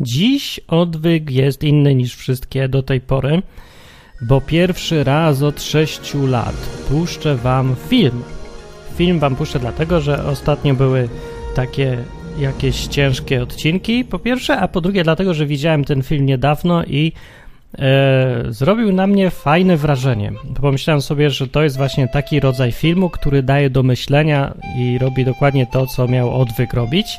Dziś 0.00 0.60
odwyk 0.68 1.30
jest 1.30 1.64
inny 1.64 1.94
niż 1.94 2.16
wszystkie 2.16 2.68
do 2.68 2.82
tej 2.82 3.00
pory, 3.00 3.42
bo 4.22 4.40
pierwszy 4.40 5.04
raz 5.04 5.42
od 5.42 5.62
6 5.62 6.14
lat 6.14 6.56
puszczę 6.88 7.36
wam 7.36 7.76
film. 7.88 8.22
Film 8.96 9.18
wam 9.18 9.36
puszczę 9.36 9.58
dlatego, 9.58 10.00
że 10.00 10.24
ostatnio 10.24 10.74
były 10.74 11.08
takie 11.54 11.98
jakieś 12.38 12.86
ciężkie 12.86 13.42
odcinki, 13.42 14.04
po 14.04 14.18
pierwsze, 14.18 14.56
a 14.58 14.68
po 14.68 14.80
drugie 14.80 15.04
dlatego, 15.04 15.34
że 15.34 15.46
widziałem 15.46 15.84
ten 15.84 16.02
film 16.02 16.26
niedawno 16.26 16.84
i 16.84 17.12
e, 17.78 18.44
zrobił 18.48 18.92
na 18.92 19.06
mnie 19.06 19.30
fajne 19.30 19.76
wrażenie. 19.76 20.32
Pomyślałem 20.60 21.02
sobie, 21.02 21.30
że 21.30 21.48
to 21.48 21.62
jest 21.62 21.76
właśnie 21.76 22.08
taki 22.08 22.40
rodzaj 22.40 22.72
filmu, 22.72 23.10
który 23.10 23.42
daje 23.42 23.70
do 23.70 23.82
myślenia 23.82 24.54
i 24.78 24.98
robi 24.98 25.24
dokładnie 25.24 25.66
to, 25.66 25.86
co 25.86 26.08
miał 26.08 26.40
odwyk 26.40 26.74
robić. 26.74 27.18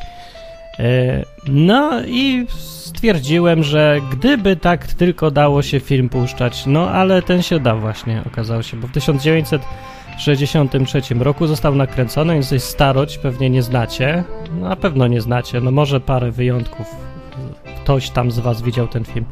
E, 0.80 1.26
no 1.48 2.02
i 2.06 2.46
stwierdziłem, 2.50 3.64
że 3.64 4.00
gdyby 4.12 4.56
tak 4.56 4.88
tylko 4.88 5.32
dało 5.32 5.62
się 5.62 5.80
film 5.80 6.10
puszczać, 6.10 6.66
no 6.66 6.90
ale 6.90 7.22
ten 7.22 7.42
się 7.42 7.60
dał 7.60 7.80
właśnie, 7.80 8.24
okazało 8.28 8.64
się, 8.64 8.78
bo 8.78 8.88
w 8.88 8.92
1963 8.92 11.02
roku 11.20 11.48
został 11.48 11.76
nakręcony, 11.76 12.34
więc 12.34 12.52
jest 12.52 12.68
starość, 12.68 13.18
pewnie 13.18 13.50
nie 13.50 13.64
znacie, 13.64 14.24
no, 14.60 14.70
na 14.70 14.76
pewno 14.76 15.08
nie 15.08 15.22
znacie, 15.22 15.62
no 15.62 15.72
może 15.72 16.00
parę 16.00 16.32
wyjątków, 16.32 16.96
ktoś 17.84 18.10
tam 18.10 18.32
z 18.32 18.40
was 18.40 18.62
widział 18.62 18.88
ten 18.88 19.06
film. 19.06 19.26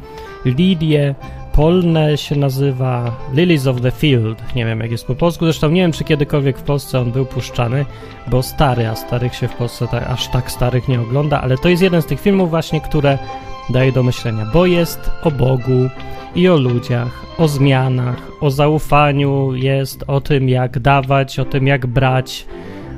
Lidie 0.44 1.14
Polne 1.58 2.18
się 2.18 2.36
nazywa 2.36 3.16
Lilies 3.34 3.66
of 3.66 3.80
the 3.80 3.90
Field. 3.90 4.54
Nie 4.54 4.66
wiem, 4.66 4.80
jak 4.80 4.90
jest 4.90 5.06
po 5.06 5.14
polsku. 5.14 5.44
Zresztą 5.44 5.70
nie 5.70 5.80
wiem, 5.80 5.92
czy 5.92 6.04
kiedykolwiek 6.04 6.58
w 6.58 6.62
Polsce 6.62 7.00
on 7.00 7.12
był 7.12 7.26
puszczany, 7.26 7.84
bo 8.26 8.42
stary, 8.42 8.86
a 8.86 8.94
starych 8.94 9.34
się 9.34 9.48
w 9.48 9.54
Polsce 9.54 9.88
tak, 9.88 10.10
aż 10.10 10.28
tak 10.28 10.50
starych 10.50 10.88
nie 10.88 11.00
ogląda, 11.00 11.40
ale 11.40 11.58
to 11.58 11.68
jest 11.68 11.82
jeden 11.82 12.02
z 12.02 12.06
tych 12.06 12.20
filmów 12.20 12.50
właśnie, 12.50 12.80
które 12.80 13.18
daje 13.70 13.92
do 13.92 14.02
myślenia, 14.02 14.46
bo 14.52 14.66
jest 14.66 15.10
o 15.22 15.30
Bogu 15.30 15.88
i 16.34 16.48
o 16.48 16.56
ludziach, 16.56 17.24
o 17.38 17.48
zmianach, 17.48 18.22
o 18.40 18.50
zaufaniu, 18.50 19.54
jest 19.54 20.04
o 20.06 20.20
tym, 20.20 20.48
jak 20.48 20.78
dawać, 20.78 21.38
o 21.38 21.44
tym, 21.44 21.66
jak 21.66 21.86
brać, 21.86 22.46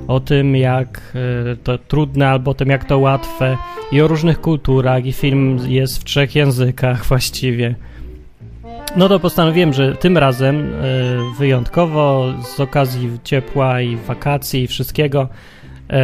o 0.09 0.21
tym, 0.21 0.57
jak 0.57 1.17
y, 1.53 1.57
to 1.57 1.79
trudne, 1.79 2.29
albo 2.29 2.51
o 2.51 2.55
tym, 2.55 2.69
jak 2.69 2.85
to 2.85 2.99
łatwe, 2.99 3.57
i 3.93 4.01
o 4.01 4.09
różnych 4.09 4.41
kulturach, 4.41 5.07
i 5.07 5.13
film 5.13 5.59
jest 5.69 5.99
w 5.99 6.05
trzech 6.05 6.35
językach 6.35 7.05
właściwie. 7.09 7.75
No 8.97 9.09
to 9.09 9.21
postanowiłem, 9.21 9.73
że 9.73 9.97
tym 9.97 10.19
razem 10.19 10.75
y, 10.75 11.19
wyjątkowo 11.39 12.33
z 12.43 12.61
okazji 12.61 13.11
ciepła 13.25 13.81
i 13.81 13.97
wakacji 13.97 14.63
i 14.63 14.67
wszystkiego 14.67 15.29
y, 15.91 15.97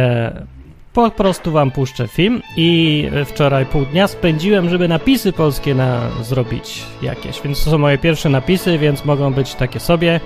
po 0.93 1.11
prostu 1.11 1.51
wam 1.51 1.71
puszczę 1.71 2.07
film 2.07 2.41
i 2.57 3.09
wczoraj 3.25 3.65
pół 3.65 3.85
dnia 3.85 4.07
spędziłem, 4.07 4.69
żeby 4.69 4.87
napisy 4.87 5.33
polskie 5.33 5.75
na, 5.75 6.09
zrobić 6.21 6.83
jakieś, 7.01 7.41
więc 7.41 7.63
to 7.63 7.71
są 7.71 7.77
moje 7.77 7.97
pierwsze 7.97 8.29
napisy, 8.29 8.77
więc 8.77 9.05
mogą 9.05 9.33
być 9.33 9.55
takie 9.55 9.79
sobie. 9.79 10.19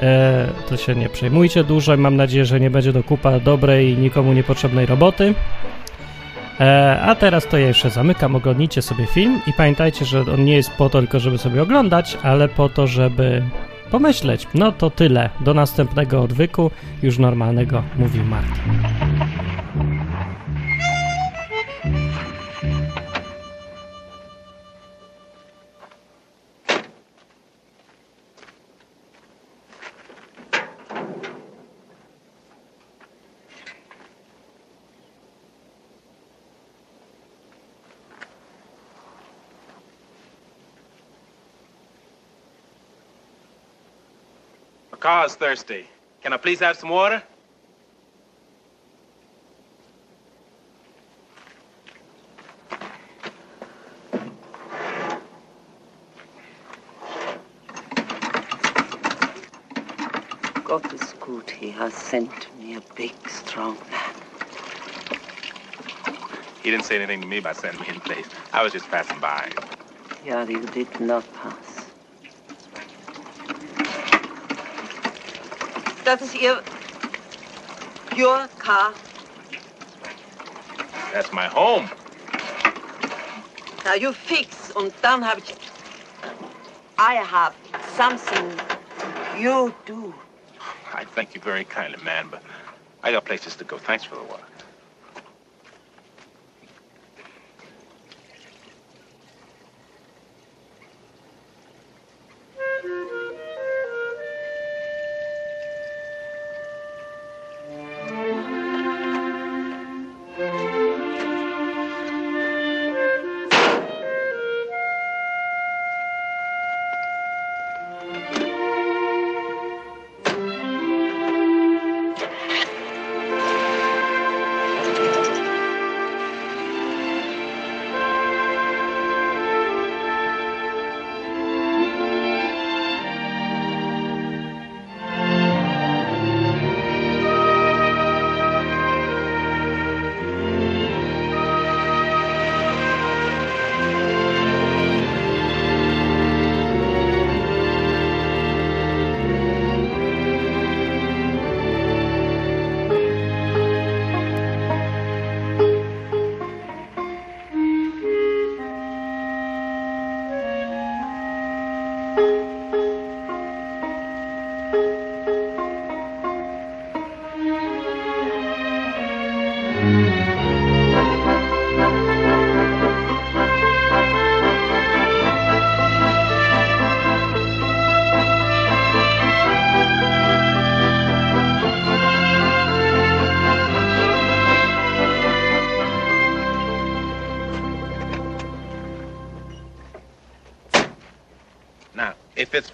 E, 0.00 0.48
to 0.68 0.76
się 0.76 0.94
nie 0.94 1.08
przejmujcie 1.08 1.64
dużo 1.64 1.96
mam 1.96 2.16
nadzieję, 2.16 2.44
że 2.44 2.60
nie 2.60 2.70
będzie 2.70 2.92
do 2.92 3.02
kupa 3.02 3.40
dobrej 3.40 3.96
nikomu 3.96 4.32
niepotrzebnej 4.32 4.86
roboty. 4.86 5.34
E, 6.60 7.00
a 7.00 7.14
teraz 7.14 7.46
to 7.46 7.58
ja 7.58 7.66
jeszcze 7.66 7.90
zamykam, 7.90 8.36
oglądnijcie 8.36 8.82
sobie 8.82 9.06
film 9.06 9.40
i 9.46 9.52
pamiętajcie, 9.52 10.04
że 10.04 10.20
on 10.20 10.44
nie 10.44 10.56
jest 10.56 10.70
po 10.70 10.88
to 10.90 10.98
tylko, 10.98 11.20
żeby 11.20 11.38
sobie 11.38 11.62
oglądać, 11.62 12.18
ale 12.22 12.48
po 12.48 12.68
to, 12.68 12.86
żeby 12.86 13.42
pomyśleć. 13.90 14.46
No 14.54 14.72
to 14.72 14.90
tyle. 14.90 15.30
Do 15.40 15.54
następnego 15.54 16.22
odwyku, 16.22 16.70
już 17.02 17.18
normalnego, 17.18 17.82
mówił 17.96 18.24
Martin. 18.24 19.25
Car's 45.06 45.36
thirsty. 45.36 45.86
Can 46.20 46.32
I 46.32 46.36
please 46.36 46.58
have 46.58 46.76
some 46.76 46.88
water? 46.88 47.22
God 60.64 60.92
is 60.92 61.14
good. 61.20 61.48
He 61.50 61.70
has 61.70 61.94
sent 61.94 62.52
me 62.58 62.74
a 62.74 62.82
big, 62.96 63.14
strong 63.28 63.78
man. 63.92 64.14
He 66.64 66.72
didn't 66.72 66.84
say 66.84 66.96
anything 66.96 67.20
to 67.20 67.28
me 67.28 67.38
about 67.38 67.54
sending 67.54 67.80
me 67.80 67.90
in 67.90 68.00
place. 68.00 68.26
I 68.52 68.64
was 68.64 68.72
just 68.72 68.88
passing 68.88 69.20
by. 69.20 69.52
Yeah, 70.24 70.44
you 70.48 70.66
did 70.66 71.00
not 71.00 71.22
pass. 71.34 71.85
Das 76.06 76.22
ist 76.22 76.36
Ihr... 76.36 76.62
Your 78.16 78.48
car. 78.60 78.92
That's 81.12 81.32
my 81.32 81.48
home. 81.48 81.90
Now 83.84 83.94
you 83.94 84.12
fix 84.12 84.70
und 84.70 84.94
dann 85.02 85.28
habe 85.28 85.40
ich... 85.40 85.52
I 86.96 87.16
have 87.16 87.54
something 87.96 88.56
you 89.36 89.74
do. 89.84 90.14
I 90.94 91.04
thank 91.16 91.34
you 91.34 91.40
very 91.40 91.64
kindly, 91.64 91.98
man, 92.04 92.28
but 92.30 92.40
I 93.02 93.10
got 93.10 93.24
places 93.24 93.56
to 93.56 93.64
go. 93.64 93.76
Thanks 93.76 94.04
for 94.04 94.14
the 94.14 94.22
water. 94.22 94.44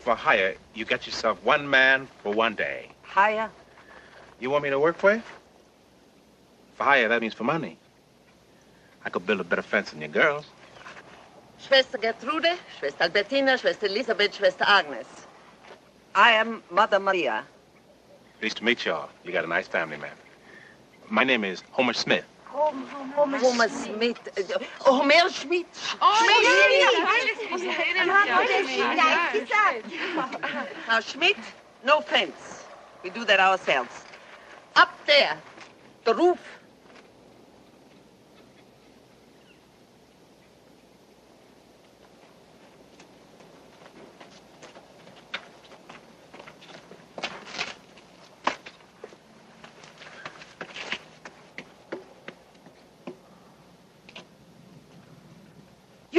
For 0.02 0.14
hire, 0.14 0.56
you 0.74 0.84
get 0.84 1.06
yourself 1.06 1.42
one 1.44 1.68
man 1.68 2.08
for 2.22 2.34
one 2.34 2.54
day. 2.54 2.88
Hire? 3.02 3.50
You 4.40 4.50
want 4.50 4.64
me 4.64 4.70
to 4.70 4.78
work 4.80 4.96
for 4.98 5.14
you? 5.14 5.22
For 6.74 6.84
hire, 6.84 7.08
that 7.08 7.20
means 7.20 7.34
for 7.34 7.44
money. 7.44 7.78
I 9.04 9.10
could 9.10 9.26
build 9.26 9.40
a 9.40 9.44
better 9.44 9.62
fence 9.62 9.90
than 9.90 10.00
your 10.00 10.08
girls. 10.10 10.46
Schwester 11.60 11.98
Gertrude, 12.00 12.58
Schwester 12.80 13.02
Albertina, 13.02 13.52
Schwester 13.56 13.86
Elisabeth, 13.86 14.36
Schwester 14.36 14.64
Agnes. 14.66 15.06
I 16.14 16.32
am 16.32 16.62
Mother 16.70 16.98
Maria. 16.98 17.44
Pleased 18.40 18.56
to 18.56 18.64
meet 18.64 18.84
y'all. 18.84 19.08
You 19.24 19.32
got 19.32 19.44
a 19.44 19.48
nice 19.48 19.68
family, 19.68 19.96
man. 19.96 20.16
My 21.08 21.22
name 21.22 21.44
is 21.44 21.62
Homer 21.70 21.92
Smith. 21.92 22.24
Homer 22.52 23.68
Smith. 23.68 24.18
uh, 24.38 24.58
Homer 24.80 25.30
Schmidt. 25.30 25.66
Now, 30.86 31.00
Schmidt, 31.00 31.36
no 31.84 32.00
fence. 32.00 32.64
We 33.02 33.10
do 33.10 33.24
that 33.24 33.40
ourselves. 33.40 34.04
Up 34.76 34.90
there, 35.06 35.36
the 36.04 36.14
roof. 36.14 36.38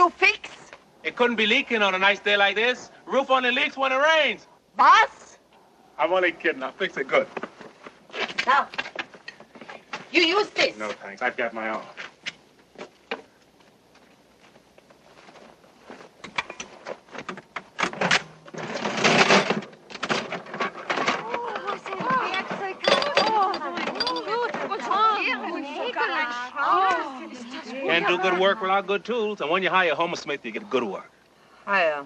You 0.03 0.09
fix? 0.09 0.49
It 1.03 1.15
couldn't 1.15 1.37
be 1.37 1.47
leaking 1.47 1.81
on 1.81 1.95
a 1.95 1.97
nice 1.97 2.19
day 2.19 2.35
like 2.35 2.57
this. 2.57 2.91
Roof 3.05 3.29
only 3.29 3.51
leaks 3.51 3.77
when 3.77 3.93
it 3.93 3.95
rains. 3.95 4.47
Boss? 4.75 5.37
I'm 5.97 6.11
only 6.11 6.33
kidding. 6.33 6.61
I'll 6.61 6.73
fix 6.73 6.97
it 6.97 7.07
good. 7.07 7.25
Now, 8.45 8.67
you 10.11 10.23
use 10.23 10.49
this. 10.49 10.77
No, 10.77 10.89
thanks. 10.89 11.21
I've 11.21 11.37
got 11.37 11.53
my 11.53 11.69
own. 11.69 11.83
Can't 27.93 28.07
do 28.07 28.17
good 28.17 28.39
work 28.53 28.61
without 28.61 28.87
good 28.87 29.05
tools. 29.05 29.41
And 29.41 29.49
when 29.49 29.63
you 29.63 29.69
hire 29.69 29.95
Homer 29.95 30.15
Smith, 30.15 30.45
you 30.45 30.51
get 30.51 30.69
good 30.69 30.83
work. 30.83 31.11
Hiya. 31.65 32.05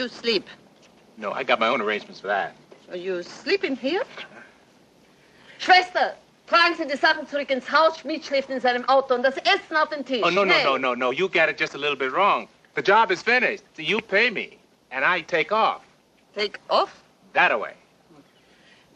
You 0.00 0.08
sleep. 0.08 0.46
No, 1.18 1.32
I 1.32 1.42
got 1.44 1.60
my 1.60 1.68
own 1.68 1.80
arrangements 1.82 2.20
for 2.20 2.28
that. 2.28 2.54
Are 2.90 2.96
you 2.96 3.22
sleeping 3.22 3.76
here? 3.76 4.02
Schwester, 5.58 6.14
tragen 6.46 6.74
Sie 6.76 6.86
die 6.86 6.96
Sachen 6.96 7.26
zurück 7.26 7.50
ins 7.50 7.70
Haus. 7.70 7.98
Schmidt 7.98 8.24
schläft 8.24 8.48
in 8.48 8.60
seinem 8.60 8.84
Auto 8.88 9.14
und 9.14 9.22
das 9.22 9.36
Essen 9.36 9.76
auf 9.76 9.90
den 9.90 10.04
Tisch. 10.04 10.22
Oh, 10.24 10.30
no, 10.30 10.44
no, 10.44 10.56
no, 10.64 10.78
no, 10.78 10.94
no. 10.94 11.10
You 11.10 11.28
got 11.28 11.50
it 11.50 11.58
just 11.58 11.74
a 11.74 11.78
little 11.78 11.96
bit 11.96 12.12
wrong. 12.12 12.48
The 12.74 12.82
job 12.82 13.10
is 13.10 13.22
finished. 13.22 13.62
So 13.76 13.82
you 13.82 14.00
pay 14.00 14.30
me, 14.30 14.58
and 14.90 15.04
I 15.04 15.20
take 15.20 15.52
off. 15.52 15.82
Take 16.34 16.58
off. 16.70 16.90
That 17.34 17.52
away. 17.52 17.74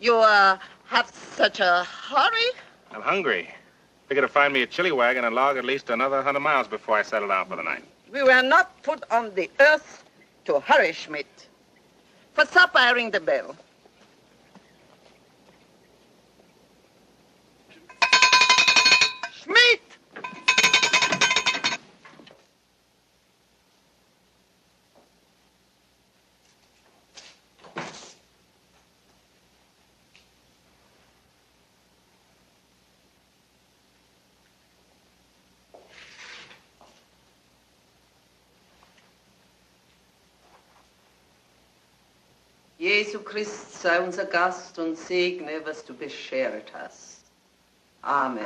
You 0.01 0.17
uh, 0.17 0.57
have 0.87 1.13
such 1.37 1.61
a 1.61 1.85
hurry? 1.85 2.51
I'm 2.93 3.03
hungry. 3.03 3.49
Figure 4.09 4.23
to 4.23 4.29
find 4.29 4.55
me 4.55 4.63
a 4.63 4.67
chili 4.67 4.93
wagon 4.93 5.25
and 5.25 5.35
log 5.35 5.59
at 5.59 5.65
least 5.65 5.91
another 5.91 6.23
hundred 6.23 6.41
miles 6.41 6.67
before 6.67 6.97
I 6.97 7.03
settle 7.03 7.29
down 7.29 7.47
for 7.47 7.57
the 7.57 7.63
night. 7.63 7.85
We 8.11 8.23
were 8.23 8.43
not 8.43 8.83
put 8.83 9.03
on 9.11 9.35
the 9.35 9.51
earth 9.61 10.04
to 10.45 10.61
hurry, 10.61 10.93
Schmidt. 10.93 11.49
For 12.35 12.45
supper, 12.47 12.79
I 12.79 12.93
ring 12.93 13.11
the 13.11 13.21
bell. 13.21 13.57
Schmidt! 19.43 19.94
Jesu 42.85 43.23
Christ 43.23 43.81
sei 43.81 43.99
unser 43.99 44.27
Gast 44.27 44.79
und 44.79 44.95
segne, 44.95 45.65
was 45.65 45.83
du 45.87 45.95
beschert 45.95 46.71
hast. 46.75 47.25
Amen. 48.03 48.45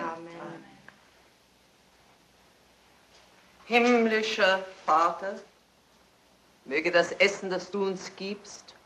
Himmlischer 3.64 4.64
Vater, 4.86 5.40
möge 6.66 6.92
das 6.92 7.10
Essen, 7.18 7.50
das 7.50 7.68
du 7.68 7.84
uns 7.84 8.12
gibst, 8.14 8.76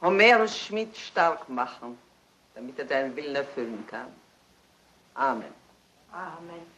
Homerus 0.00 0.56
Schmidt 0.56 0.96
stark 0.96 1.48
machen, 1.48 1.98
damit 2.54 2.78
er 2.78 2.84
deinen 2.84 3.16
Willen 3.16 3.34
erfüllen 3.34 3.84
kann. 3.88 4.14
Amen. 5.14 5.52
Amen. 6.12 6.75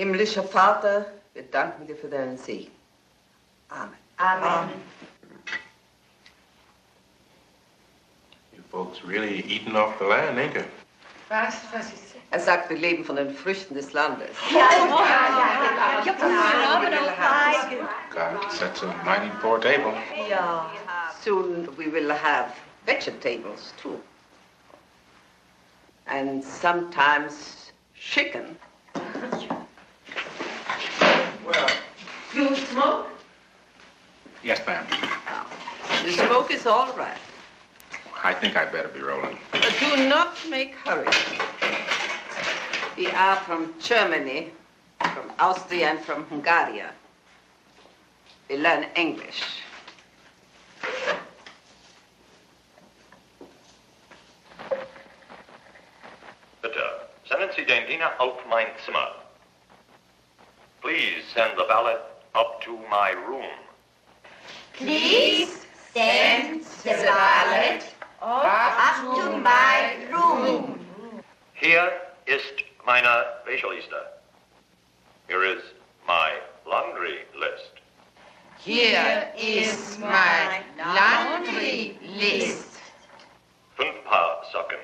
Himmlischer 0.00 0.42
Vater, 0.42 1.04
wir 1.34 1.42
danken 1.42 1.86
dir 1.86 1.94
für 1.94 2.08
deinen 2.08 2.38
Segen. 2.38 2.72
Amen. 3.68 3.92
Amen. 4.16 4.70
You 8.56 8.62
folks 8.70 9.04
really 9.06 9.44
eating 9.46 9.76
off 9.76 9.98
the 9.98 10.06
land, 10.06 10.38
ain't 10.38 10.54
you? 10.54 10.62
Was? 11.28 11.56
Was 11.74 11.92
ist 11.92 12.14
das? 12.14 12.22
Er 12.30 12.40
sagt, 12.40 12.70
wir 12.70 12.78
leben 12.78 13.04
von 13.04 13.16
den 13.16 13.34
Früchten 13.34 13.74
des 13.74 13.92
Landes. 13.92 14.30
God 18.10 18.40
that's 18.58 18.82
a 18.82 18.86
mighty 19.04 19.28
poor 19.42 19.60
table. 19.60 19.92
Soon 21.22 21.68
we 21.76 21.92
will 21.92 22.10
have 22.10 22.54
vegetables 22.86 23.74
too. 23.76 24.00
And 26.06 26.42
sometimes 26.42 27.70
chicken. 27.94 28.56
You 32.40 32.56
smoke? 32.56 33.06
Yes, 34.42 34.66
ma'am. 34.66 34.86
Oh. 35.28 35.46
The 36.06 36.12
smoke 36.12 36.50
is 36.50 36.66
all 36.66 36.90
right. 36.96 37.18
I 38.24 38.32
think 38.32 38.56
I 38.56 38.64
better 38.64 38.88
be 38.88 39.00
rolling. 39.00 39.36
But 39.52 39.76
do 39.78 40.08
not 40.08 40.38
make 40.48 40.74
hurry. 40.76 41.06
We 42.96 43.08
are 43.08 43.36
from 43.36 43.74
Germany, 43.78 44.52
from 45.00 45.30
Austria, 45.38 45.90
and 45.90 46.00
from 46.00 46.24
Hungary. 46.30 46.82
We 48.48 48.56
learn 48.56 48.86
English. 48.96 49.42
Bitte, 56.62 56.86
senden 57.28 57.50
Sie 57.54 57.66
den 57.66 57.86
Diener 57.86 58.12
auf 58.18 58.38
mein 58.48 58.68
Zimmer. 58.86 59.10
Please 60.80 61.22
send 61.34 61.58
the 61.58 61.66
valet 61.66 62.09
up 62.34 62.60
to 62.62 62.78
my 62.90 63.12
room. 63.28 63.50
Please 64.74 65.66
send 65.92 66.62
the 66.84 66.90
valet 66.90 67.80
up 68.20 69.14
to 69.16 69.38
my 69.38 69.96
room. 70.12 70.78
Hier 71.54 71.92
ist 72.26 72.64
meine 72.86 73.26
Wäscheliste. 73.44 74.06
Here 75.28 75.44
is 75.44 75.62
my 76.06 76.32
laundry 76.66 77.26
list. 77.38 77.72
Here 78.58 79.28
is 79.36 79.98
my 79.98 80.62
laundry 80.78 81.98
list. 82.02 82.78
Fünf 83.76 84.04
Paar 84.04 84.42
Socken. 84.52 84.78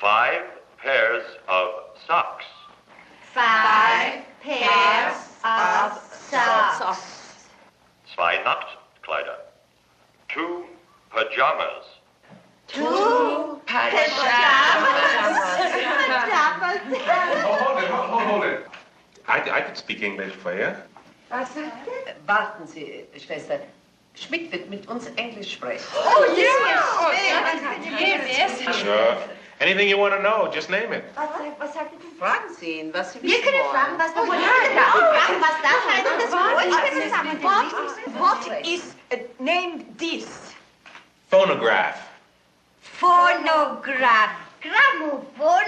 Five 0.00 0.42
pairs 0.78 1.24
of 1.48 1.68
socks. 2.06 2.44
Five 3.32 4.22
pairs 4.42 5.16
of 5.44 6.03
socks. 6.30 7.46
Zwei 8.14 8.38
Nachtkleider. 8.44 9.38
Two 10.28 10.64
pajamas. 11.10 11.84
Two 12.68 13.60
pajamas. 13.66 14.10
Oh, 17.46 17.56
hold 17.60 17.82
it, 17.82 17.90
hold, 17.90 18.10
hold, 18.10 18.22
hold 18.22 18.44
it. 18.44 18.66
I, 19.28 19.40
I 19.50 19.60
could 19.62 19.76
speak 19.76 20.02
English 20.02 20.32
for 20.34 20.54
you. 20.56 20.72
Was 21.30 21.48
sagt? 21.54 21.88
Warten 22.26 22.66
Sie, 22.66 23.04
Schwester. 23.18 23.60
Schmidt 24.14 24.52
wird 24.52 24.70
mit 24.70 24.86
uns 24.88 25.06
Englisch 25.16 25.52
sprechen. 25.52 25.84
Oh, 25.96 26.24
yes. 26.36 26.54
Sure. 28.76 29.16
Anything 29.60 29.88
you 29.88 29.96
want 29.98 30.14
to 30.14 30.20
know, 30.22 30.48
just 30.52 30.68
name 30.68 30.92
it. 30.92 31.04
Was, 31.16 31.28
sagt- 31.30 31.60
was 31.60 31.72
sagt 31.74 31.92
er? 31.94 31.98
Fragen 32.18 32.54
Sie 32.58 32.80
ihn, 32.80 32.92
was 32.92 33.12
Sie 33.12 33.22
Wir 33.22 33.28
wissen 33.38 33.44
können 33.44 33.64
fragen, 33.70 33.92
wollen. 33.92 34.00
was 34.00 34.14
der 34.14 34.22
Politiker 34.22 34.74
da 34.74 34.82
fragen, 34.90 35.40
was 35.40 35.56
das 35.62 35.80
heißt. 35.88 36.06
Das 36.22 36.32
wollen 36.32 36.70
wir 36.70 36.92
zusammen. 37.02 37.42
What 38.18 38.42
is 38.66 38.94
uh, 39.12 39.16
name 39.42 39.84
this? 39.98 40.26
Phonograph. 41.30 41.98
Phonograph. 42.80 44.30
Grammophon. 44.60 45.66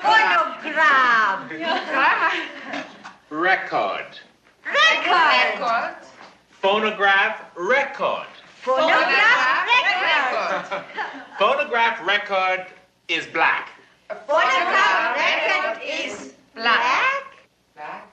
Phonogramm. 0.00 1.50
Record. 3.30 4.20
Record. 4.64 5.96
Phonograph 6.60 7.36
record. 7.56 8.26
Phonograph 8.62 9.66
record. 10.10 10.84
Phonograph 11.38 12.00
record 12.06 12.66
is 13.10 13.26
black. 13.26 13.70
Phonograph 14.28 15.16
record 15.16 15.82
is 15.84 16.34
black. 16.54 17.24
Black. 17.74 18.12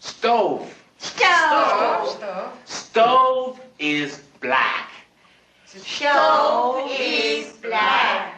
Stove. 0.00 0.74
Stove. 0.98 2.08
Stove. 2.08 2.52
Stove 2.64 3.60
is 3.78 4.22
black. 4.40 4.90
Stove 5.66 6.90
is 6.90 7.52
black. 7.62 8.34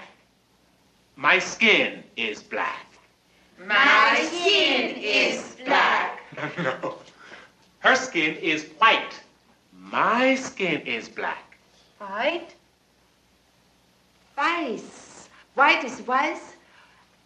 My 1.16 1.38
skin 1.38 2.04
is 2.16 2.42
black. 2.42 2.86
My 3.66 4.28
skin 4.30 4.94
is 4.98 5.56
black. 5.64 6.20
no. 6.58 6.98
Her 7.78 7.96
skin 7.96 8.36
is 8.36 8.66
white. 8.78 9.14
My 9.90 10.34
skin 10.36 10.80
is 10.82 11.08
black. 11.08 11.56
White. 11.98 12.54
Weiß. 14.38 15.28
White 15.54 15.84
is 15.84 16.00
weiß. 16.02 16.54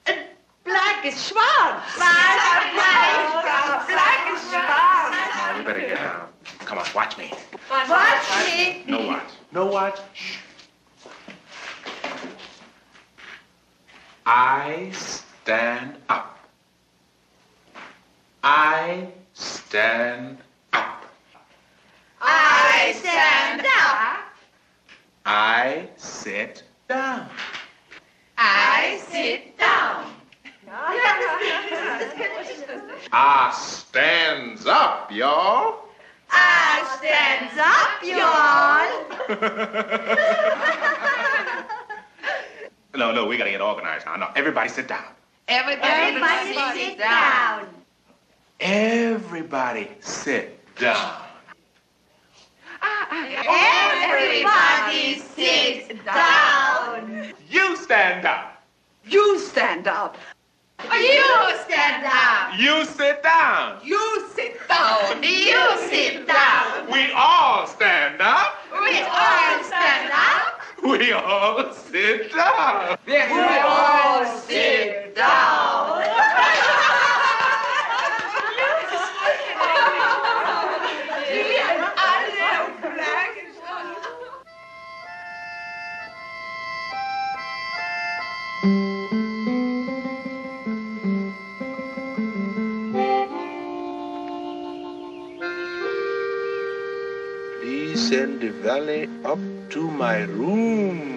And 0.07 0.21
black 0.65 1.05
is 1.05 1.15
schwarz. 1.27 1.83
Schwarz, 1.95 2.43
weiß. 2.75 3.87
Black 3.87 4.33
is 4.33 4.41
schwarz. 4.51 5.13
Now 5.13 5.59
we 5.59 5.65
better 5.65 5.81
get 5.81 5.97
down. 5.97 6.29
Come 6.61 6.79
on, 6.79 6.87
watch 6.95 7.19
me. 7.19 7.33
Watch 7.71 8.47
me. 8.47 8.85
No 8.89 9.07
watch. 9.07 9.31
No 9.53 9.67
watch. 9.67 10.01
Shh. 10.15 10.39
I 14.25 14.91
stand 14.93 15.97
up. 16.09 16.39
I 18.43 19.09
stand 19.35 20.39
up. 20.39 20.46
I 22.27 22.93
stand 22.99 23.61
up. 23.61 24.19
I 25.25 25.89
sit 25.97 26.65
down. 26.89 27.29
I 28.37 29.01
sit 29.09 29.57
down. 29.59 30.13
I 33.13 33.53
stands 33.57 34.67
up, 34.67 35.11
y'all. 35.13 35.85
I 36.31 36.99
stands 36.99 37.57
up, 37.59 38.03
y'all. 38.03 39.07
no, 42.97 43.13
no, 43.13 43.27
we 43.27 43.37
gotta 43.37 43.51
get 43.51 43.61
organized 43.61 44.07
now. 44.07 44.17
No, 44.17 44.29
everybody 44.35 44.69
sit 44.69 44.89
down. 44.89 45.05
Everybody 45.49 46.55
sit 46.75 46.99
down. 46.99 47.69
Everybody 48.59 49.89
sit 50.01 50.75
down. 50.77 51.26
Everybody 53.49 55.21
sit 55.21 56.05
down. 56.05 57.33
You 57.49 57.77
stand 57.77 58.27
up. 58.27 58.63
You 59.05 59.39
stand 59.39 59.87
up. 59.87 60.17
You 60.91 61.57
stand 61.65 62.07
up. 62.07 62.59
You 62.59 62.85
sit 62.85 63.23
down. 63.23 63.81
You 63.85 64.29
sit 64.35 64.69
down. 64.69 65.23
You 65.23 65.79
sit 65.89 66.27
down. 66.27 66.91
We 66.91 67.13
all 67.13 67.67
stand 67.67 68.21
up. 68.21 68.55
We 68.73 69.01
all 69.03 69.63
stand 69.65 70.11
up. 70.13 70.61
We 70.83 71.13
all 71.13 71.73
sit 71.73 72.33
down. 72.33 72.99
We 73.07 73.19
all 73.19 74.27
sit 74.39 75.15
down. 75.17 75.86
Send 98.09 98.41
the 98.43 98.51
valet 98.65 99.09
up 99.25 99.41
to 99.71 99.91
my 99.91 100.19
room. 100.25 101.16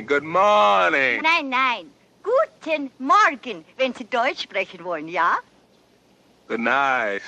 Morning. 0.00 0.06
Good 0.06 0.24
morning. 0.24 1.22
Nein, 1.22 1.50
nein. 1.50 1.90
Guten 2.22 2.90
Morgen, 2.98 3.64
wenn 3.76 3.94
Sie 3.94 4.04
Deutsch 4.04 4.42
sprechen 4.42 4.84
wollen, 4.84 5.08
ja? 5.08 5.38
Good 6.48 6.60
night. 6.60 7.22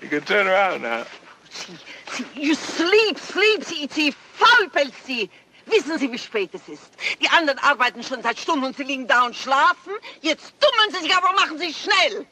You 0.00 0.08
can 0.08 0.22
turn 0.24 0.46
around 0.46 0.82
now. 0.82 1.04
Sie, 1.50 1.76
Sie, 2.12 2.24
you 2.34 2.54
sleep, 2.54 3.18
sleep, 3.18 3.64
Sie, 3.64 3.88
Sie 3.90 4.12
Faulpelz, 4.12 4.94
Sie. 5.04 5.30
Wissen 5.66 5.98
Sie, 5.98 6.10
wie 6.10 6.18
spät 6.18 6.50
es 6.54 6.68
ist? 6.68 6.92
Die 7.20 7.28
anderen 7.28 7.58
arbeiten 7.58 8.02
schon 8.02 8.22
seit 8.22 8.38
Stunden 8.38 8.64
und 8.64 8.76
Sie 8.76 8.84
liegen 8.84 9.06
da 9.06 9.26
und 9.26 9.34
schlafen. 9.34 9.92
Jetzt 10.22 10.54
dummeln 10.60 10.90
Sie 10.92 11.02
sich, 11.02 11.14
aber 11.16 11.32
machen 11.32 11.58
Sie 11.58 11.72
schnell. 11.72 12.26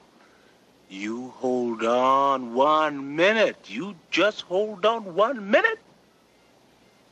You 0.89 1.33
hold 1.41 1.83
on 1.83 2.55
one 2.55 3.01
minute. 3.17 3.57
You 3.67 3.95
just 4.11 4.43
hold 4.49 4.87
on 4.87 5.17
one 5.17 5.41
minute. 5.41 5.79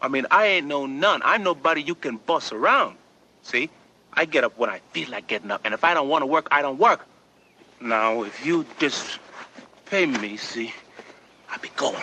I 0.02 0.08
mean, 0.08 0.26
I 0.32 0.46
ain't 0.46 0.66
no 0.66 0.86
nun. 0.86 1.22
I'm 1.24 1.44
nobody 1.44 1.80
you 1.80 1.94
can 1.94 2.16
boss 2.16 2.50
around. 2.52 2.96
See? 3.42 3.70
I 4.12 4.24
get 4.24 4.44
up 4.44 4.58
when 4.58 4.68
I 4.68 4.80
feel 4.92 5.08
like 5.08 5.28
getting 5.28 5.50
up. 5.50 5.62
And 5.64 5.72
if 5.72 5.84
I 5.84 5.94
don't 5.94 6.08
want 6.08 6.22
to 6.22 6.26
work, 6.26 6.48
I 6.50 6.60
don't 6.60 6.78
work. 6.78 7.06
Now, 7.80 8.24
if 8.24 8.44
you 8.44 8.66
just 8.78 9.20
pay 9.86 10.04
me, 10.04 10.36
see, 10.36 10.74
I'll 11.48 11.60
be 11.60 11.70
going. 11.76 12.02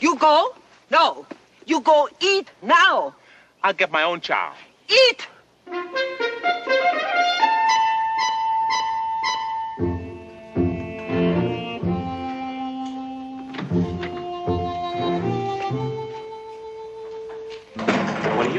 You 0.00 0.16
go? 0.16 0.54
No. 0.90 1.26
You 1.64 1.80
go 1.80 2.08
eat 2.20 2.50
now. 2.60 3.14
I'll 3.62 3.72
get 3.72 3.90
my 3.90 4.02
own 4.02 4.20
child. 4.20 4.54
Eat! 4.88 5.26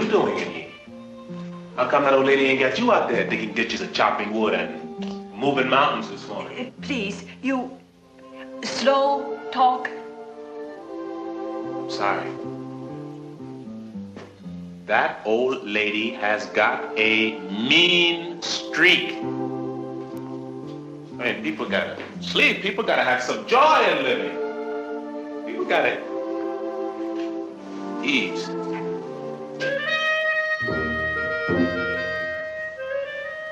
Doing 0.09 0.37
in 0.39 0.51
here? 0.51 0.67
How 1.75 1.87
come 1.87 2.03
that 2.03 2.13
old 2.13 2.25
lady 2.25 2.45
ain't 2.45 2.59
got 2.59 2.77
you 2.77 2.91
out 2.91 3.09
there 3.09 3.29
digging 3.29 3.53
ditches 3.53 3.81
and 3.81 3.93
chopping 3.93 4.33
wood 4.33 4.53
and 4.53 5.33
moving 5.33 5.69
mountains 5.69 6.09
this 6.09 6.27
morning? 6.27 6.57
Eh, 6.57 6.71
please, 6.81 7.23
you 7.41 7.71
slow 8.63 9.39
talk. 9.51 9.89
I'm 11.75 11.89
sorry. 11.89 12.29
That 14.87 15.21
old 15.23 15.63
lady 15.65 16.11
has 16.11 16.47
got 16.47 16.97
a 16.97 17.39
mean 17.51 18.41
streak. 18.41 19.11
I 21.19 21.33
mean, 21.33 21.43
people 21.43 21.69
gotta 21.69 22.01
sleep. 22.21 22.61
People 22.61 22.83
gotta 22.83 23.03
have 23.03 23.21
some 23.21 23.45
joy 23.47 23.85
in 23.91 24.03
living. 24.03 24.35
People 25.45 25.65
gotta 25.65 26.01
eat. 28.03 28.58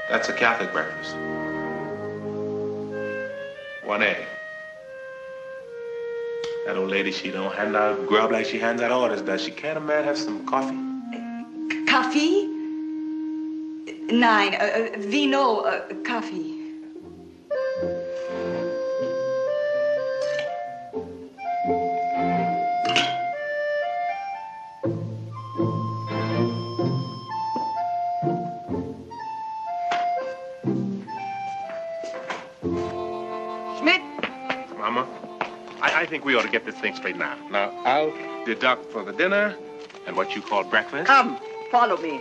That's 0.08 0.30
a 0.30 0.34
Catholic 0.34 0.72
breakfast. 0.72 1.15
One 3.82 4.02
egg. 4.02 4.26
That 6.65 6.78
old 6.78 6.89
lady, 6.89 7.12
she 7.12 7.32
don't 7.32 7.54
hand 7.54 7.76
out 7.76 8.08
grub 8.08 8.32
like 8.32 8.46
she 8.46 8.58
hands 8.58 8.82
out 8.82 8.91
orders, 8.91 9.22
does 9.22 9.41
she? 9.41 9.52
Can't 9.52 9.78
a 9.78 9.82
man 9.82 10.04
have 10.04 10.17
some 10.17 10.46
coffee? 10.46 10.78
Kaffee? 11.86 12.48
Nein, 14.10 14.54
äh, 14.54 14.58
uh, 14.58 14.65
äh, 14.65 14.98
uh, 14.98 15.10
Vino, 15.10 15.62
uh, 15.62 15.82
äh, 15.89 15.96
Kaffee. 16.04 16.57
We 36.28 36.36
ought 36.36 36.42
to 36.42 36.50
get 36.50 36.66
this 36.66 36.76
thing 36.76 36.94
straightened 36.94 37.24
out. 37.24 37.38
Now, 37.52 37.72
I'll 37.86 38.13
deduct 38.46 38.92
for 38.92 39.02
the 39.02 39.13
dinner 39.13 39.56
and 40.06 40.18
what 40.18 40.36
you 40.36 40.42
call 40.42 40.66
breakfast. 40.66 41.08
Come, 41.08 41.40
follow 41.72 41.96
me. 41.96 42.20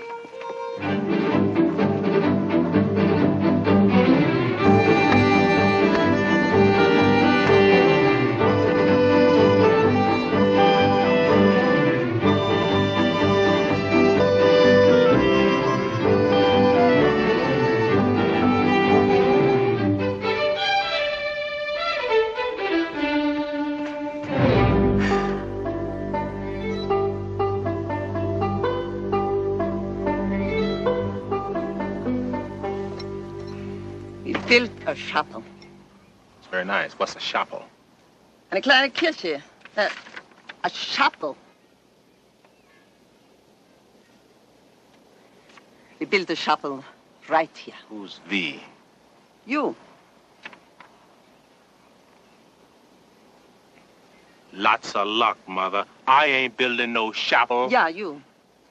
Chapel. 34.96 35.42
It's 36.38 36.48
very 36.48 36.64
nice. 36.64 36.92
What's 36.94 37.14
a 37.14 37.20
chapel? 37.20 37.62
Eine 38.50 38.60
kleine 38.62 38.90
Kirche. 38.90 39.42
Äh, 39.76 39.86
uh, 39.86 39.90
a 40.64 40.70
chapel. 40.70 41.36
We 46.00 46.06
built 46.06 46.30
a 46.30 46.36
chapel 46.36 46.84
right 47.28 47.56
here. 47.56 47.74
Who's 47.88 48.20
V? 48.28 48.60
You. 49.46 49.74
Lots 54.52 54.94
of 54.94 55.06
luck, 55.06 55.36
Mother. 55.46 55.84
I 56.06 56.26
ain't 56.26 56.56
building 56.56 56.92
no 56.92 57.12
chapel. 57.12 57.68
Yeah, 57.70 57.88
you. 57.88 58.22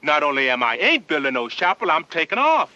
Not 0.02 0.22
only 0.22 0.50
am 0.50 0.62
I 0.62 0.76
ain't 0.76 1.06
building 1.06 1.34
no 1.34 1.48
chapel, 1.48 1.90
I'm 1.90 2.04
taking 2.04 2.38
off. 2.38 2.70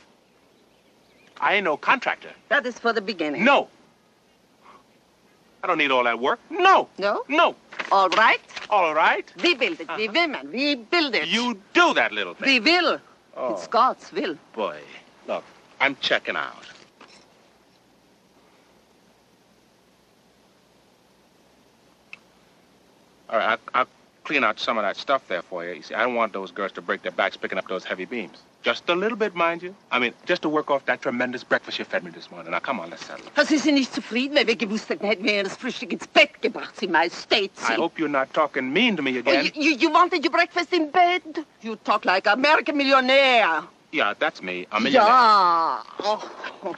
I 1.41 1.55
ain't 1.55 1.65
no 1.65 1.77
contractor. 1.77 2.31
That 2.49 2.67
is 2.67 2.79
for 2.79 2.93
the 2.93 3.01
beginning. 3.01 3.45
No. 3.45 3.69
I 5.63 5.67
don't 5.67 5.79
need 5.79 5.91
all 5.91 6.05
that 6.05 6.19
work. 6.19 6.39
No. 6.51 6.89
No? 6.99 7.25
No. 7.29 7.55
All 7.91 8.09
right. 8.11 8.41
All 8.69 8.95
right. 8.95 9.31
We 9.43 9.55
build 9.55 9.81
it. 9.81 9.89
We 9.97 10.09
uh-huh. 10.09 10.13
women. 10.15 10.53
We 10.53 10.75
build 10.77 11.15
it. 11.15 11.29
You 11.29 11.59
do 11.75 11.95
that 11.95 12.13
little 12.13 12.35
thing. 12.35 12.49
We 12.49 12.61
will. 12.61 13.01
Oh. 13.37 13.55
It's 13.55 13.67
God's 13.67 14.13
will. 14.13 14.37
Boy, 14.55 14.81
look, 15.27 15.45
I'm 15.81 15.97
checking 16.01 16.37
out. 16.37 16.67
All 23.31 23.39
right, 23.39 23.51
I'll, 23.51 23.81
I'll 23.81 23.87
clean 24.25 24.43
out 24.43 24.59
some 24.59 24.77
of 24.77 24.83
that 24.83 24.97
stuff 24.97 25.27
there 25.29 25.43
for 25.43 25.65
you. 25.65 25.75
You 25.75 25.83
see, 25.83 25.95
I 25.95 26.03
don't 26.03 26.17
want 26.17 26.33
those 26.33 26.51
girls 26.51 26.73
to 26.73 26.83
break 26.83 27.03
their 27.03 27.13
backs 27.13 27.37
picking 27.37 27.59
up 27.59 27.69
those 27.69 27.85
heavy 27.85 28.05
beams. 28.05 28.39
Just 28.63 28.89
a 28.91 28.95
little 28.95 29.17
bit, 29.17 29.35
mind 29.35 29.63
you. 29.63 29.75
I 29.91 29.99
mean, 29.99 30.13
just 30.27 30.43
to 30.43 30.49
work 30.51 30.71
off 30.71 30.85
that 30.85 31.01
tremendous 31.01 31.43
breakfast 31.43 31.79
you 31.79 31.87
fed 31.87 32.05
me 32.05 32.11
this 32.11 32.31
morning. 32.31 32.51
Now, 32.53 32.59
come 32.59 32.79
on, 32.79 32.91
let's 32.91 33.07
settle 33.07 33.25
it. 33.27 33.47
Sie 33.49 33.57
sind 33.57 33.75
nicht 33.77 33.95
zufrieden, 33.95 34.35
wenn 34.37 34.47
wir 34.47 34.57
gewusst 34.57 34.89
hätten, 34.91 35.07
hätten 35.07 35.25
wir 35.25 35.43
das 35.45 35.57
Frühstück 35.57 35.93
ins 35.93 36.07
Bett 36.07 36.43
gebracht, 36.43 36.77
Sie 36.79 36.87
Majestät. 36.87 37.53
I 37.71 37.75
hope 37.77 37.99
you're 37.99 38.09
not 38.09 38.33
talking 38.35 38.71
mean 38.71 38.97
to 38.97 39.03
me 39.03 39.17
Oh, 39.17 39.21
again. 39.21 39.47
you, 39.55 39.71
you, 39.71 39.77
you 39.79 39.91
wanted 39.91 40.23
your 40.23 40.31
breakfast 40.33 40.75
in 40.75 40.91
bed? 40.91 41.23
You 41.63 41.77
talk 41.85 42.05
like 42.05 42.27
American 42.27 42.77
millionaire. 42.77 43.63
Yeah, 43.93 44.13
that's 44.19 44.43
me. 44.43 44.67
A 44.73 44.79
millionaire. 44.79 45.09
Ja. 45.09 45.83
Oh. 46.03 46.77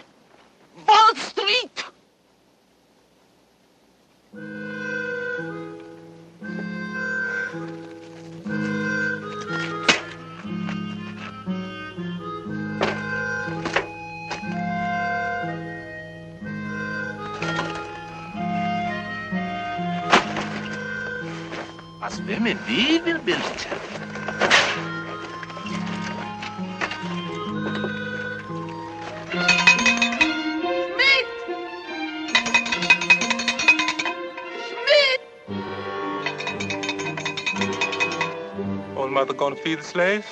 Wall 0.87 1.17
Street. 1.17 1.85
Was 22.13 22.21
women 22.27 22.59
wie 22.67 23.01
will 23.07 23.19
bildet. 23.21 23.67
Schmidt! 30.61 31.29
Schmidt! 34.67 35.23
Old 38.95 39.11
mother 39.11 39.33
gonna 39.33 39.57
feed 39.57 39.79
the 39.79 39.85
slaves? 39.85 40.27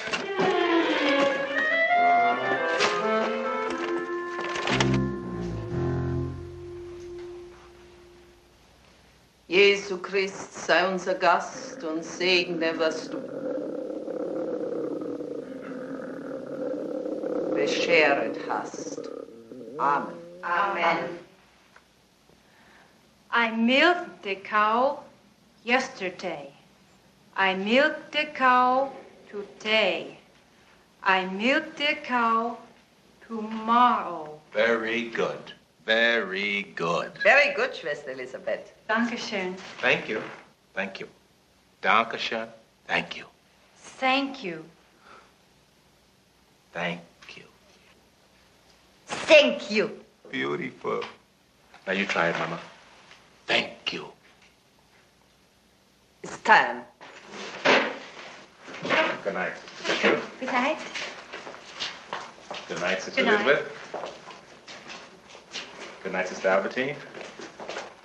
Jesu 9.48 9.96
Christ, 9.98 10.66
sei 10.66 10.86
unser 10.86 11.14
Gast 11.14 11.69
wirst 11.80 11.84
und 11.84 12.04
Segne 12.04 12.78
wirst 12.78 13.12
du 13.12 13.20
beschert 17.54 18.38
hast. 18.48 19.08
Amen. 19.78 20.14
Amen. 20.42 21.18
I 23.32 23.50
milked 23.50 24.22
the 24.22 24.36
cow 24.36 25.00
yesterday. 25.64 26.52
I 27.36 27.54
milked 27.54 28.12
the 28.12 28.26
cow 28.34 28.90
today. 29.30 30.18
I 31.02 31.26
milked 31.26 31.76
the 31.78 31.96
cow 32.02 32.58
tomorrow. 33.26 34.40
Very 34.52 35.08
good. 35.10 35.54
Very 35.86 36.66
good. 36.76 37.12
Very 37.22 37.54
good, 37.54 37.74
Schwester 37.74 38.10
Elisabeth. 38.10 38.72
Dankeschön. 38.88 39.56
Thank 39.80 40.08
you. 40.08 40.20
Thank 40.74 41.00
you. 41.00 41.08
Dankeschön. 41.82 42.48
Thank 42.86 43.16
you. 43.16 43.26
Thank 43.98 44.44
you. 44.44 44.64
Thank 46.72 47.00
you. 47.36 47.44
Thank 49.06 49.70
you. 49.70 49.90
Beautiful. 50.30 51.02
Now 51.86 51.92
you 51.92 52.06
try 52.06 52.28
it, 52.28 52.38
Mama. 52.38 52.58
Thank 53.46 53.92
you. 53.92 54.06
It's 56.22 56.38
time. 56.42 56.84
Good 59.24 59.34
night. 59.34 59.52
Good 60.38 60.52
night. 60.52 60.78
Good 62.68 62.80
night, 62.80 63.02
Sister 63.02 63.22
Good 63.22 63.30
night. 63.30 63.40
Elizabeth. 63.40 63.72
Good 66.02 66.12
night, 66.12 66.28
Sister 66.28 66.48
Albertine. 66.48 66.96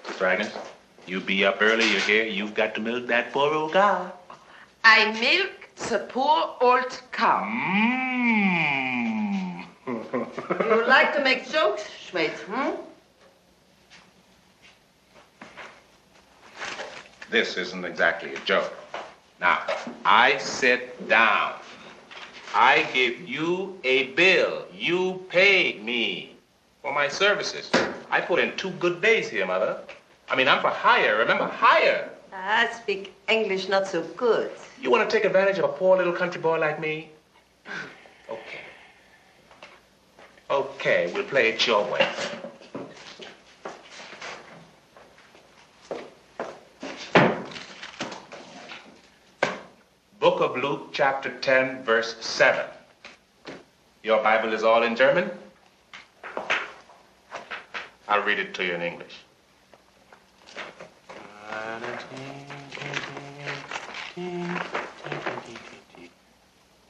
Sister 0.08 0.26
Agnes, 0.26 0.52
you 1.08 1.22
be 1.22 1.46
up 1.46 1.58
early, 1.62 1.86
you 1.86 2.00
hear? 2.00 2.26
You've 2.26 2.54
got 2.54 2.76
to 2.76 2.82
milk 2.82 3.08
that 3.08 3.32
poor 3.32 3.54
old 3.54 3.74
cow. 3.74 4.12
I 4.84 5.12
milk 5.20 5.70
the 5.90 6.00
poor 6.10 6.56
old 6.62 7.02
cow. 7.12 7.44
Mmm. 7.44 8.06
You 9.88 10.86
like 10.88 11.14
to 11.16 11.24
make 11.24 11.50
jokes, 11.50 11.90
Schmidt, 11.90 12.32
hmm? 12.48 12.76
This 17.30 17.58
isn't 17.58 17.86
exactly 17.86 18.34
a 18.34 18.40
joke. 18.40 18.74
Now, 19.40 19.64
I 20.06 20.38
sit 20.38 21.08
down. 21.10 21.54
I 22.54 22.84
give 22.94 23.28
you 23.28 23.78
a 23.84 24.14
bill. 24.14 24.66
You 24.74 25.26
pay 25.30 25.78
me 25.80 26.36
for 26.82 26.94
my 26.94 27.08
services. 27.10 27.70
I 28.10 28.22
put 28.22 28.40
in 28.40 28.56
two 28.56 28.72
good 28.72 29.02
days 29.02 29.28
here, 29.28 29.46
Mother. 29.46 29.80
I 30.30 30.36
mean, 30.36 30.48
I'm 30.48 30.62
for 30.62 30.70
hire. 30.70 31.18
Remember, 31.18 31.46
hire. 31.46 32.10
Ah, 32.34 32.68
I 32.68 32.74
speak 32.74 33.14
English 33.30 33.70
not 33.70 33.88
so 33.88 34.02
good. 34.18 34.52
You 34.82 34.92
want 34.92 35.10
to 35.10 35.16
take 35.16 35.26
advantage 35.26 35.58
of 35.60 35.66
a 35.66 35.74
poor 35.74 35.98
little 35.98 36.14
country 36.14 36.42
boy 36.42 36.60
like 36.60 36.80
me? 36.80 37.10
Okay. 38.30 38.60
Okay, 40.50 41.12
we'll 41.14 41.24
play 41.24 41.50
it 41.50 41.66
your 41.66 41.84
way. 41.92 42.08
Book 50.20 50.42
of 50.42 50.58
Luke, 50.58 50.90
chapter 50.92 51.32
10, 51.40 51.84
verse 51.84 52.16
7. 52.20 52.66
Your 54.04 54.22
Bible 54.24 54.54
is 54.54 54.64
all 54.64 54.84
in 54.84 54.96
German? 54.96 55.30
I'll 58.08 58.24
read 58.24 58.40
it 58.40 58.54
to 58.56 58.66
you 58.66 58.74
in 58.74 58.82
English. 58.82 59.16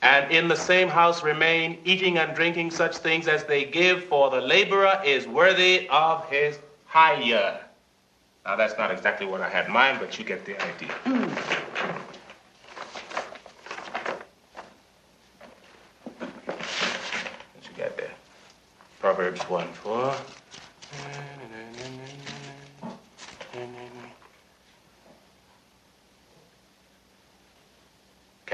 And 0.01 0.32
in 0.32 0.47
the 0.47 0.56
same 0.56 0.88
house 0.88 1.23
remain, 1.23 1.80
eating 1.84 2.19
and 2.19 2.36
drinking 2.36 2.71
such 2.71 2.97
things 2.97 3.28
as 3.28 3.43
they 3.43 3.65
give, 3.65 4.04
for 4.06 4.30
the 4.30 4.39
laborer 4.39 5.01
is 5.04 5.28
worthy 5.28 5.89
of 5.89 6.30
his 6.30 6.60
hire. 6.86 7.60
Now, 8.45 8.56
that's 8.56 8.78
not 8.78 8.91
exactly 8.91 9.25
what 9.25 9.41
I 9.41 9.49
had 9.49 9.65
in 9.65 9.71
mind, 9.71 9.99
but 9.99 10.19
you 10.19 10.23
get 10.23 10.45
the 10.45 10.56
idea. 10.62 10.89
What 17.54 17.63
you 17.63 17.75
got 17.75 17.97
there? 17.97 18.12
Proverbs 18.99 19.41
1 19.41 19.67
4. 19.73 20.15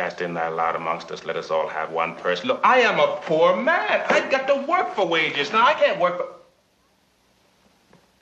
Cast 0.02 0.22
in 0.22 0.34
thy 0.34 0.48
lot 0.48 0.76
amongst 0.76 1.12
us, 1.12 1.26
let 1.26 1.36
us 1.36 1.52
all 1.52 1.68
have 1.68 1.92
one 1.92 2.16
purse. 2.16 2.44
Look, 2.44 2.60
I 2.64 2.80
am 2.80 3.00
a 3.00 3.18
poor 3.22 3.56
man. 3.56 4.04
I've 4.10 4.32
got 4.32 4.48
to 4.48 4.56
work 4.68 4.96
for 4.96 5.06
wages. 5.06 5.52
Now, 5.52 5.64
I 5.64 5.76
can't 5.76 6.00
work 6.00 6.18
for. 6.18 6.26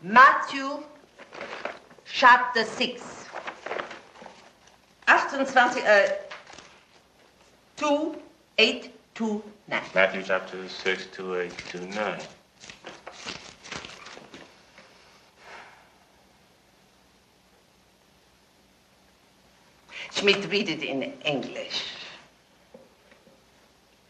Matthew, 0.01 0.83
chapter 2.03 2.65
6. 2.65 3.25
28, 5.07 5.85
uh, 5.87 6.07
2, 7.77 8.15
8, 8.57 9.15
2, 9.15 9.43
9. 9.69 9.81
Matthew 9.95 10.23
chapter 10.23 10.67
6, 10.67 11.07
2, 11.13 11.35
8, 11.39 11.57
2, 11.69 11.79
9. 11.79 12.19
Schmidt, 20.19 20.51
read 20.51 20.67
it 20.67 20.83
in 20.83 21.13
English. 21.23 21.85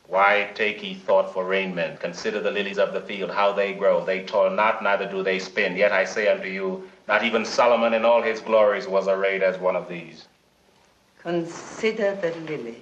Why 0.08 0.50
take 0.56 0.82
ye 0.82 0.95
thought 0.95 1.32
for 1.32 1.45
raiment? 1.45 2.00
Consider 2.00 2.39
the 2.39 2.50
lilies 2.50 2.80
of 2.80 2.93
the 2.93 3.02
field, 3.02 3.30
how 3.30 3.52
they 3.54 3.74
grow. 3.74 4.04
They 4.04 4.24
toil 4.24 4.50
not, 4.50 4.82
neither 4.82 5.06
do 5.06 5.22
they 5.22 5.38
spin. 5.38 5.78
Yet 5.78 5.91
I 5.91 6.06
say 6.06 6.28
unto 6.28 6.48
you, 6.48 6.89
not 7.08 7.24
even 7.24 7.45
Solomon 7.45 7.93
in 7.93 8.06
all 8.06 8.24
his 8.24 8.41
glories 8.41 8.88
was 8.88 9.08
arrayed 9.08 9.43
as 9.43 9.60
one 9.60 9.76
of 9.76 9.88
these. 9.88 10.26
Consider 11.19 12.15
the 12.15 12.32
lilies. 12.32 12.76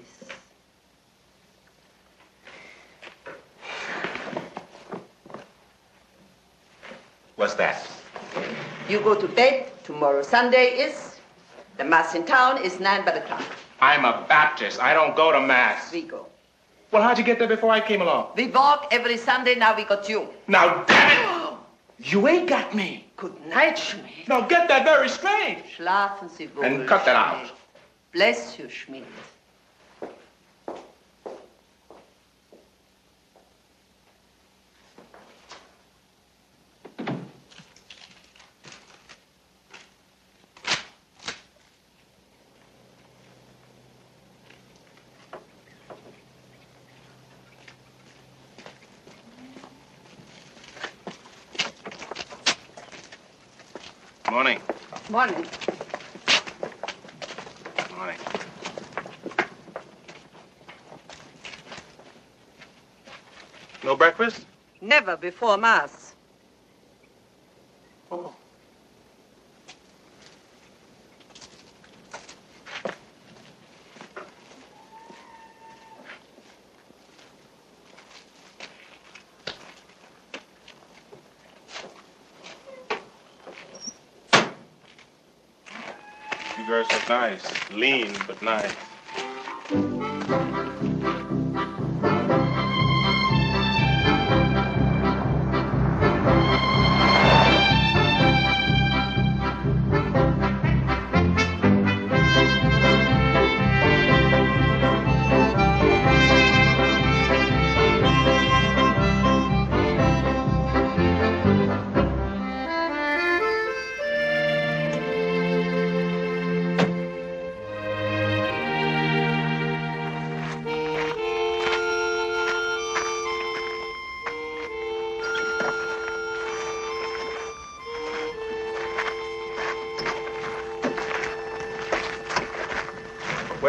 What's 7.36 7.56
that? 7.56 7.86
You 8.88 9.02
go 9.02 9.20
to 9.20 9.28
bed. 9.28 9.70
Tomorrow 9.84 10.22
Sunday 10.22 10.78
is. 10.80 11.07
The 11.78 11.84
mass 11.84 12.16
in 12.16 12.26
town 12.26 12.64
is 12.64 12.80
9 12.80 13.06
by 13.06 13.12
the 13.12 13.22
clock. 13.22 13.44
I'm 13.80 14.04
a 14.04 14.26
Baptist. 14.28 14.82
I 14.82 14.94
don't 14.96 15.16
go 15.16 15.32
to 15.32 15.40
Mass. 15.40 15.92
We 15.92 16.02
go. 16.02 16.26
Well, 16.92 17.04
how'd 17.04 17.20
you 17.20 17.24
get 17.24 17.38
there 17.38 17.48
before 17.48 17.70
I 17.70 17.80
came 17.82 18.02
along? 18.02 18.32
We 18.36 18.48
walk 18.48 18.88
every 18.92 19.18
Sunday. 19.18 19.54
Now 19.54 19.76
we 19.76 19.84
got 19.84 20.10
you. 20.10 20.30
Now, 20.48 20.84
damn 20.86 21.54
it! 21.54 21.58
You 22.00 22.28
ain't 22.28 22.50
got 22.50 22.74
me. 22.74 23.06
Good 23.16 23.46
night, 23.46 23.78
Schmidt. 23.78 24.28
Now, 24.28 24.42
get 24.42 24.68
that 24.70 24.86
very 24.86 25.10
straight. 25.10 25.64
Schlafen 25.78 26.30
Sie 26.32 26.48
wohl. 26.48 26.64
And 26.64 26.88
cut 26.88 27.06
that 27.06 27.16
out. 27.16 27.52
Bless 28.12 28.58
you, 28.58 28.70
Schmidt. 28.70 29.04
Morning. 54.30 54.62
Morning. 55.18 55.48
Morning. 57.98 58.18
No 63.84 63.96
breakfast? 63.96 64.46
Never 64.80 65.18
before 65.18 65.58
mass. 65.58 66.14
Oh. 68.12 68.36
You 86.58 86.64
girls 86.64 86.92
look 86.92 87.08
nice. 87.08 87.44
Lean, 87.72 88.16
but 88.26 88.42
nice. 88.42 88.97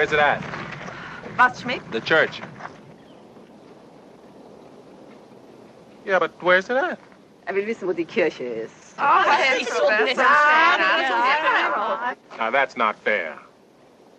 Where's 0.09 0.21
it 0.21 0.25
at? 0.25 0.43
Was, 1.37 1.61
Schmidt? 1.61 1.93
The 1.93 2.01
church. 2.01 2.41
Yeah, 6.07 6.19
but 6.19 6.33
where's 6.43 6.71
it 6.71 6.79
at? 6.79 6.99
Er 7.47 7.53
will 7.53 7.67
wissen, 7.67 7.87
wo 7.87 7.93
die 7.93 8.07
Kirche 8.07 8.65
ist. 8.65 8.95
Oh, 8.99 9.23
das 9.27 9.61
ist 9.61 9.71
so 9.71 9.87
nett. 9.87 10.17
Now 12.39 12.51
that's 12.51 12.79
not 12.79 12.97
fair. 12.97 13.39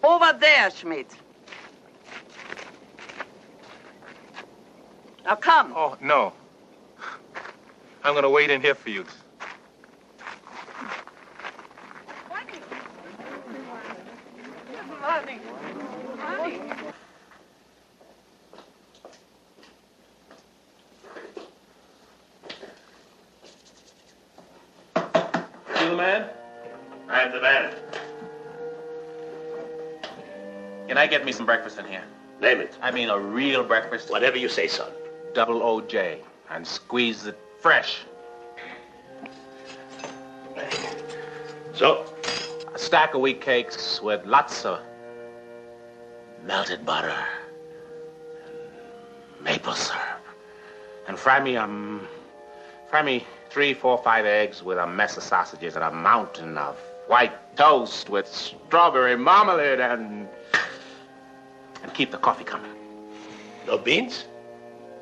Over 0.04 0.34
there, 0.40 0.70
Schmidt. 0.70 1.08
Now 5.26 5.38
come. 5.38 5.74
Oh, 5.76 5.98
no. 6.02 6.34
I'm 8.04 8.14
gonna 8.14 8.30
wait 8.30 8.52
in 8.52 8.62
here 8.62 8.76
for 8.76 8.92
you. 8.92 9.06
You 16.30 16.36
the 25.90 25.96
man? 25.96 26.30
I'm 27.10 27.32
the 27.32 27.42
man. 27.42 27.74
Can 30.88 30.98
I 30.98 31.08
get 31.08 31.26
me 31.26 31.32
some 31.32 31.48
breakfast 31.48 31.80
in 31.80 31.86
here? 31.86 32.04
Name 32.42 32.60
it. 32.60 32.78
I 32.82 32.92
mean 32.92 33.10
a 33.10 33.20
real 33.20 33.64
breakfast. 33.64 34.12
Whatever 34.12 34.38
you 34.38 34.50
say, 34.50 34.68
son. 34.68 34.92
Double 35.34 35.62
OJ. 35.62 36.20
And 36.52 36.66
squeeze 36.66 37.26
it 37.26 37.38
fresh. 37.60 38.02
So, 41.74 42.06
A 42.74 42.78
stack 42.78 43.14
of 43.14 43.22
wheat 43.22 43.42
cakes 43.42 44.02
with 44.02 44.26
lots 44.26 44.66
of 44.66 44.80
melted 46.46 46.86
butter 46.86 47.16
and 48.46 49.44
maple 49.44 49.74
syrup. 49.74 50.24
And 51.08 51.18
fry 51.18 51.40
me, 51.40 51.58
um, 51.58 52.08
fry 52.90 53.02
me 53.02 53.26
three, 53.50 53.74
four, 53.74 53.98
five 54.04 54.26
eggs 54.26 54.64
with 54.64 54.78
a 54.78 54.88
mess 54.88 55.18
of 55.18 55.24
sausages 55.24 55.76
and 55.76 55.84
a 55.84 55.92
mountain 55.92 56.58
of 56.58 56.78
white 57.08 57.34
toast 57.58 58.10
with 58.10 58.28
strawberry 58.28 59.18
marmalade 59.18 59.80
and 59.80 60.28
and 61.82 61.94
keep 61.94 62.12
the 62.12 62.18
coffee 62.18 62.44
coming. 62.44 62.72
no 63.66 63.78
beans? 63.78 64.26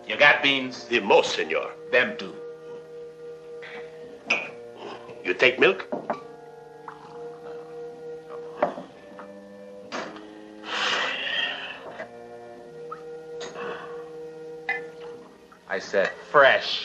You 0.07 0.15
got 0.15 0.41
beans? 0.41 0.85
The 0.85 0.99
most, 1.01 1.35
senor. 1.35 1.71
Them 1.91 2.15
too. 2.17 2.33
You 5.25 5.33
take 5.33 5.59
milk? 5.59 5.87
I 15.77 15.79
said 15.79 16.09
fresh. 16.31 16.83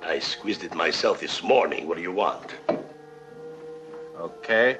I 0.00 0.18
squeezed 0.18 0.64
it 0.64 0.74
myself 0.74 1.20
this 1.20 1.42
morning. 1.42 1.86
What 1.86 1.98
do 1.98 2.02
you 2.02 2.10
want? 2.10 2.54
Okay. 4.18 4.78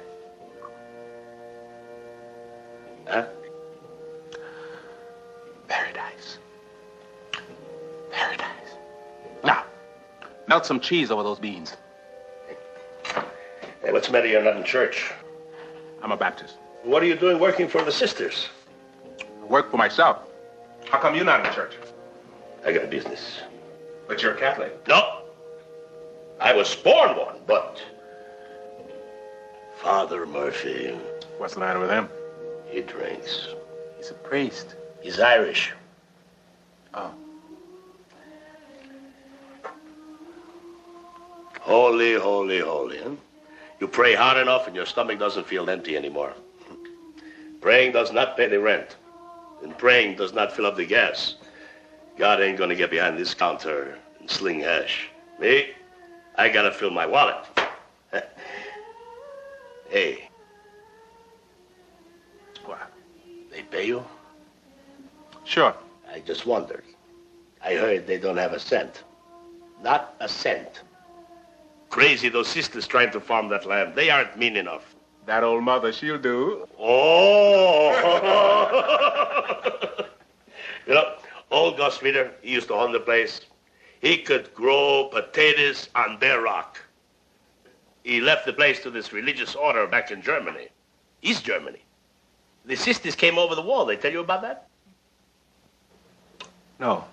Huh? 3.07 3.27
Paradise. 5.67 6.39
Paradise. 8.09 8.47
Now, 9.43 9.65
melt 10.47 10.65
some 10.65 10.79
cheese 10.79 11.11
over 11.11 11.21
those 11.21 11.37
beans. 11.37 11.77
Hey, 13.83 13.91
what's 13.91 14.07
the 14.07 14.13
matter? 14.13 14.25
You're 14.25 14.41
not 14.41 14.57
in 14.57 14.63
church. 14.63 15.11
I'm 16.01 16.11
a 16.11 16.17
Baptist. 16.17 16.55
What 16.81 17.03
are 17.03 17.05
you 17.05 17.15
doing 17.15 17.37
working 17.37 17.67
for 17.67 17.83
the 17.83 17.91
sisters? 17.91 18.49
I 19.19 19.45
work 19.45 19.69
for 19.69 19.77
myself. 19.77 20.17
How 20.89 20.97
come 20.99 21.13
you're 21.13 21.25
not 21.25 21.45
in 21.45 21.53
church? 21.53 21.75
I 22.65 22.71
got 22.71 22.85
a 22.85 22.87
business. 22.87 23.41
But 24.11 24.21
you're 24.21 24.33
a 24.33 24.37
Catholic. 24.37 24.85
No. 24.89 25.21
I 26.41 26.51
was 26.53 26.75
born 26.75 27.15
one, 27.15 27.37
but 27.47 27.81
Father 29.77 30.25
Murphy, 30.25 30.93
What's 31.37 31.53
the 31.53 31.61
matter 31.61 31.79
with 31.79 31.91
him? 31.91 32.09
he 32.69 32.81
drinks. 32.81 33.47
He's 33.95 34.11
a 34.11 34.15
priest. 34.15 34.75
He's 35.01 35.17
Irish. 35.21 35.71
Oh. 36.93 37.13
Holy, 41.61 42.15
holy, 42.15 42.59
holy. 42.59 42.97
Huh? 42.97 43.11
You 43.79 43.87
pray 43.87 44.13
hard 44.13 44.35
enough 44.35 44.67
and 44.67 44.75
your 44.75 44.85
stomach 44.85 45.19
doesn't 45.19 45.47
feel 45.47 45.69
empty 45.69 45.95
anymore. 45.95 46.33
Praying 47.61 47.93
does 47.93 48.11
not 48.11 48.35
pay 48.35 48.49
the 48.49 48.59
rent. 48.59 48.97
And 49.63 49.77
praying 49.77 50.17
does 50.17 50.33
not 50.33 50.51
fill 50.51 50.65
up 50.65 50.75
the 50.75 50.85
gas. 50.85 51.35
God 52.17 52.41
ain't 52.41 52.57
gonna 52.57 52.75
get 52.75 52.91
behind 52.91 53.17
this 53.17 53.33
counter 53.33 53.97
and 54.19 54.29
sling 54.29 54.59
hash. 54.59 55.09
Me? 55.39 55.71
I 56.35 56.49
gotta 56.49 56.71
fill 56.71 56.91
my 56.91 57.05
wallet. 57.05 57.45
hey, 59.89 60.29
What? 62.65 62.91
they 63.51 63.63
pay 63.63 63.87
you? 63.87 64.03
Sure. 65.43 65.75
I 66.11 66.19
just 66.19 66.45
wondered. 66.45 66.83
I 67.63 67.75
heard 67.75 68.05
they 68.07 68.17
don't 68.17 68.37
have 68.37 68.53
a 68.53 68.59
cent. 68.59 69.03
Not 69.81 70.15
a 70.19 70.29
cent. 70.29 70.81
Crazy 71.89 72.29
those 72.29 72.47
sisters 72.47 72.87
trying 72.87 73.11
to 73.11 73.19
farm 73.19 73.49
that 73.49 73.65
land. 73.65 73.95
They 73.95 74.09
aren't 74.09 74.37
mean 74.37 74.55
enough. 74.55 74.95
That 75.25 75.43
old 75.43 75.63
mother, 75.63 75.91
she'll 75.91 76.17
do. 76.17 76.67
Oh! 76.79 77.91
you 80.87 80.93
know, 80.93 81.13
old 81.51 81.77
Gus 81.77 82.01
Reeder, 82.01 82.31
he 82.41 82.51
used 82.51 82.67
to 82.69 82.73
own 82.73 82.91
the 82.91 82.99
place. 82.99 83.41
He 84.01 84.17
could 84.17 84.53
grow 84.55 85.09
potatoes 85.11 85.89
on 85.93 86.17
bare 86.17 86.41
rock. 86.41 86.79
He 88.03 88.19
left 88.19 88.45
the 88.45 88.53
place 88.53 88.81
to 88.81 88.89
this 88.89 89.13
religious 89.13 89.53
order 89.53 89.85
back 89.85 90.09
in 90.09 90.21
Germany, 90.21 90.69
East 91.21 91.45
Germany. 91.45 91.83
The 92.65 92.75
sisters 92.75 93.15
came 93.15 93.37
over 93.37 93.53
the 93.53 93.61
wall. 93.61 93.85
They 93.85 93.95
tell 93.95 94.11
you 94.11 94.21
about 94.21 94.41
that? 94.41 94.67
No. 96.79 97.05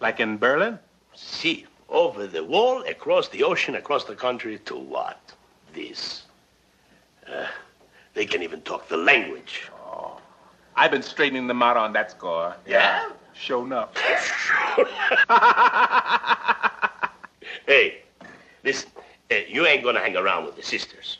Like 0.00 0.20
in 0.20 0.36
Berlin? 0.36 0.78
See, 1.14 1.66
over 1.88 2.26
the 2.26 2.44
wall, 2.44 2.82
across 2.82 3.28
the 3.28 3.42
ocean, 3.42 3.74
across 3.74 4.04
the 4.04 4.14
country, 4.14 4.58
to 4.66 4.76
what? 4.76 5.20
This. 5.72 6.24
Uh, 7.26 7.46
they 8.14 8.26
can 8.26 8.42
even 8.42 8.60
talk 8.62 8.88
the 8.88 8.96
language. 8.96 9.70
Oh. 9.86 10.20
I've 10.76 10.90
been 10.90 11.02
straightening 11.02 11.46
them 11.46 11.62
out 11.62 11.76
on 11.76 11.92
that 11.94 12.10
score. 12.10 12.54
Yeah? 12.66 13.10
Shown 13.38 13.72
up. 13.72 13.96
hey, 17.66 18.02
listen, 18.64 18.90
uh, 19.30 19.36
you 19.48 19.64
ain't 19.64 19.84
gonna 19.84 20.00
hang 20.00 20.16
around 20.16 20.44
with 20.44 20.56
the 20.56 20.62
sisters. 20.62 21.18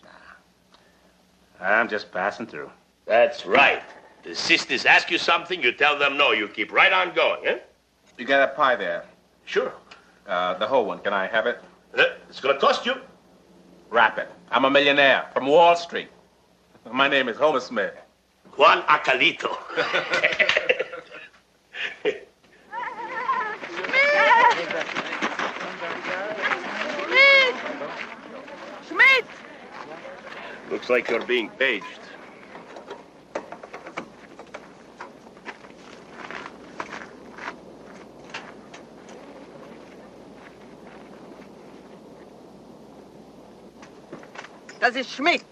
I'm 1.60 1.88
just 1.88 2.10
passing 2.10 2.46
through. 2.46 2.70
That's 3.06 3.46
right. 3.46 3.82
The 4.24 4.34
sisters 4.34 4.84
ask 4.84 5.12
you 5.12 5.18
something, 5.18 5.62
you 5.62 5.70
tell 5.72 5.96
them 5.96 6.16
no. 6.16 6.32
You 6.32 6.48
keep 6.48 6.72
right 6.72 6.92
on 6.92 7.14
going, 7.14 7.46
eh? 7.46 7.58
You 8.18 8.24
got 8.24 8.48
a 8.48 8.52
pie 8.52 8.74
there. 8.74 9.04
Sure. 9.44 9.72
Uh, 10.26 10.58
the 10.58 10.66
whole 10.66 10.86
one. 10.86 10.98
Can 10.98 11.12
I 11.12 11.28
have 11.28 11.46
it? 11.46 11.60
Uh, 11.96 12.02
it's 12.28 12.40
gonna 12.40 12.58
cost 12.58 12.84
you. 12.84 12.94
Wrap 13.90 14.18
it. 14.18 14.28
I'm 14.50 14.64
a 14.64 14.70
millionaire 14.70 15.26
from 15.32 15.46
Wall 15.46 15.76
Street. 15.76 16.08
My 16.90 17.06
name 17.06 17.28
is 17.28 17.36
Homer 17.36 17.60
Smith. 17.60 17.94
Juan 18.56 18.82
Archuleta. 18.82 19.54
Schmidt! 21.78 22.28
Schmidt! 28.88 29.26
Looks 30.70 30.90
like 30.90 31.08
you're 31.08 31.24
being 31.26 31.48
paged. 31.50 31.84
Das 44.80 44.96
ist 44.96 45.10
Schmidt. 45.10 45.44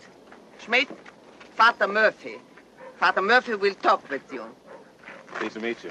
Schmidt, 0.65 0.89
Vater 1.57 1.87
Murphy. 1.87 2.41
Vater 2.99 3.21
Murphy 3.23 3.55
will 3.55 3.75
talk 3.75 4.09
with 4.09 4.23
you. 4.33 4.43
Pleased 5.35 5.55
to 5.55 5.61
meet 5.61 5.85
you. 5.85 5.91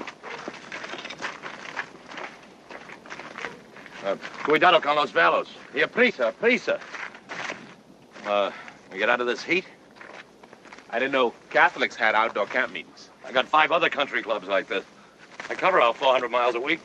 Uh, 4.06 4.14
cuidado 4.44 4.80
con 4.80 4.94
los 4.94 5.10
velos. 5.10 5.48
Here, 5.72 5.88
prisa, 5.88 6.32
prisa. 6.32 6.78
Uh, 8.24 8.52
we 8.92 8.98
get 8.98 9.10
out 9.10 9.20
of 9.20 9.26
this 9.26 9.42
heat? 9.42 9.64
I 10.90 11.00
didn't 11.00 11.10
know 11.10 11.34
Catholics 11.50 11.96
had 11.96 12.14
outdoor 12.14 12.46
camp 12.46 12.72
meetings. 12.72 13.10
I 13.26 13.32
got 13.32 13.48
five 13.48 13.72
other 13.72 13.88
country 13.88 14.22
clubs 14.22 14.46
like 14.46 14.68
this. 14.68 14.84
I 15.50 15.56
cover 15.56 15.80
out 15.80 15.96
400 15.96 16.30
miles 16.30 16.54
a 16.54 16.60
week. 16.60 16.78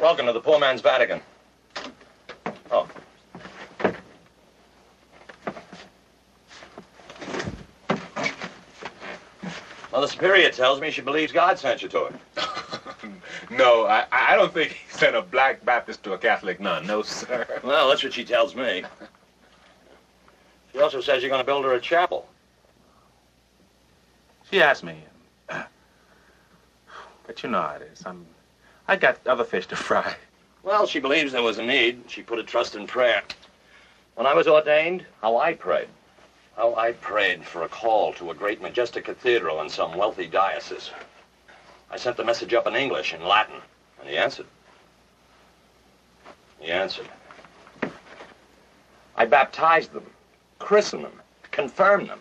Welcome 0.00 0.24
to 0.24 0.32
the 0.32 0.40
poor 0.40 0.58
man's 0.58 0.80
Vatican. 0.80 1.20
Oh. 2.70 2.88
Well, 9.98 10.06
the 10.06 10.12
superior 10.12 10.48
tells 10.50 10.80
me 10.80 10.92
she 10.92 11.00
believes 11.00 11.32
God 11.32 11.58
sent 11.58 11.82
you 11.82 11.88
to 11.88 12.04
her. 12.04 13.10
no, 13.50 13.86
I, 13.86 14.06
I 14.12 14.36
don't 14.36 14.54
think 14.54 14.70
he 14.70 14.96
sent 14.96 15.16
a 15.16 15.22
black 15.22 15.64
Baptist 15.64 16.04
to 16.04 16.12
a 16.12 16.18
Catholic 16.18 16.60
nun. 16.60 16.86
No, 16.86 17.02
sir. 17.02 17.44
Well, 17.64 17.88
that's 17.88 18.04
what 18.04 18.12
she 18.12 18.24
tells 18.24 18.54
me. 18.54 18.84
She 20.72 20.78
also 20.78 21.00
says 21.00 21.20
you're 21.20 21.30
going 21.30 21.40
to 21.40 21.44
build 21.44 21.64
her 21.64 21.72
a 21.72 21.80
chapel. 21.80 22.28
She 24.48 24.62
asked 24.62 24.84
me. 24.84 25.02
But 27.26 27.42
you 27.42 27.48
know 27.48 27.60
how 27.60 27.74
it 27.74 27.90
is. 27.92 28.04
I'm, 28.06 28.24
I 28.86 28.94
got 28.94 29.18
other 29.26 29.42
fish 29.42 29.66
to 29.66 29.74
fry. 29.76 30.14
Well, 30.62 30.86
she 30.86 31.00
believes 31.00 31.32
there 31.32 31.42
was 31.42 31.58
a 31.58 31.64
need. 31.64 32.04
She 32.06 32.22
put 32.22 32.38
a 32.38 32.44
trust 32.44 32.76
in 32.76 32.86
prayer. 32.86 33.24
When 34.14 34.28
I 34.28 34.34
was 34.34 34.46
ordained, 34.46 35.04
how 35.20 35.38
I 35.38 35.54
prayed. 35.54 35.88
How 36.58 36.74
I 36.74 36.90
prayed 36.90 37.44
for 37.44 37.62
a 37.62 37.68
call 37.68 38.12
to 38.14 38.32
a 38.32 38.34
great 38.34 38.60
majestic 38.60 39.04
cathedral 39.04 39.60
in 39.60 39.68
some 39.68 39.96
wealthy 39.96 40.26
diocese. 40.26 40.90
I 41.88 41.96
sent 41.96 42.16
the 42.16 42.24
message 42.24 42.52
up 42.52 42.66
in 42.66 42.74
English 42.74 43.12
and 43.12 43.22
Latin, 43.22 43.60
and 44.00 44.10
he 44.10 44.16
answered. 44.16 44.46
He 46.58 46.72
answered. 46.72 47.08
I 49.16 49.24
baptized 49.24 49.92
them, 49.92 50.10
christened 50.58 51.04
them, 51.04 51.20
confirmed 51.52 52.08
them. 52.08 52.18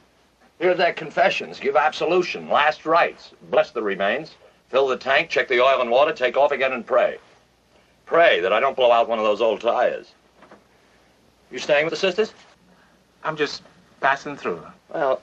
Hear 0.60 0.76
their 0.76 0.94
confessions, 0.94 1.60
give 1.60 1.76
absolution, 1.76 2.48
last 2.48 2.86
rites, 2.86 3.32
bless 3.50 3.72
the 3.72 3.82
remains, 3.82 4.36
fill 4.70 4.88
the 4.88 4.98
tank, 4.98 5.32
check 5.32 5.48
the 5.48 5.64
oil 5.64 5.82
and 5.82 5.90
water, 5.90 6.14
take 6.14 6.38
off 6.38 6.52
again 6.52 6.74
and 6.74 6.86
pray. 6.86 7.18
Pray 8.06 8.40
that 8.42 8.54
I 8.54 8.60
don't 8.60 8.78
blow 8.78 8.92
out 8.92 9.10
one 9.10 9.18
of 9.18 9.26
those 9.26 9.42
old 9.42 9.62
tires. 9.62 10.12
You 11.50 11.58
staying 11.58 11.86
with 11.86 11.92
the 11.92 11.98
sisters? 11.98 12.36
I'm 13.24 13.36
just 13.36 13.64
passing 14.02 14.38
through. 14.38 14.62
Well, 14.90 15.22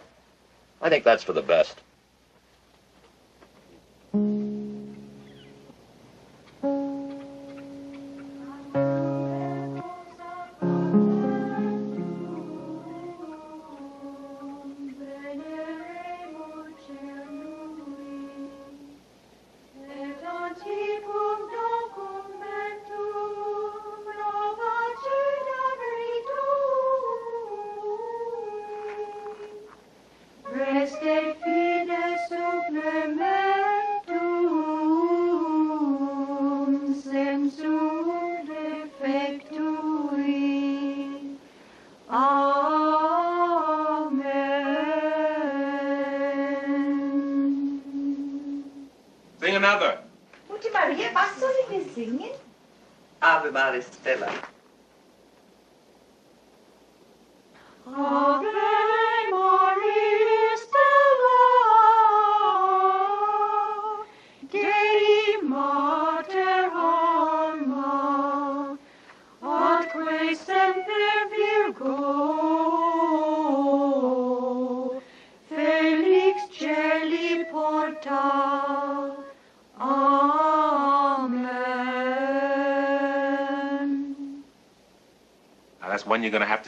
I 0.81 0.89
think 0.89 1.05
that's 1.05 1.23
for 1.23 1.33
the 1.33 1.43
best. 1.43 1.81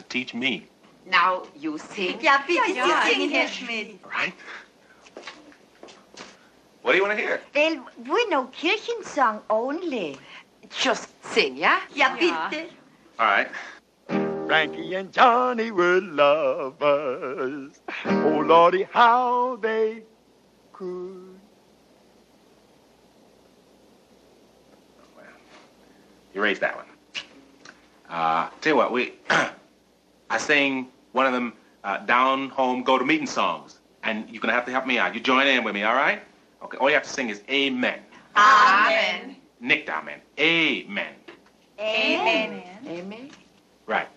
Teach 0.09 0.33
me. 0.33 0.67
Now 1.05 1.43
you 1.55 1.77
sing. 1.77 2.19
Ja, 2.21 2.39
bitte, 2.45 2.71
Ja, 2.73 3.01
Sie 3.03 3.13
singen, 3.13 3.29
ja. 3.31 3.39
Herr 3.39 3.47
Schmidt. 3.47 3.99
All 4.03 4.11
right? 4.11 4.33
What 6.81 6.91
do 6.93 6.97
you 6.97 7.03
want 7.03 7.17
to 7.17 7.23
hear? 7.23 7.41
Well, 7.53 7.85
we 8.09 8.25
know 8.29 8.47
Kirchensong 8.47 9.41
only. 9.49 10.17
Just 10.69 11.09
sing, 11.33 11.57
ja? 11.57 11.79
Ja, 11.93 12.15
bitte. 12.15 12.67
All 13.19 13.25
right. 13.27 13.47
Frankie 14.47 14.95
and 14.95 15.11
Johnny 15.11 15.71
were 15.71 15.99
lovers. 15.99 17.81
Oh, 18.05 18.43
Lordy, 18.45 18.83
how 18.83 19.57
they 19.57 20.03
could. 20.71 21.37
Erase 26.33 26.59
that 26.59 26.75
one. 26.75 26.85
Uh, 28.09 28.49
tell 28.61 28.73
you 28.73 28.77
what, 28.77 28.91
we, 28.91 29.13
I 30.29 30.37
sing 30.37 30.89
one 31.13 31.25
of 31.25 31.33
them 31.33 31.53
uh, 31.83 31.97
down 31.99 32.49
home 32.49 32.83
go 32.83 32.97
to 32.97 33.05
meeting 33.05 33.27
songs, 33.27 33.79
and 34.03 34.29
you're 34.29 34.41
gonna 34.41 34.53
have 34.53 34.65
to 34.65 34.71
help 34.71 34.85
me 34.85 34.97
out. 34.97 35.15
You 35.15 35.21
join 35.21 35.47
in 35.47 35.63
with 35.63 35.73
me, 35.73 35.83
all 35.83 35.95
right? 35.95 36.21
Okay. 36.63 36.77
All 36.77 36.89
you 36.89 36.95
have 36.95 37.03
to 37.03 37.09
sing 37.09 37.29
is 37.29 37.41
Amen. 37.49 37.99
Amen. 38.35 39.35
Nick 39.59 39.85
down, 39.85 40.05
man. 40.05 40.21
Amen. 40.39 41.13
Amen. 41.79 42.63
Amen. 42.85 43.29
Right. 43.85 44.07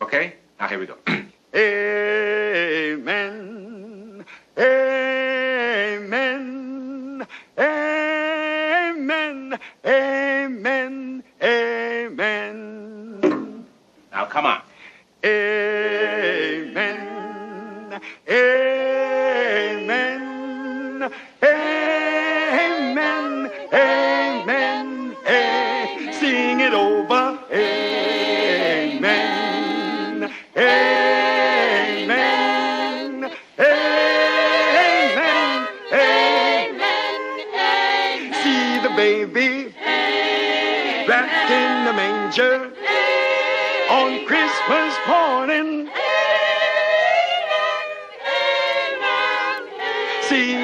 Okay. 0.00 0.34
Now 0.58 0.68
here 0.68 0.78
we 0.78 0.86
go. 0.86 0.96
Amen. 1.54 3.04
Amen. 4.58 6.46
Amen. 7.58 9.58
Amen. 9.84 11.22
Amen. 11.42 13.64
now 14.12 14.24
come 14.26 14.46
on. 14.46 14.61
Amen. 15.24 15.91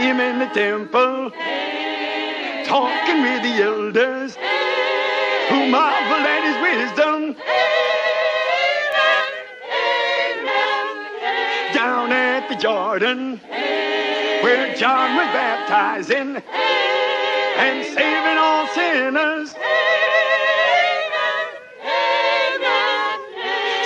Him 0.08 0.20
in 0.20 0.38
the 0.38 0.46
temple 0.46 1.30
talking 2.64 3.20
with 3.20 3.42
the 3.42 3.62
elders. 3.62 4.36
Who 5.50 5.68
marvel 5.68 6.22
at 6.34 6.42
his 6.48 6.58
wisdom. 6.64 7.36
Down 11.74 12.12
at 12.12 12.48
the 12.48 12.56
Jordan. 12.56 13.38
Where 14.42 14.74
John 14.76 15.16
was 15.16 15.26
baptizing. 15.36 16.42
And 17.58 17.84
saving 17.94 18.38
all 18.38 18.66
sinners. 18.68 19.54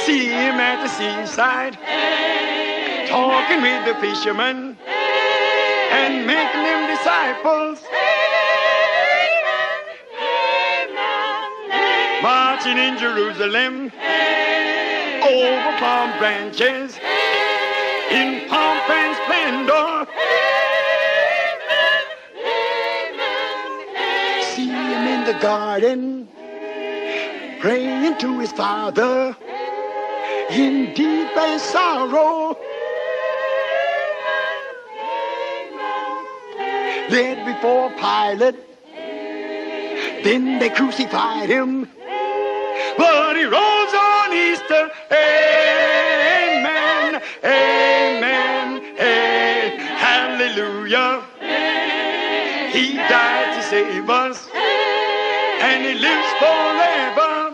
See 0.07 0.27
him 0.27 0.59
at 0.59 0.83
the 0.83 0.89
seaside, 0.89 1.79
talking 3.09 3.63
with 3.63 3.87
the 3.87 3.95
fishermen 4.01 4.77
and 5.93 6.27
making 6.27 6.63
them 6.63 6.97
disciples. 6.97 7.79
Amen. 7.85 8.63
Amen. 10.89 12.23
Marching 12.23 12.79
in 12.79 12.99
Jerusalem 12.99 13.93
over 15.23 15.73
palm 15.79 16.19
branches 16.19 16.99
in 18.11 18.49
pomp 18.49 18.91
and 18.91 19.17
splendor. 19.23 20.07
See 24.55 24.69
him 24.69 25.07
in 25.15 25.25
the 25.25 25.35
garden 25.41 26.29
praying 27.61 28.19
to 28.19 28.41
his 28.41 28.51
father 28.53 29.37
in 30.51 30.93
deep 30.95 31.37
and 31.37 31.61
sorrow. 31.61 32.57
Led 37.13 37.45
before 37.45 37.91
Pilate. 37.91 38.57
Then 40.25 40.59
they 40.59 40.71
crucified 40.71 41.51
him. 41.51 41.87
But 42.97 43.37
he 43.37 43.45
rose 43.45 43.95
on 43.95 44.33
Easter. 44.33 44.91
Amen. 45.13 47.21
Amen. 47.45 48.83
Hey, 48.97 49.77
hallelujah. 49.79 51.23
He 52.73 52.97
died 52.97 53.57
to 53.57 53.63
save 53.69 54.09
us. 54.09 54.49
And 54.55 55.85
he 55.85 55.95
lives 55.95 56.33
forever. 56.41 57.52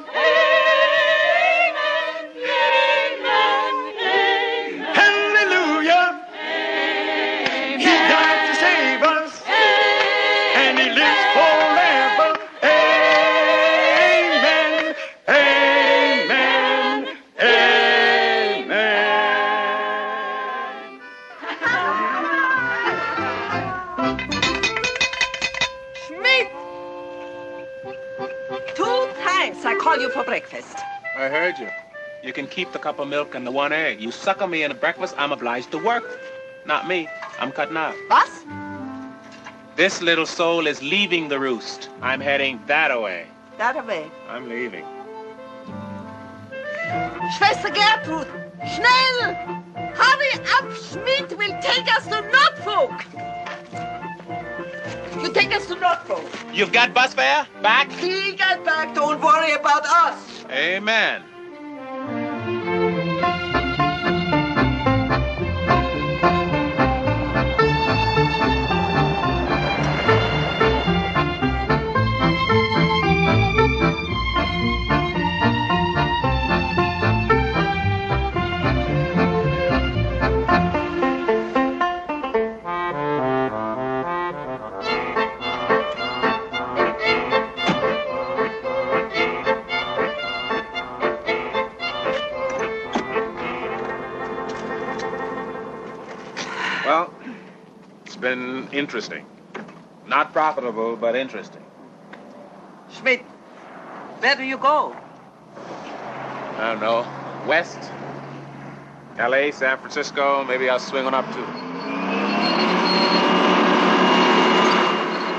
I 31.19 31.29
heard 31.29 31.59
you. 31.59 31.69
You 32.23 32.33
can 32.33 32.47
keep 32.47 32.71
the 32.71 32.79
cup 32.79 33.01
of 33.01 33.09
milk 33.09 33.35
and 33.35 33.45
the 33.45 33.51
one 33.51 33.73
egg. 33.73 34.01
You 34.01 34.13
sucker 34.13 34.47
me 34.47 34.63
in 34.63 34.69
the 34.69 34.77
breakfast, 34.77 35.17
I'm 35.19 35.33
obliged 35.33 35.73
to 35.73 35.79
work. 35.79 36.05
Not 36.65 36.87
me. 36.87 37.09
I'm 37.41 37.51
cutting 37.51 37.77
out. 37.77 37.97
Boss? 38.09 38.45
This 39.75 40.01
little 40.01 40.27
soul 40.27 40.69
is 40.69 40.81
leaving 40.81 41.27
the 41.29 41.41
roost. 41.41 41.89
I'm 42.03 42.21
heading 42.21 42.61
that 42.67 42.93
away. 42.93 43.27
That 43.57 43.77
away. 43.77 44.09
I'm 44.29 44.49
leaving. 44.49 44.85
Schwester 47.37 47.75
Gertrud, 47.75 48.29
schnell! 48.75 49.35
Hurry 49.75 50.33
up! 50.57 50.73
Schmidt 50.77 51.37
will 51.37 51.61
take 51.61 51.93
us 51.97 52.05
to 52.07 52.21
Norfolk! 52.21 53.05
You 55.23 55.33
take 55.33 55.53
us 55.53 55.67
to 55.67 55.75
Norfolk. 55.75 56.25
You've 56.53 56.73
got 56.73 56.95
bus 56.95 57.15
fare? 57.15 57.47
Back? 57.63 57.91
He 57.93 58.33
got 58.33 58.65
back. 58.65 58.95
Don't 58.95 59.21
worry 59.21 59.53
about 59.53 59.85
us. 59.85 60.45
Amen. 60.51 61.23
Interesting. 98.79 99.25
Not 100.07 100.33
profitable, 100.33 100.97
but 100.97 101.15
interesting. 101.17 101.63
Schmidt, 102.91 103.21
where 104.21 104.37
do 104.37 104.45
you 104.45 104.57
go? 104.57 104.97
I 106.57 106.73
don't 106.73 106.81
know. 106.81 107.07
West? 107.47 107.79
LA, 109.19 109.51
San 109.51 109.77
Francisco, 109.79 110.45
maybe 110.45 110.71
I'll 110.71 110.79
swing 110.79 111.05
on 111.05 111.15
up 111.15 111.27
to. 111.33 111.41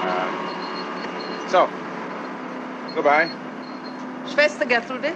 Uh, 0.06 1.48
so, 1.50 1.70
goodbye. 2.94 3.30
Schwester 4.28 4.66
Gertrude? 4.66 5.14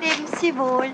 Leben 0.00 0.26
Sie 0.38 0.52
wohl. 0.52 0.90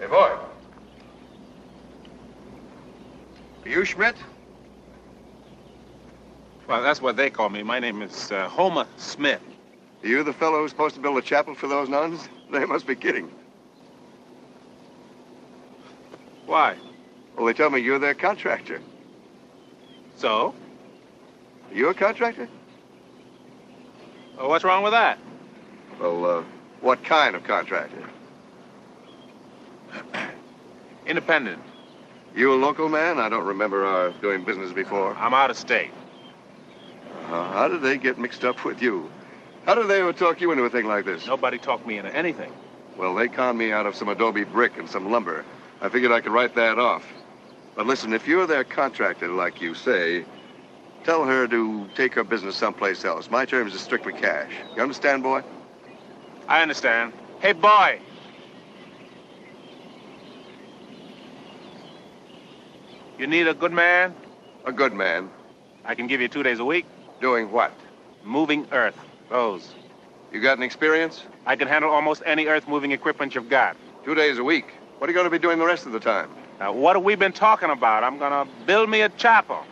Hey, 0.00 0.06
boy. 0.06 0.30
Are 3.59 3.59
you 3.70 3.84
Schmidt? 3.84 4.16
Well, 6.66 6.82
that's 6.82 7.00
what 7.00 7.16
they 7.16 7.30
call 7.30 7.48
me. 7.48 7.62
My 7.62 7.78
name 7.78 8.02
is 8.02 8.32
uh, 8.32 8.48
Homer 8.48 8.86
Smith. 8.96 9.40
Are 10.02 10.08
you 10.08 10.22
the 10.22 10.32
fellow 10.32 10.60
who's 10.60 10.70
supposed 10.70 10.94
to 10.96 11.00
build 11.00 11.18
a 11.18 11.22
chapel 11.22 11.54
for 11.54 11.68
those 11.68 11.88
nuns? 11.88 12.28
They 12.50 12.64
must 12.64 12.86
be 12.86 12.96
kidding. 12.96 13.30
Why? 16.46 16.76
Well, 17.36 17.46
they 17.46 17.52
tell 17.52 17.70
me 17.70 17.80
you're 17.80 17.98
their 17.98 18.14
contractor. 18.14 18.80
So? 20.16 20.54
Are 21.70 21.74
you 21.74 21.88
a 21.88 21.94
contractor? 21.94 22.48
Well, 24.36 24.48
what's 24.48 24.64
wrong 24.64 24.82
with 24.82 24.92
that? 24.92 25.18
Well, 26.00 26.24
uh, 26.24 26.44
what 26.80 27.04
kind 27.04 27.36
of 27.36 27.44
contractor? 27.44 28.08
Independent. 31.06 31.62
You 32.34 32.54
a 32.54 32.56
local 32.56 32.88
man? 32.88 33.18
I 33.18 33.28
don't 33.28 33.46
remember 33.46 33.84
our 33.84 34.10
doing 34.22 34.44
business 34.44 34.72
before. 34.72 35.14
I'm 35.16 35.34
out 35.34 35.50
of 35.50 35.56
state. 35.56 35.90
Uh, 37.30 37.52
how 37.52 37.68
did 37.68 37.82
they 37.82 37.98
get 37.98 38.18
mixed 38.18 38.44
up 38.44 38.64
with 38.64 38.82
you? 38.82 39.10
How 39.66 39.74
did 39.74 39.88
they 39.88 40.00
ever 40.00 40.12
talk 40.12 40.40
you 40.40 40.52
into 40.52 40.64
a 40.64 40.70
thing 40.70 40.86
like 40.86 41.04
this? 41.04 41.26
Nobody 41.26 41.58
talked 41.58 41.86
me 41.86 41.98
into 41.98 42.14
anything. 42.14 42.52
Well, 42.96 43.14
they 43.14 43.28
conned 43.28 43.58
me 43.58 43.72
out 43.72 43.86
of 43.86 43.94
some 43.94 44.08
adobe 44.08 44.44
brick 44.44 44.78
and 44.78 44.88
some 44.88 45.10
lumber. 45.10 45.44
I 45.80 45.88
figured 45.88 46.12
I 46.12 46.20
could 46.20 46.32
write 46.32 46.54
that 46.54 46.78
off. 46.78 47.04
But 47.76 47.86
listen, 47.86 48.12
if 48.12 48.26
you're 48.26 48.46
their 48.46 48.64
contractor, 48.64 49.28
like 49.28 49.60
you 49.60 49.74
say, 49.74 50.24
tell 51.04 51.24
her 51.24 51.46
to 51.48 51.88
take 51.94 52.14
her 52.14 52.24
business 52.24 52.56
someplace 52.56 53.04
else. 53.04 53.30
My 53.30 53.44
terms 53.44 53.74
is 53.74 53.80
strictly 53.80 54.12
cash. 54.12 54.52
You 54.76 54.82
understand, 54.82 55.22
boy? 55.22 55.42
I 56.48 56.62
understand. 56.62 57.12
Hey, 57.40 57.52
boy. 57.52 58.00
You 63.20 63.26
need 63.26 63.48
a 63.48 63.52
good 63.52 63.70
man? 63.70 64.14
A 64.64 64.72
good 64.72 64.94
man. 64.94 65.28
I 65.84 65.94
can 65.94 66.06
give 66.06 66.22
you 66.22 66.28
two 66.28 66.42
days 66.42 66.58
a 66.58 66.64
week. 66.64 66.86
Doing 67.20 67.52
what? 67.52 67.70
Moving 68.24 68.66
earth. 68.72 68.98
Those. 69.28 69.74
You 70.32 70.40
got 70.40 70.56
an 70.56 70.62
experience? 70.62 71.24
I 71.44 71.54
can 71.54 71.68
handle 71.68 71.90
almost 71.90 72.22
any 72.24 72.46
earth 72.46 72.66
moving 72.66 72.92
equipment 72.92 73.34
you've 73.34 73.50
got. 73.50 73.76
Two 74.06 74.14
days 74.14 74.38
a 74.38 74.42
week. 74.42 74.72
What 74.96 75.10
are 75.10 75.12
you 75.12 75.14
going 75.14 75.26
to 75.26 75.30
be 75.30 75.38
doing 75.38 75.58
the 75.58 75.66
rest 75.66 75.84
of 75.84 75.92
the 75.92 76.00
time? 76.00 76.30
Now, 76.60 76.72
what 76.72 76.96
have 76.96 77.04
we 77.04 77.14
been 77.14 77.34
talking 77.34 77.68
about? 77.68 78.04
I'm 78.04 78.16
going 78.16 78.32
to 78.32 78.50
build 78.64 78.88
me 78.88 79.02
a 79.02 79.10
chapel. 79.10 79.64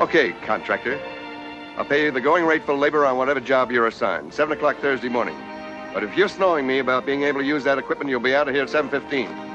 Okay, 0.00 0.30
contractor. 0.46 1.00
I'll 1.76 1.84
pay 1.84 2.04
you 2.04 2.12
the 2.12 2.20
going 2.20 2.44
rate 2.44 2.62
for 2.62 2.72
labor 2.72 3.04
on 3.04 3.16
whatever 3.16 3.40
job 3.40 3.72
you're 3.72 3.88
assigned. 3.88 4.32
Seven 4.32 4.56
o'clock 4.56 4.78
Thursday 4.78 5.08
morning. 5.08 5.34
But 5.94 6.04
if 6.04 6.16
you're 6.16 6.28
snowing 6.28 6.66
me 6.66 6.78
about 6.78 7.06
being 7.06 7.22
able 7.22 7.40
to 7.40 7.46
use 7.46 7.64
that 7.64 7.78
equipment, 7.78 8.10
you'll 8.10 8.20
be 8.20 8.34
out 8.34 8.48
of 8.48 8.54
here 8.54 8.64
at 8.64 8.68
7.15. 8.68 9.48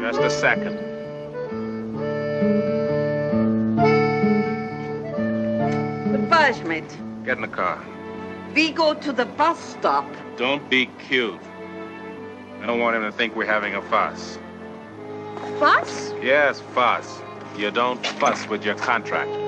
Just 0.00 0.20
a 0.20 0.30
second. 0.30 0.76
Goodbye, 6.12 6.52
Schmidt. 6.52 6.98
Get 7.24 7.36
in 7.36 7.42
the 7.42 7.48
car. 7.48 7.82
We 8.54 8.72
go 8.72 8.94
to 8.94 9.12
the 9.12 9.24
bus 9.24 9.58
stop. 9.58 10.04
Don't 10.36 10.68
be 10.68 10.86
cute. 11.08 11.40
I 12.60 12.66
don't 12.66 12.80
want 12.80 12.96
him 12.96 13.02
to 13.02 13.12
think 13.12 13.34
we're 13.34 13.46
having 13.46 13.74
a 13.74 13.82
fuss. 13.82 14.38
Fuss? 15.58 16.12
Yes, 16.22 16.60
fuss. 16.74 17.22
You 17.56 17.70
don't 17.70 18.04
fuss 18.06 18.46
with 18.48 18.64
your 18.64 18.74
contractor. 18.74 19.41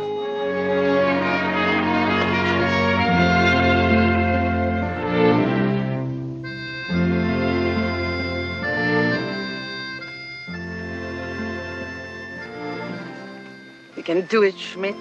Can 14.04 14.26
do 14.26 14.42
it, 14.42 14.58
Schmidt. 14.58 14.98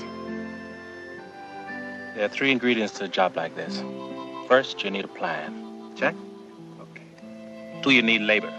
There 2.16 2.24
are 2.24 2.30
three 2.30 2.52
ingredients 2.52 2.94
to 3.00 3.04
a 3.04 3.08
job 3.10 3.36
like 3.36 3.54
this. 3.56 3.84
First, 4.48 4.82
you 4.82 4.92
need 4.92 5.04
a 5.04 5.10
plan. 5.10 5.92
Check? 5.96 6.16
Okay. 6.80 7.82
Two, 7.82 7.92
you 7.92 8.02
need 8.02 8.22
labor. 8.22 8.54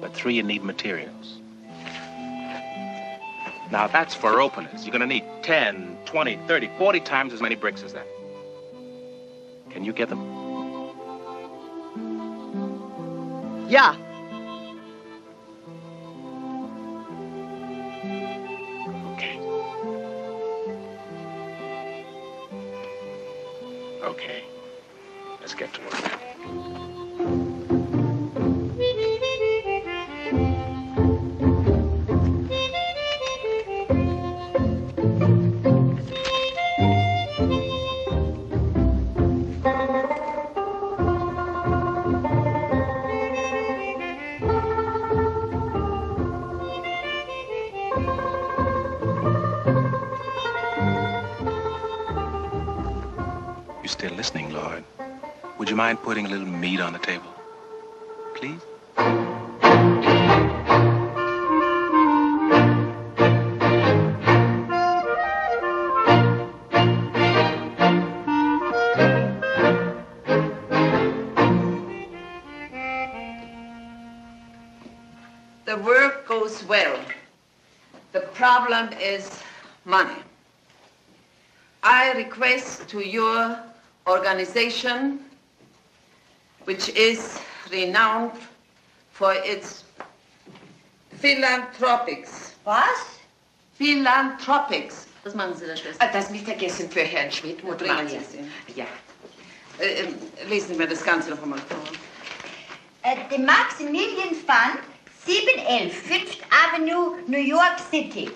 But 0.00 0.14
three, 0.14 0.34
you 0.34 0.42
need 0.42 0.64
materials. 0.64 1.38
Now, 3.70 3.88
that's 3.88 4.14
for 4.14 4.40
openers. 4.40 4.86
You're 4.86 4.92
gonna 4.92 5.06
need 5.06 5.24
10, 5.42 5.98
20, 6.06 6.38
30, 6.46 6.70
40 6.78 7.00
times 7.00 7.32
as 7.32 7.42
many 7.42 7.56
bricks 7.56 7.82
as 7.82 7.92
that. 7.92 8.06
Can 9.68 9.84
you 9.84 9.92
get 9.92 10.08
them? 10.08 10.22
Yeah. 13.68 13.96
Okay. 24.04 24.44
Let's 25.40 25.54
get 25.54 25.72
to 25.72 25.80
work. 25.80 26.73
Mind 55.84 56.02
putting 56.02 56.24
a 56.24 56.28
little 56.30 56.46
meat 56.46 56.80
on 56.80 56.94
the 56.94 56.98
table? 56.98 57.30
Please? 58.36 58.62
The 75.66 75.76
work 75.92 76.26
goes 76.26 76.64
well. 76.64 76.98
The 78.12 78.20
problem 78.40 78.88
is 78.94 79.28
money. 79.84 80.20
I 81.82 82.12
request 82.12 82.88
to 82.88 83.00
your 83.06 83.58
organization, 84.06 85.20
which 86.64 86.88
is 86.90 87.38
renowned 87.70 88.32
for 89.12 89.34
its 89.34 89.84
philanthropics. 91.12 92.54
Was? 92.64 93.18
Philanthropics. 93.78 95.06
Was 95.24 95.34
machen 95.34 95.56
Sie 95.56 95.66
da, 95.66 95.76
Schwester? 95.76 96.04
Ah, 96.04 96.12
Das 96.12 96.30
Mittagessen 96.30 96.90
für 96.90 97.00
Herrn 97.02 97.30
Schmidt, 97.32 97.62
Bringen 97.62 97.94
Maria. 97.96 98.20
Ja. 98.74 98.86
Äh, 99.78 100.02
äh, 100.02 100.08
lesen 100.48 100.68
Sie 100.68 100.74
mir 100.74 100.86
das 100.86 101.02
Ganze 101.02 101.30
noch 101.30 101.42
einmal 101.42 101.58
vor. 101.60 101.78
Uh, 103.04 103.16
the 103.30 103.38
Maximilian 103.38 104.34
Fund, 104.34 104.80
711 105.26 105.90
Fifth 105.90 106.40
Avenue, 106.50 107.16
New 107.26 107.40
York 107.40 107.78
City. 107.90 108.30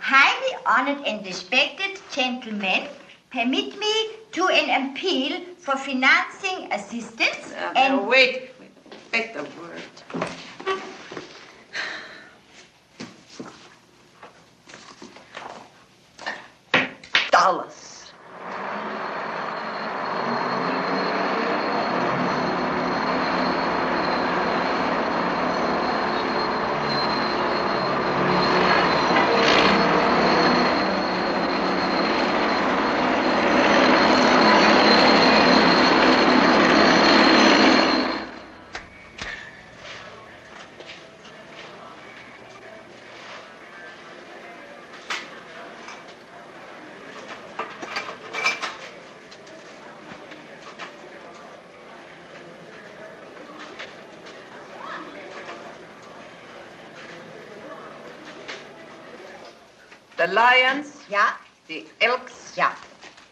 Highly 0.00 0.56
honored 0.64 1.04
and 1.06 1.26
respected 1.26 2.00
gentlemen, 2.14 2.88
permit 3.30 3.78
me 3.78 4.10
to 4.32 4.48
an 4.48 4.90
appeal 4.90 5.40
for 5.58 5.76
financing 5.76 6.72
assistance 6.72 7.52
Uh, 7.52 7.72
and... 7.76 8.06
wait, 8.06 8.50
wait, 8.60 8.70
wait 9.12 9.36
a 9.36 9.42
word. 9.42 9.82
Dollars. 17.30 17.87
Lions. 60.38 60.86
Yeah. 61.10 61.32
The 61.66 61.84
elks. 62.00 62.54
Yeah. 62.56 62.74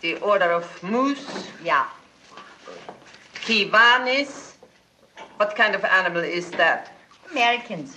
The 0.00 0.16
order 0.30 0.50
of 0.52 0.66
moose. 0.82 1.26
Yeah. 1.62 1.86
Kiwanis. 3.44 4.32
What 5.36 5.54
kind 5.54 5.74
of 5.74 5.84
animal 5.84 6.24
is 6.24 6.50
that? 6.52 6.92
Americans. 7.30 7.96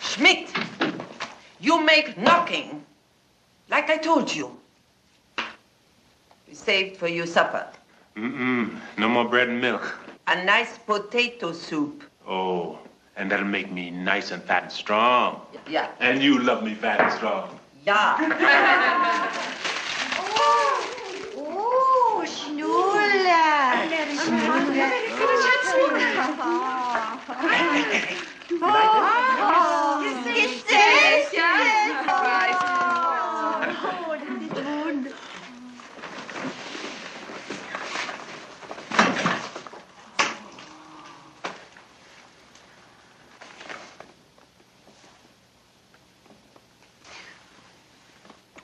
Schmidt, 0.00 0.50
you 1.60 1.84
make 1.84 2.16
knocking. 2.18 2.84
Like 3.70 3.90
I 3.90 3.98
told 3.98 4.34
you. 4.34 4.46
We 6.48 6.54
saved 6.54 6.96
for 6.96 7.08
you 7.08 7.26
supper. 7.26 7.66
Mm-mm. 8.16 8.76
No 8.98 9.08
more 9.08 9.28
bread 9.28 9.48
and 9.48 9.60
milk. 9.60 9.84
A 10.26 10.44
nice 10.44 10.78
potato 10.78 11.52
soup. 11.52 12.04
Oh, 12.26 12.78
and 13.16 13.30
that'll 13.30 13.46
make 13.46 13.70
me 13.70 13.90
nice 13.90 14.30
and 14.30 14.42
fat 14.42 14.62
and 14.64 14.72
strong. 14.72 15.40
Yeah. 15.68 15.88
And 16.00 16.22
you 16.22 16.38
love 16.42 16.62
me 16.62 16.74
fat 16.74 17.00
and 17.00 17.12
strong. 17.12 17.58
Yeah. 17.84 19.36
Oh, 21.42 22.24
Schnuller. 22.26 23.88
Oh, 24.18 24.66
gesetzt. 24.68 25.22
Oh, 25.22 25.36
das 25.40 25.64
ist 25.64 25.74
wunderbar. 25.76 27.10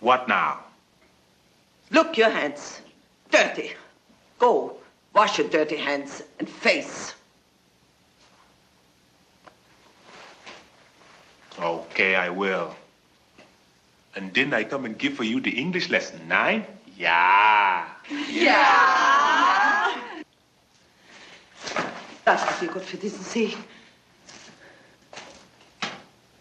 What 0.07 0.29
now? 0.29 0.61
Look, 1.91 2.17
your 2.17 2.31
hands. 2.31 2.81
Dirty. 3.33 3.73
Go. 4.39 4.77
Wash 5.13 5.39
your 5.39 5.49
dirty 5.49 5.75
hands 5.75 6.23
and 6.39 6.49
face. 6.49 7.13
Okay, 11.59 12.15
I 12.15 12.31
will. 12.31 12.77
And 14.15 14.33
didn't 14.33 14.55
I 14.55 14.63
come 14.63 14.85
and 14.85 14.97
give 14.97 15.15
for 15.15 15.25
you 15.25 15.41
the 15.41 15.51
English 15.51 15.91
lesson 15.91 16.21
nine? 16.29 16.65
Yeah. 16.97 17.89
Yeah. 18.31 19.91
Danke 22.25 22.55
dir 22.61 22.69
Gott 22.69 22.85
für 22.85 22.97
diesen 22.97 23.25
Segen. 23.25 23.59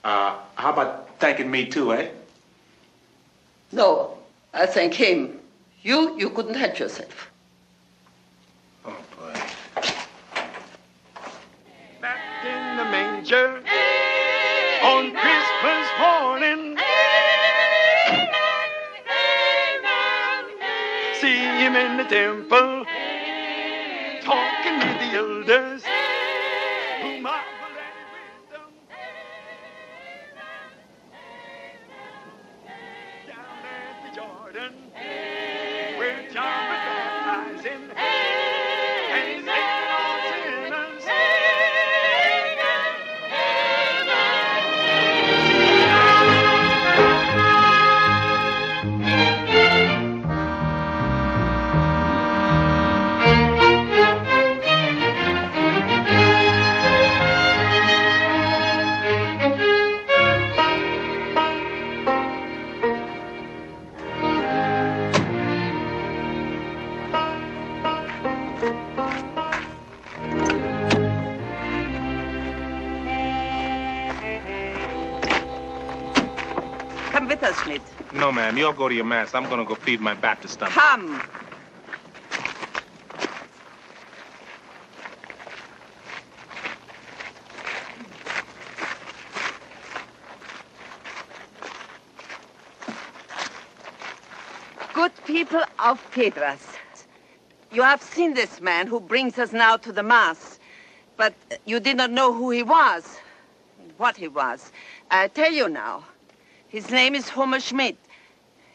Uh, 0.03 0.37
how 0.55 0.69
about 0.69 1.17
thanking 1.17 1.49
me 1.49 1.65
too, 1.65 1.91
eh? 1.93 2.11
No, 3.71 4.17
I 4.53 4.65
thank 4.65 4.93
him. 4.93 5.39
You, 5.81 6.17
you 6.17 6.29
couldn't 6.29 6.55
help 6.55 6.79
yourself. 6.79 7.31
Oh, 8.85 8.97
boy. 9.17 9.33
Back 12.01 12.45
in 12.45 12.77
the 12.77 12.85
manger 12.85 13.61
on 14.83 15.11
Christmas 15.11 15.87
morning. 15.99 16.77
See 21.19 21.37
him 21.37 21.75
in 21.75 21.97
the 21.97 22.03
temple 22.03 22.85
talking 24.25 24.77
with 24.79 24.99
the 24.99 25.17
elders. 25.17 25.83
Come 77.45 77.53
with 77.53 77.57
us, 77.57 77.63
Schmidt. 77.63 77.81
No, 78.13 78.31
ma'am. 78.31 78.57
You 78.57 78.65
all 78.65 78.73
go 78.73 78.89
to 78.89 78.95
your 78.95 79.05
mass. 79.05 79.35
I'm 79.35 79.47
gonna 79.47 79.65
go 79.65 79.75
feed 79.75 80.01
my 80.01 80.15
Baptist 80.15 80.55
stomach. 80.55 80.73
Come. 80.73 81.21
Good 94.93 95.11
people 95.25 95.61
of 95.77 96.01
Pedras, 96.11 96.77
you 97.71 97.83
have 97.83 98.01
seen 98.01 98.33
this 98.33 98.59
man 98.61 98.87
who 98.87 98.99
brings 98.99 99.37
us 99.37 99.51
now 99.51 99.77
to 99.77 99.91
the 99.91 100.01
Mass, 100.01 100.57
but 101.17 101.35
you 101.65 101.79
did 101.79 101.97
not 101.97 102.11
know 102.11 102.33
who 102.33 102.49
he 102.49 102.63
was, 102.63 103.19
what 103.97 104.15
he 104.15 104.29
was. 104.29 104.71
I 105.11 105.27
tell 105.27 105.51
you 105.51 105.67
now. 105.69 106.05
His 106.69 106.89
name 106.89 107.15
is 107.15 107.29
Homer 107.29 107.59
Schmidt. 107.59 107.97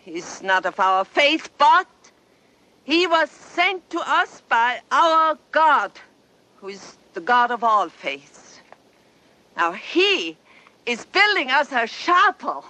He's 0.02 0.42
not 0.42 0.64
of 0.66 0.80
our 0.80 1.04
faith, 1.04 1.50
but 1.58 1.86
he 2.84 3.06
was 3.06 3.30
sent 3.30 3.88
to 3.90 4.00
us 4.00 4.42
by 4.48 4.80
our 4.90 5.38
God, 5.52 5.92
who 6.56 6.68
is 6.68 6.96
the 7.14 7.20
God 7.20 7.50
of 7.50 7.62
all 7.62 7.88
faiths. 7.88 8.60
Now, 9.56 9.72
he 9.72 10.36
is 10.86 11.04
building 11.04 11.50
us 11.50 11.70
a 11.72 11.86
chapel. 11.86 12.64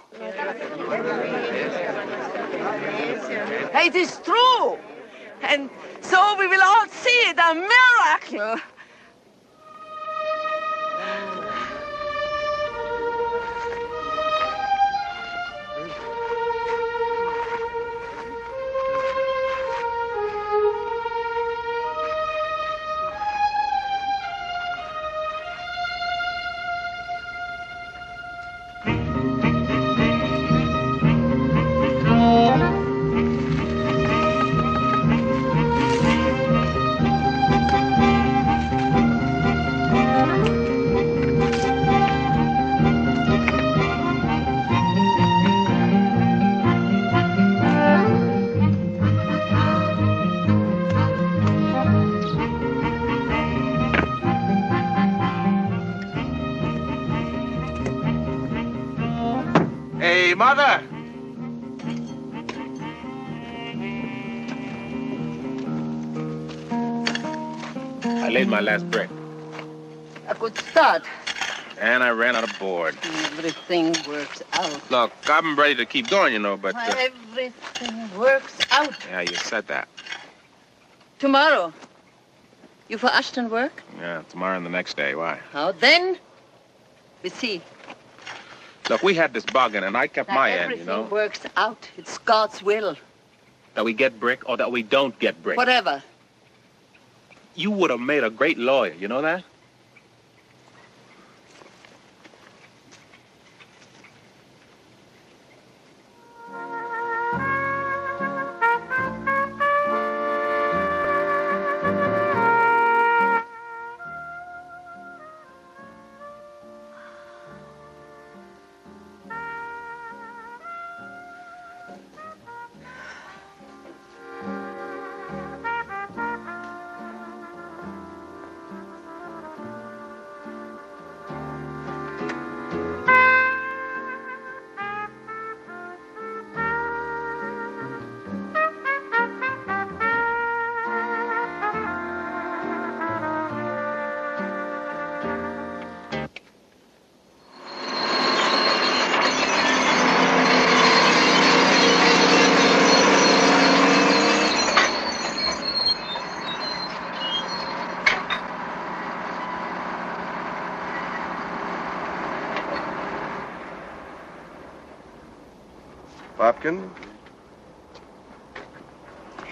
It 3.73 3.95
is 3.95 4.19
true. 4.23 4.77
And 5.43 5.69
so 6.01 6.35
we 6.37 6.47
will 6.47 6.61
all 6.61 6.87
see 6.87 7.09
it, 7.29 7.37
a 7.39 7.55
miracle. 7.55 8.61
Everything 73.71 74.11
works 74.11 74.43
out. 74.51 74.91
Look, 74.91 75.11
I'm 75.27 75.57
ready 75.57 75.75
to 75.75 75.85
keep 75.85 76.09
going, 76.09 76.33
you 76.33 76.39
know, 76.39 76.57
but 76.57 76.75
uh, 76.75 76.93
Everything 76.97 78.19
works 78.19 78.57
out. 78.69 78.93
yeah, 79.09 79.21
you 79.21 79.35
said 79.35 79.65
that. 79.67 79.87
Tomorrow. 81.19 81.71
You 82.89 82.97
for 82.97 83.07
Ashton 83.07 83.49
work? 83.49 83.81
Yeah, 83.97 84.23
tomorrow 84.27 84.57
and 84.57 84.65
the 84.65 84.69
next 84.69 84.97
day. 84.97 85.15
Why? 85.15 85.39
How 85.53 85.71
then? 85.71 86.17
We 87.23 87.29
see. 87.29 87.61
Look, 88.89 89.03
we 89.03 89.13
had 89.13 89.33
this 89.33 89.45
bargain, 89.45 89.85
and 89.85 89.95
I 89.95 90.07
kept 90.07 90.27
That 90.27 90.35
my 90.35 90.51
end, 90.51 90.71
you 90.77 90.83
know. 90.83 90.93
Everything 90.93 91.09
works 91.11 91.39
out. 91.55 91.89
It's 91.97 92.17
God's 92.17 92.61
will. 92.61 92.97
That 93.75 93.85
we 93.85 93.93
get 93.93 94.19
brick 94.19 94.49
or 94.49 94.57
that 94.57 94.69
we 94.69 94.83
don't 94.83 95.17
get 95.19 95.41
brick. 95.41 95.55
Whatever. 95.55 96.03
You 97.55 97.71
would 97.71 97.89
have 97.89 98.01
made 98.01 98.25
a 98.25 98.29
great 98.29 98.57
lawyer, 98.57 98.93
you 98.93 99.07
know 99.07 99.21
that? 99.21 99.45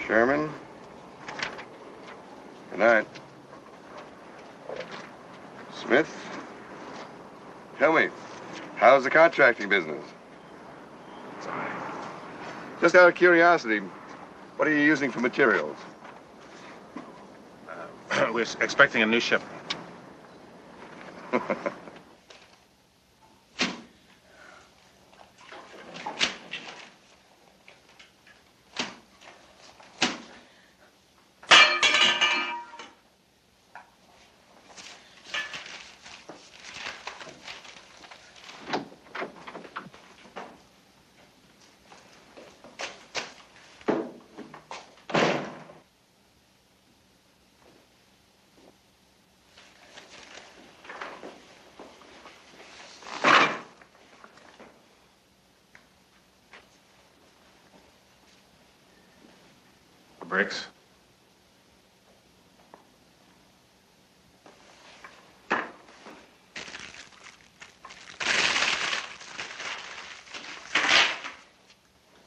Sherman? 0.06 0.48
Good 2.70 2.78
night. 2.78 3.06
Smith? 5.74 6.08
Tell 7.80 7.92
me, 7.92 8.10
how's 8.76 9.02
the 9.02 9.10
contracting 9.10 9.68
business? 9.68 10.04
Just 12.80 12.94
out 12.94 13.08
of 13.08 13.14
curiosity, 13.16 13.80
what 14.56 14.68
are 14.68 14.72
you 14.72 14.82
using 14.84 15.10
for 15.10 15.18
materials? 15.18 15.76
Uh, 18.12 18.28
we're 18.32 18.46
expecting 18.60 19.02
a 19.02 19.06
new 19.06 19.18
ship. 19.18 19.42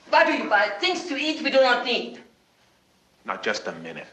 Why 0.09 0.25
do 0.25 0.33
you 0.33 0.47
buy 0.47 0.69
things 0.79 1.05
to 1.07 1.17
eat 1.17 1.41
we 1.43 1.49
do 1.49 1.61
not 1.61 1.85
need? 1.85 2.21
Now, 3.25 3.37
just 3.37 3.67
a 3.67 3.71
minute. 3.71 4.05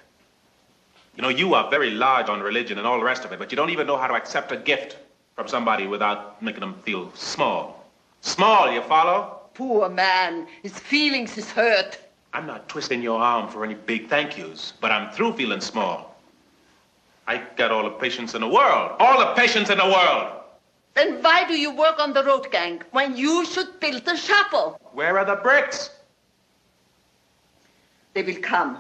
You 1.16 1.22
know, 1.22 1.28
you 1.28 1.52
are 1.54 1.68
very 1.68 1.90
large 1.90 2.28
on 2.28 2.40
religion 2.40 2.78
and 2.78 2.86
all 2.86 2.98
the 2.98 3.04
rest 3.04 3.24
of 3.26 3.32
it, 3.32 3.38
but 3.38 3.52
you 3.52 3.56
don't 3.56 3.70
even 3.70 3.86
know 3.86 3.98
how 3.98 4.06
to 4.06 4.14
accept 4.14 4.50
a 4.50 4.56
gift 4.56 4.96
from 5.36 5.46
somebody 5.46 5.86
without 5.86 6.40
making 6.42 6.60
them 6.60 6.74
feel 6.82 7.12
small. 7.14 7.84
Small, 8.22 8.72
you 8.72 8.80
follow? 8.82 9.40
Poor 9.54 9.90
man, 9.90 10.46
his 10.62 10.78
feelings 10.78 11.36
is 11.36 11.50
hurt. 11.50 11.98
I'm 12.32 12.46
not 12.46 12.68
twisting 12.68 13.02
your 13.02 13.20
arm 13.20 13.48
for 13.48 13.64
any 13.64 13.74
big 13.74 14.08
thank 14.08 14.38
yous, 14.38 14.72
but 14.80 14.90
I'm 14.92 15.10
through 15.12 15.32
feeling 15.34 15.60
small. 15.60 16.16
I 17.26 17.42
got 17.56 17.70
all 17.70 17.84
the 17.84 17.90
patience 17.90 18.34
in 18.34 18.40
the 18.40 18.48
world. 18.48 18.96
All 18.98 19.18
the 19.18 19.32
patience 19.34 19.70
in 19.70 19.78
the 19.78 19.84
world. 19.84 20.32
Then 20.94 21.22
why 21.22 21.46
do 21.46 21.58
you 21.58 21.74
work 21.74 21.98
on 21.98 22.12
the 22.12 22.24
road 22.24 22.50
gang 22.50 22.82
when 22.90 23.16
you 23.16 23.44
should 23.46 23.78
build 23.80 24.04
the 24.04 24.16
chapel? 24.16 24.80
Where 24.92 25.18
are 25.18 25.24
the 25.24 25.36
bricks? 25.36 25.90
They 28.14 28.22
will 28.22 28.40
come. 28.40 28.78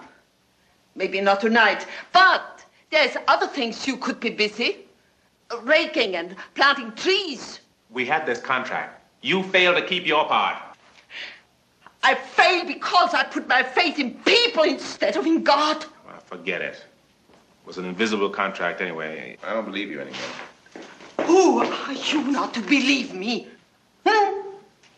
Maybe 0.96 1.20
not 1.20 1.40
tonight, 1.40 1.86
but 2.12 2.64
there's 2.90 3.16
other 3.28 3.46
things 3.46 3.86
you 3.86 3.96
could 3.96 4.18
be 4.18 4.30
busy. 4.30 4.78
Raking 5.62 6.16
and 6.16 6.36
planting 6.54 6.92
trees. 6.92 7.60
We 7.90 8.04
had 8.06 8.26
this 8.26 8.40
contract. 8.40 9.00
You 9.22 9.42
failed 9.44 9.76
to 9.76 9.86
keep 9.86 10.06
your 10.06 10.26
part. 10.26 10.69
I 12.02 12.14
failed 12.14 12.66
because 12.66 13.14
I 13.14 13.24
put 13.24 13.46
my 13.46 13.62
faith 13.62 13.98
in 13.98 14.14
people 14.24 14.62
instead 14.64 15.16
of 15.16 15.26
in 15.26 15.42
God. 15.42 15.84
Well, 16.06 16.18
forget 16.24 16.62
it. 16.62 16.74
It 16.74 17.66
was 17.66 17.78
an 17.78 17.84
invisible 17.84 18.30
contract 18.30 18.80
anyway. 18.80 19.36
I 19.42 19.52
don't 19.52 19.66
believe 19.66 19.90
you 19.90 20.00
anymore. 20.00 20.20
Who 21.26 21.60
are 21.60 21.92
you 21.92 22.22
not 22.24 22.54
to 22.54 22.60
believe 22.60 23.14
me? 23.14 23.48
Hmm? 24.06 24.40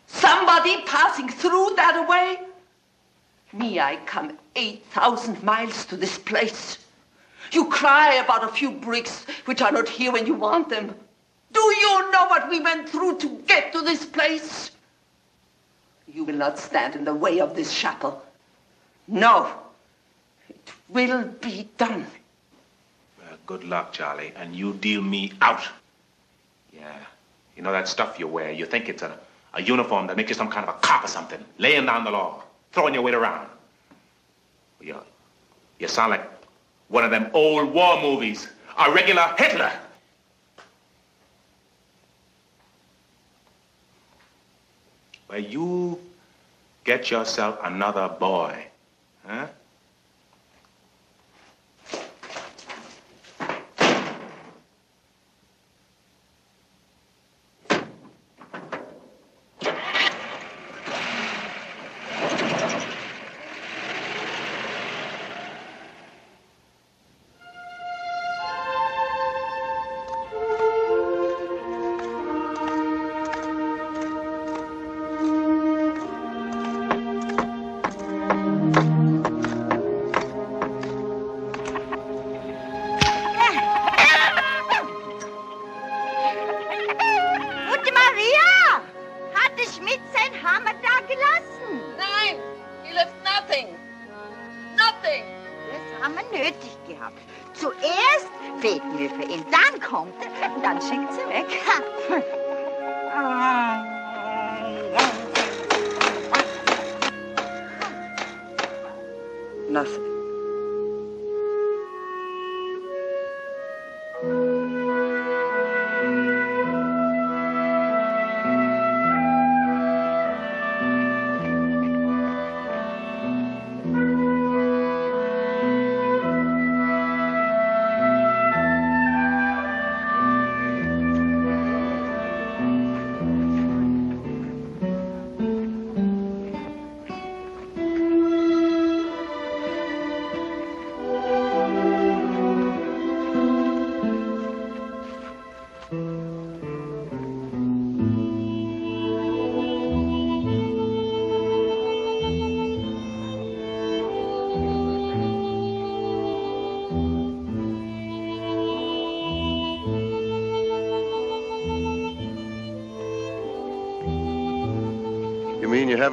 Somebody 0.07 0.81
passing 0.83 1.27
through 1.27 1.73
that 1.75 2.07
way? 2.07 2.47
Me, 3.51 3.79
I 3.79 3.97
come 4.05 4.37
8,000 4.55 5.43
miles 5.43 5.85
to 5.85 5.97
this 5.97 6.17
place. 6.17 6.77
You 7.51 7.69
cry 7.69 8.15
about 8.15 8.43
a 8.43 8.47
few 8.47 8.71
bricks 8.71 9.25
which 9.45 9.61
are 9.61 9.71
not 9.71 9.87
here 9.87 10.11
when 10.11 10.25
you 10.25 10.33
want 10.33 10.69
them. 10.69 10.95
Do 11.51 11.61
you 11.61 12.11
know 12.11 12.25
what 12.27 12.49
we 12.49 12.61
went 12.61 12.89
through 12.89 13.19
to 13.19 13.29
get 13.45 13.71
to 13.73 13.81
this 13.81 14.05
place? 14.05 14.71
You 16.07 16.23
will 16.23 16.35
not 16.35 16.59
stand 16.59 16.95
in 16.95 17.05
the 17.05 17.13
way 17.13 17.39
of 17.39 17.55
this 17.55 17.73
chapel. 17.73 18.21
No. 19.07 19.51
It 20.49 20.71
will 20.89 21.23
be 21.41 21.69
done. 21.77 22.05
Well, 23.19 23.37
good 23.45 23.63
luck, 23.63 23.93
Charlie, 23.93 24.33
and 24.35 24.55
you 24.55 24.73
deal 24.73 25.01
me 25.01 25.33
out. 25.41 25.63
Yeah. 26.71 26.99
You 27.55 27.63
know 27.63 27.71
that 27.71 27.87
stuff 27.87 28.19
you 28.19 28.27
wear? 28.27 28.51
You 28.51 28.65
think 28.65 28.89
it's 28.89 29.01
a, 29.01 29.17
a 29.53 29.61
uniform 29.61 30.07
that 30.07 30.17
makes 30.17 30.29
you 30.29 30.35
some 30.35 30.49
kind 30.49 30.67
of 30.67 30.75
a 30.75 30.79
cop 30.79 31.03
or 31.03 31.07
something, 31.07 31.43
laying 31.57 31.85
down 31.85 32.03
the 32.03 32.11
law, 32.11 32.43
throwing 32.71 32.93
your 32.93 33.03
weight 33.03 33.15
around. 33.15 33.47
You, 34.81 34.97
you 35.79 35.87
sound 35.87 36.11
like 36.11 36.29
one 36.89 37.03
of 37.03 37.11
them 37.11 37.29
old 37.33 37.73
war 37.73 38.01
movies, 38.01 38.47
a 38.77 38.91
regular 38.91 39.33
Hitler. 39.37 39.71
Well, 45.33 45.41
you 45.41 45.99
get 46.83 47.09
yourself 47.09 47.57
another 47.63 48.07
boy, 48.07 48.67
huh? 49.25 49.47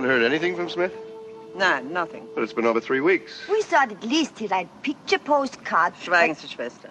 Haven't 0.00 0.22
heard 0.22 0.26
anything 0.26 0.56
from 0.56 0.68
Smith? 0.70 0.94
Nein, 1.54 1.92
nothing. 1.92 2.26
But 2.34 2.42
it's 2.42 2.54
been 2.54 2.64
over 2.64 2.80
three 2.80 3.00
weeks. 3.00 3.42
We 3.50 3.60
thought 3.62 3.92
at 3.92 4.02
least 4.02 4.38
he'd 4.38 4.50
write 4.50 4.68
picture 4.82 5.18
postcards. 5.18 5.98
Schweigen 6.02 6.36
Sie, 6.36 6.48
Schwester. 6.48 6.90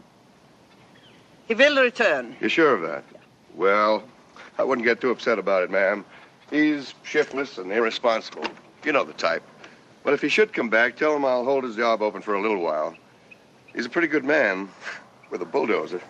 He 1.47 1.55
will 1.55 1.81
return. 1.81 2.35
You're 2.39 2.51
sure 2.51 2.75
of 2.75 2.81
that? 2.81 3.03
Well, 3.55 4.03
I 4.59 4.63
wouldn't 4.63 4.85
get 4.85 5.01
too 5.01 5.09
upset 5.09 5.39
about 5.39 5.63
it, 5.63 5.71
ma'am. 5.71 6.05
He's 6.51 6.93
shiftless 7.01 7.57
and 7.57 7.71
irresponsible. 7.71 8.45
You 8.83 8.91
know 8.91 9.03
the 9.03 9.13
type. 9.13 9.43
But 10.03 10.13
if 10.13 10.21
he 10.21 10.29
should 10.29 10.53
come 10.53 10.69
back, 10.69 10.95
tell 10.95 11.15
him 11.15 11.25
I'll 11.25 11.45
hold 11.45 11.63
his 11.63 11.75
job 11.75 12.03
open 12.03 12.21
for 12.21 12.35
a 12.35 12.41
little 12.41 12.61
while. 12.61 12.95
He's 13.73 13.87
a 13.87 13.89
pretty 13.89 14.07
good 14.07 14.23
man 14.23 14.69
with 15.31 15.41
a 15.41 15.45
bulldozer. 15.45 16.01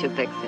Go 0.00 0.08
get 0.10 0.28
your 0.44 0.47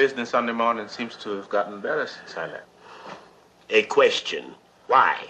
Business 0.00 0.30
Sunday 0.30 0.54
morning 0.54 0.88
seems 0.88 1.14
to 1.16 1.28
have 1.36 1.50
gotten 1.50 1.78
better 1.78 2.06
since 2.06 2.34
I 2.34 2.46
left. 2.46 2.64
A 3.68 3.82
question. 3.82 4.54
Why? 4.86 5.26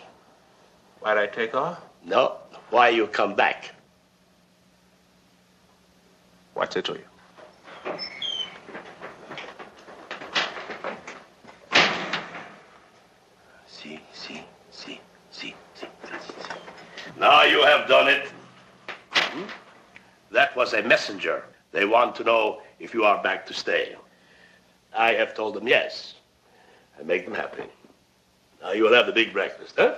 Why'd 1.00 1.18
I 1.18 1.26
take 1.26 1.56
off? 1.56 1.80
No. 2.04 2.36
Why 2.70 2.90
you 2.90 3.08
come 3.08 3.34
back? 3.34 3.74
What's 6.54 6.76
it 6.76 6.84
to 6.84 6.92
you? 6.92 7.04
See, 13.66 14.00
see, 14.12 14.44
see, 14.70 15.00
see, 15.00 15.00
see, 15.32 15.54
see, 15.74 15.86
see. 16.04 17.18
Now 17.18 17.42
you 17.42 17.64
have 17.64 17.88
done 17.88 18.06
it. 18.06 18.30
Hmm? 19.10 19.48
That 20.30 20.54
was 20.54 20.74
a 20.74 20.82
messenger. 20.84 21.42
They 21.72 21.86
want 21.86 22.14
to 22.14 22.22
know 22.22 22.62
if 22.78 22.94
you 22.94 23.02
are 23.02 23.20
back 23.20 23.44
to 23.46 23.52
stay. 23.52 23.96
I 25.00 25.14
have 25.14 25.32
told 25.34 25.54
them 25.54 25.66
yes. 25.66 26.12
I 26.98 27.02
make 27.04 27.24
them 27.24 27.34
happy. 27.34 27.62
Now 28.60 28.72
you 28.72 28.82
will 28.82 28.92
have 28.92 29.06
the 29.06 29.12
big 29.12 29.32
breakfast, 29.32 29.76
huh? 29.78 29.94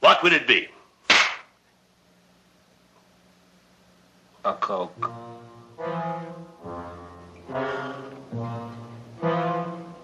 What 0.00 0.24
will 0.24 0.32
it 0.32 0.44
be? 0.44 0.66
A 4.44 4.54
Coke. 4.54 5.12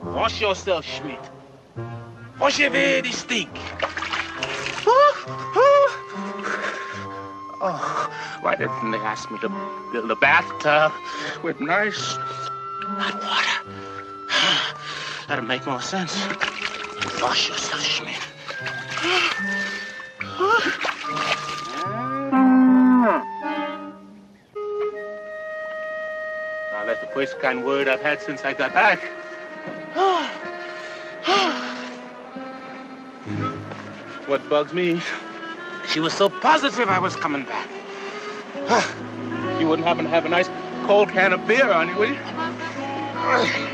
Wash 0.04 0.40
yourself, 0.40 0.84
Schmidt. 0.84 1.18
Wash 2.38 2.60
your 2.60 2.70
very 2.70 3.10
stink. 3.10 3.50
Oh, 7.66 8.10
why 8.42 8.54
didn't 8.54 8.92
they 8.92 8.98
ask 8.98 9.28
me 9.32 9.38
to 9.40 9.48
build 9.92 10.08
a 10.08 10.16
bathtub 10.16 10.92
with 11.42 11.58
nice 11.60 12.16
hot 12.16 13.20
water? 13.20 13.53
That'd 15.28 15.44
make 15.44 15.66
more 15.66 15.80
sense. 15.80 16.14
Wash 17.20 17.48
yourself, 17.48 17.82
Schmidt. 17.82 18.20
Now, 26.72 26.84
that's 26.84 27.00
the 27.00 27.10
first 27.14 27.38
kind 27.40 27.64
word 27.64 27.88
I've 27.88 28.02
had 28.02 28.20
since 28.20 28.44
I 28.44 28.52
got 28.52 28.74
back. 28.74 29.00
what 34.26 34.46
bugs 34.50 34.74
me, 34.74 35.00
she 35.88 36.00
was 36.00 36.12
so 36.12 36.28
positive 36.28 36.88
I 36.88 36.98
was 36.98 37.16
coming 37.16 37.44
back. 37.44 37.68
You 39.58 39.68
wouldn't 39.68 39.86
happen 39.86 40.04
to 40.04 40.10
have 40.10 40.26
a 40.26 40.28
nice 40.28 40.50
cold 40.86 41.08
can 41.08 41.32
of 41.32 41.46
beer 41.46 41.70
on 41.70 41.88
you, 41.88 41.96
would 41.96 42.08
you? 42.10 43.73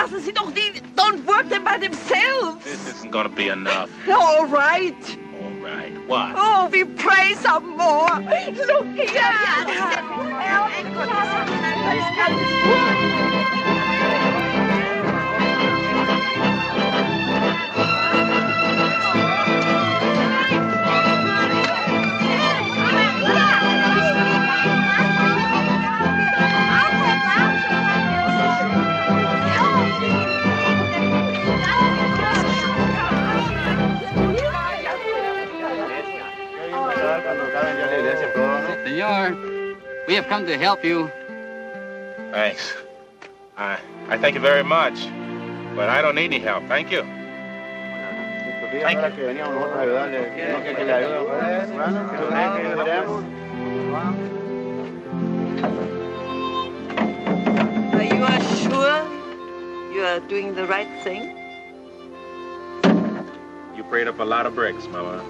lassen 0.00 0.20
Sie 0.20 0.32
doch 0.32 0.52
die... 0.52 0.80
Don't 0.94 1.26
work 1.26 1.48
them 1.48 1.64
by 1.64 1.78
themselves. 1.78 2.64
This 2.64 2.88
isn't 2.88 3.10
gonna 3.10 3.28
be 3.28 3.48
enough. 3.48 3.90
All 4.08 4.46
right. 4.46 5.18
All 5.42 5.50
right. 5.62 5.92
What? 6.06 6.34
Oh, 6.36 6.68
we 6.70 6.84
pray 6.84 7.34
some 7.34 7.76
more. 7.76 8.08
Look 8.70 8.86
here. 8.96 9.34
Senor, 12.18 13.37
we 40.08 40.14
have 40.14 40.26
come 40.26 40.44
to 40.46 40.58
help 40.58 40.84
you. 40.84 41.08
Thanks. 42.32 42.74
I, 43.56 43.78
I 44.08 44.18
thank 44.18 44.34
you 44.34 44.40
very 44.40 44.64
much. 44.64 45.06
But 45.76 45.88
I 45.88 46.02
don't 46.02 46.16
need 46.16 46.24
any 46.24 46.40
help. 46.40 46.66
Thank 46.66 46.90
you. 46.90 47.02
Thank 48.82 48.98
you. 49.16 49.28
Are 49.28 49.32
you 58.02 58.24
are 58.24 58.42
sure 58.56 58.98
you 59.94 60.02
are 60.02 60.20
doing 60.28 60.54
the 60.56 60.66
right 60.66 60.88
thing? 61.04 61.36
You 63.76 63.84
prayed 63.84 64.08
up 64.08 64.18
a 64.18 64.24
lot 64.24 64.46
of 64.46 64.56
bricks, 64.56 64.88
Mama. 64.88 65.24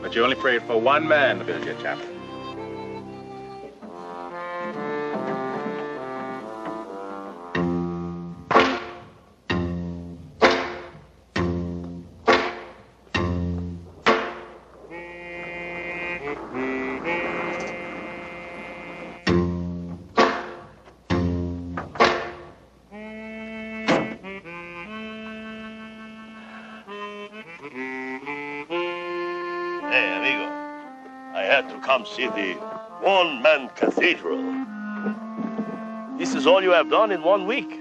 But 0.00 0.14
you 0.14 0.24
only 0.24 0.36
prayed 0.36 0.62
for 0.62 0.80
one 0.80 1.06
man 1.06 1.38
to 1.40 1.44
build 1.44 1.64
your 1.66 1.74
chapel. 1.74 2.11
Had 32.02 32.16
to 32.16 32.22
come 32.26 32.34
see 32.34 32.42
the 32.42 32.54
one 33.00 33.42
man 33.42 33.70
cathedral. 33.76 34.38
This 36.18 36.34
is 36.34 36.46
all 36.46 36.62
you 36.62 36.70
have 36.70 36.88
done 36.90 37.10
in 37.10 37.22
one 37.22 37.46
week. 37.46 37.80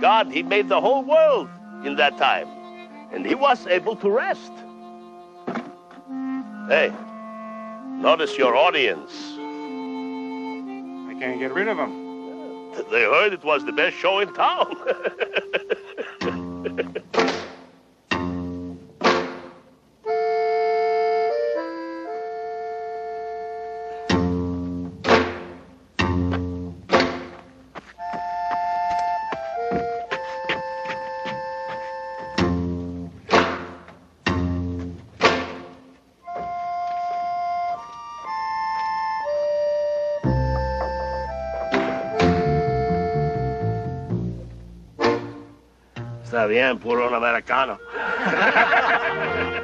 God, 0.00 0.30
He 0.32 0.42
made 0.42 0.68
the 0.68 0.80
whole 0.80 1.02
world 1.02 1.48
in 1.84 1.96
that 1.96 2.16
time, 2.18 2.48
and 3.12 3.26
He 3.26 3.34
was 3.34 3.66
able 3.66 3.96
to 3.96 4.10
rest. 4.10 4.52
Hey, 6.68 6.92
notice 8.00 8.38
your 8.38 8.54
audience. 8.56 9.10
I 11.10 11.14
can't 11.18 11.38
get 11.38 11.52
rid 11.52 11.68
of 11.68 11.76
them. 11.76 12.08
They 12.90 13.02
heard 13.02 13.32
it 13.32 13.44
was 13.44 13.64
the 13.64 13.72
best 13.72 13.96
show 13.96 14.20
in 14.20 14.32
town. 14.32 14.76
bien, 46.50 46.78
puro 46.78 47.08
un 47.08 47.14
americano. 47.14 47.78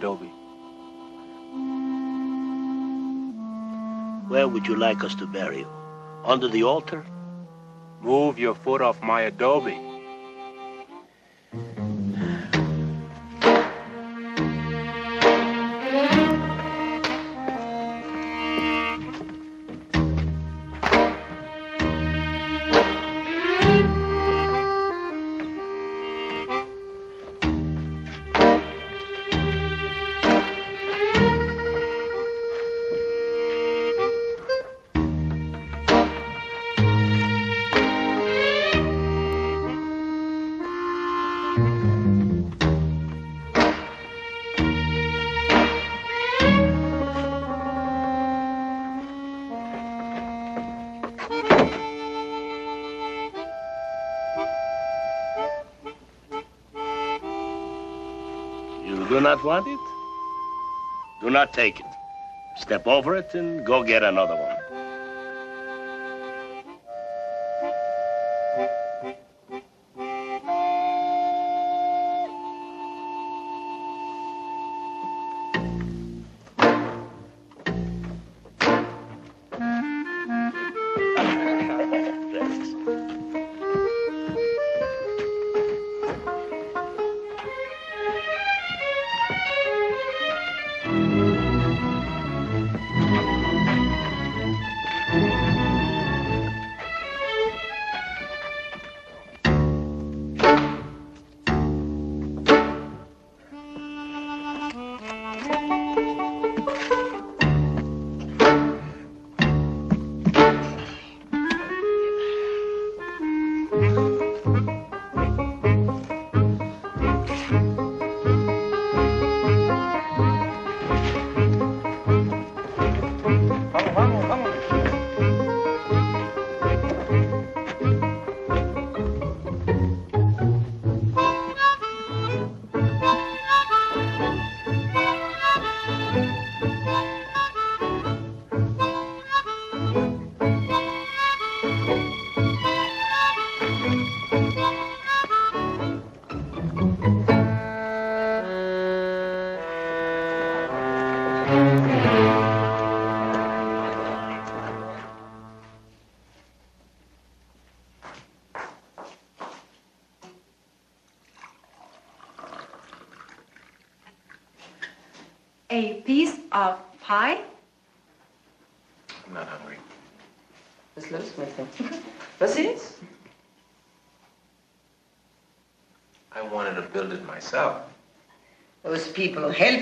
adobe. 0.00 0.32
Where 4.28 4.48
would 4.48 4.66
you 4.66 4.76
like 4.76 5.04
us 5.04 5.14
to 5.16 5.26
bury 5.26 5.58
you? 5.58 5.68
Under 6.24 6.48
the 6.48 6.62
altar? 6.62 7.04
Move 8.00 8.38
your 8.38 8.54
foot 8.54 8.80
off 8.80 9.02
my 9.02 9.22
adobe. 9.22 9.89
Not 59.30 59.44
want 59.44 59.68
it? 59.68 59.78
Do 61.20 61.30
not 61.30 61.52
take 61.52 61.78
it. 61.78 61.86
Step 62.56 62.88
over 62.88 63.14
it 63.14 63.32
and 63.32 63.64
go 63.64 63.84
get 63.84 64.02
another 64.02 64.34
one. 64.34 64.59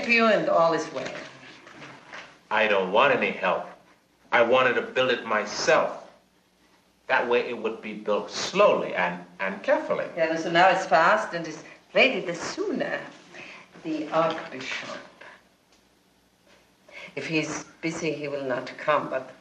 You 0.09 0.25
and 0.25 0.49
all 0.49 0.73
is 0.73 0.91
well. 0.93 1.13
I 2.51 2.67
don't 2.67 2.91
want 2.91 3.15
any 3.15 3.31
help. 3.31 3.65
I 4.31 4.41
wanted 4.41 4.73
to 4.73 4.81
build 4.81 5.11
it 5.11 5.25
myself. 5.25 6.09
That 7.07 7.27
way 7.27 7.49
it 7.49 7.57
would 7.57 7.81
be 7.81 7.93
built 7.93 8.29
slowly 8.29 8.93
and, 8.93 9.19
and 9.39 9.61
carefully. 9.63 10.05
Yeah, 10.15 10.35
so 10.35 10.51
now 10.51 10.69
it's 10.69 10.85
fast 10.85 11.33
and 11.33 11.47
it's 11.47 11.63
ready 11.93 12.21
the 12.21 12.35
sooner. 12.35 12.99
The 13.83 14.07
Archbishop. 14.09 14.89
If 17.15 17.25
he's 17.27 17.63
busy, 17.81 18.11
he 18.11 18.27
will 18.27 18.43
not 18.43 18.71
come, 18.77 19.09
but 19.09 19.31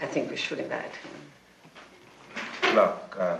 I 0.00 0.06
think 0.06 0.30
we 0.30 0.36
should 0.36 0.58
invite 0.58 0.94
him. 0.96 2.74
Look, 2.74 3.16
uh, 3.18 3.38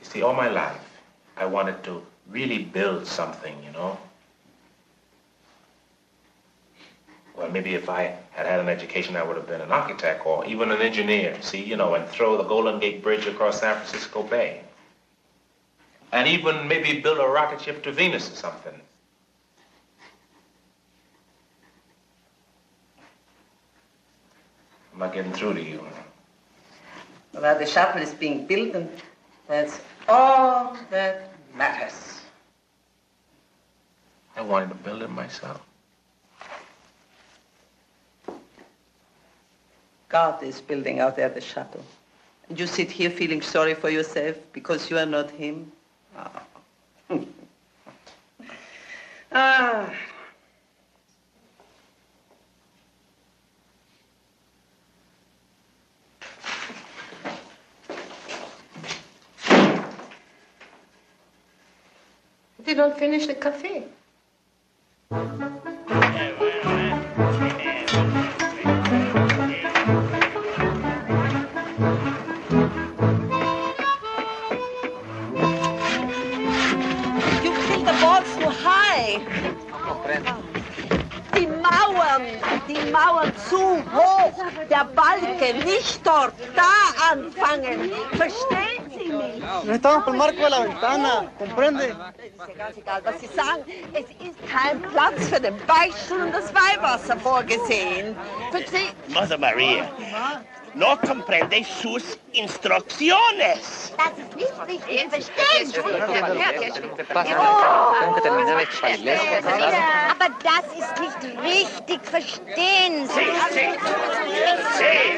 you 0.00 0.06
see, 0.06 0.22
all 0.22 0.34
my 0.34 0.48
life, 0.48 1.00
I 1.36 1.46
wanted 1.46 1.82
to 1.84 2.02
really 2.28 2.62
build 2.64 3.06
something, 3.06 3.56
you 3.64 3.72
know? 3.72 3.98
Well, 7.38 7.48
maybe 7.52 7.76
if 7.76 7.88
I 7.88 8.16
had 8.32 8.46
had 8.46 8.58
an 8.58 8.68
education, 8.68 9.14
I 9.14 9.22
would 9.22 9.36
have 9.36 9.46
been 9.46 9.60
an 9.60 9.70
architect 9.70 10.26
or 10.26 10.44
even 10.44 10.72
an 10.72 10.80
engineer, 10.80 11.36
see, 11.40 11.62
you 11.62 11.76
know, 11.76 11.94
and 11.94 12.04
throw 12.08 12.36
the 12.36 12.42
Golden 12.42 12.80
Gate 12.80 13.00
Bridge 13.00 13.26
across 13.28 13.60
San 13.60 13.76
Francisco 13.76 14.24
Bay. 14.24 14.62
And 16.10 16.26
even 16.26 16.66
maybe 16.66 17.00
build 17.00 17.18
a 17.18 17.28
rocket 17.28 17.60
ship 17.60 17.84
to 17.84 17.92
Venus 17.92 18.32
or 18.32 18.34
something. 18.34 18.80
I'm 24.92 24.98
not 24.98 25.14
getting 25.14 25.32
through 25.32 25.54
to 25.54 25.62
you. 25.62 25.86
Well, 27.34 27.56
the 27.56 27.66
shuttle 27.66 28.02
is 28.02 28.14
being 28.14 28.46
built, 28.46 28.74
and 28.74 28.90
that's 29.46 29.80
all 30.08 30.76
that 30.90 31.30
matters. 31.54 32.20
I 34.34 34.40
wanted 34.40 34.70
to 34.70 34.74
build 34.74 35.02
it 35.02 35.10
myself. 35.10 35.67
God 40.08 40.42
is 40.42 40.60
building 40.60 41.00
out 41.00 41.16
there 41.16 41.28
the 41.28 41.40
shuttle. 41.40 41.84
And 42.48 42.58
you 42.58 42.66
sit 42.66 42.90
here 42.90 43.10
feeling 43.10 43.42
sorry 43.42 43.74
for 43.74 43.90
yourself 43.90 44.36
because 44.52 44.90
you 44.90 44.98
are 44.98 45.06
not 45.06 45.30
him. 45.30 45.70
Ah. 46.16 46.42
ah. 49.32 49.92
They 62.64 62.74
don't 62.74 62.98
finish 62.98 63.26
the 63.26 63.34
cafe. 63.34 63.84
Mauern, 81.70 82.22
die 82.68 82.90
Mauern 82.90 83.32
zu 83.48 83.58
hoch. 83.92 84.44
Der 84.70 84.84
Balken 84.84 85.64
nicht 85.64 86.06
dort, 86.06 86.34
da 86.54 87.12
anfangen. 87.12 87.90
Verstehen 88.12 88.90
Sie 88.96 89.12
mich? 89.12 89.42
No 89.64 89.72
estamos 89.72 90.04
por 90.04 90.14
marco 90.14 90.36
de 90.36 90.50
la 90.50 90.62
ventana, 90.62 91.24
¿comprende? 91.38 91.84
Ist 91.84 91.96
ja 92.48 92.54
ganz 92.56 92.76
egal, 92.76 93.00
was 93.04 93.20
Sie 93.20 93.26
sagen. 93.26 93.64
Es 93.92 94.06
ist 94.26 94.38
kein 94.48 94.80
Platz 94.82 95.28
für 95.28 95.40
den 95.40 95.56
Beichtstuhl 95.66 96.20
und 96.22 96.32
das 96.32 96.52
Weihwasser 96.54 97.16
vorgesehen. 97.18 98.16
Verstehen? 98.50 98.92
Mother 99.08 99.38
Maria, 99.38 99.88
no 100.74 100.96
comprende 100.98 101.64
sus 101.64 102.18
instrucciones. 102.32 103.92
Das 103.96 104.12
ist 104.18 104.36
nicht 104.36 104.88
richtig. 104.88 105.10
Verstehen 105.10 105.66
Sie? 105.66 105.78
Aber 110.10 110.28
das 110.42 110.64
ist 110.78 110.94
nicht 111.00 111.20
richtig. 111.42 112.00
Verstehen 112.02 113.08
Sie? 113.08 113.28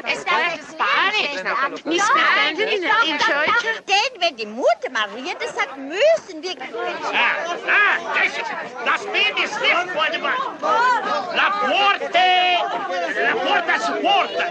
Es 0.05 0.18
ist 0.18 0.27
Spanisch. 0.72 1.85
Nicht 1.85 2.05
verstanden 2.05 2.68
in, 2.68 2.82
Deutsch? 3.18 3.64
Denn 3.86 4.12
wenn 4.20 4.36
die 4.36 4.47
Mutter 4.47 4.90
Maria 4.93 5.35
das 5.40 5.55
sagt, 5.55 5.77
müssen 5.77 6.43
wir... 6.43 6.52
Ah, 6.52 7.35
ah, 7.66 7.97
das, 8.14 8.32
das 8.85 9.06
Baby 9.06 9.43
ist 9.44 9.60
nicht 9.60 9.90
vor 9.93 10.06
dem 10.12 10.22
La 10.22 11.51
Porte, 11.60 12.28
La 13.20 13.32
Porta 13.35 13.78
Supporta. 13.81 14.44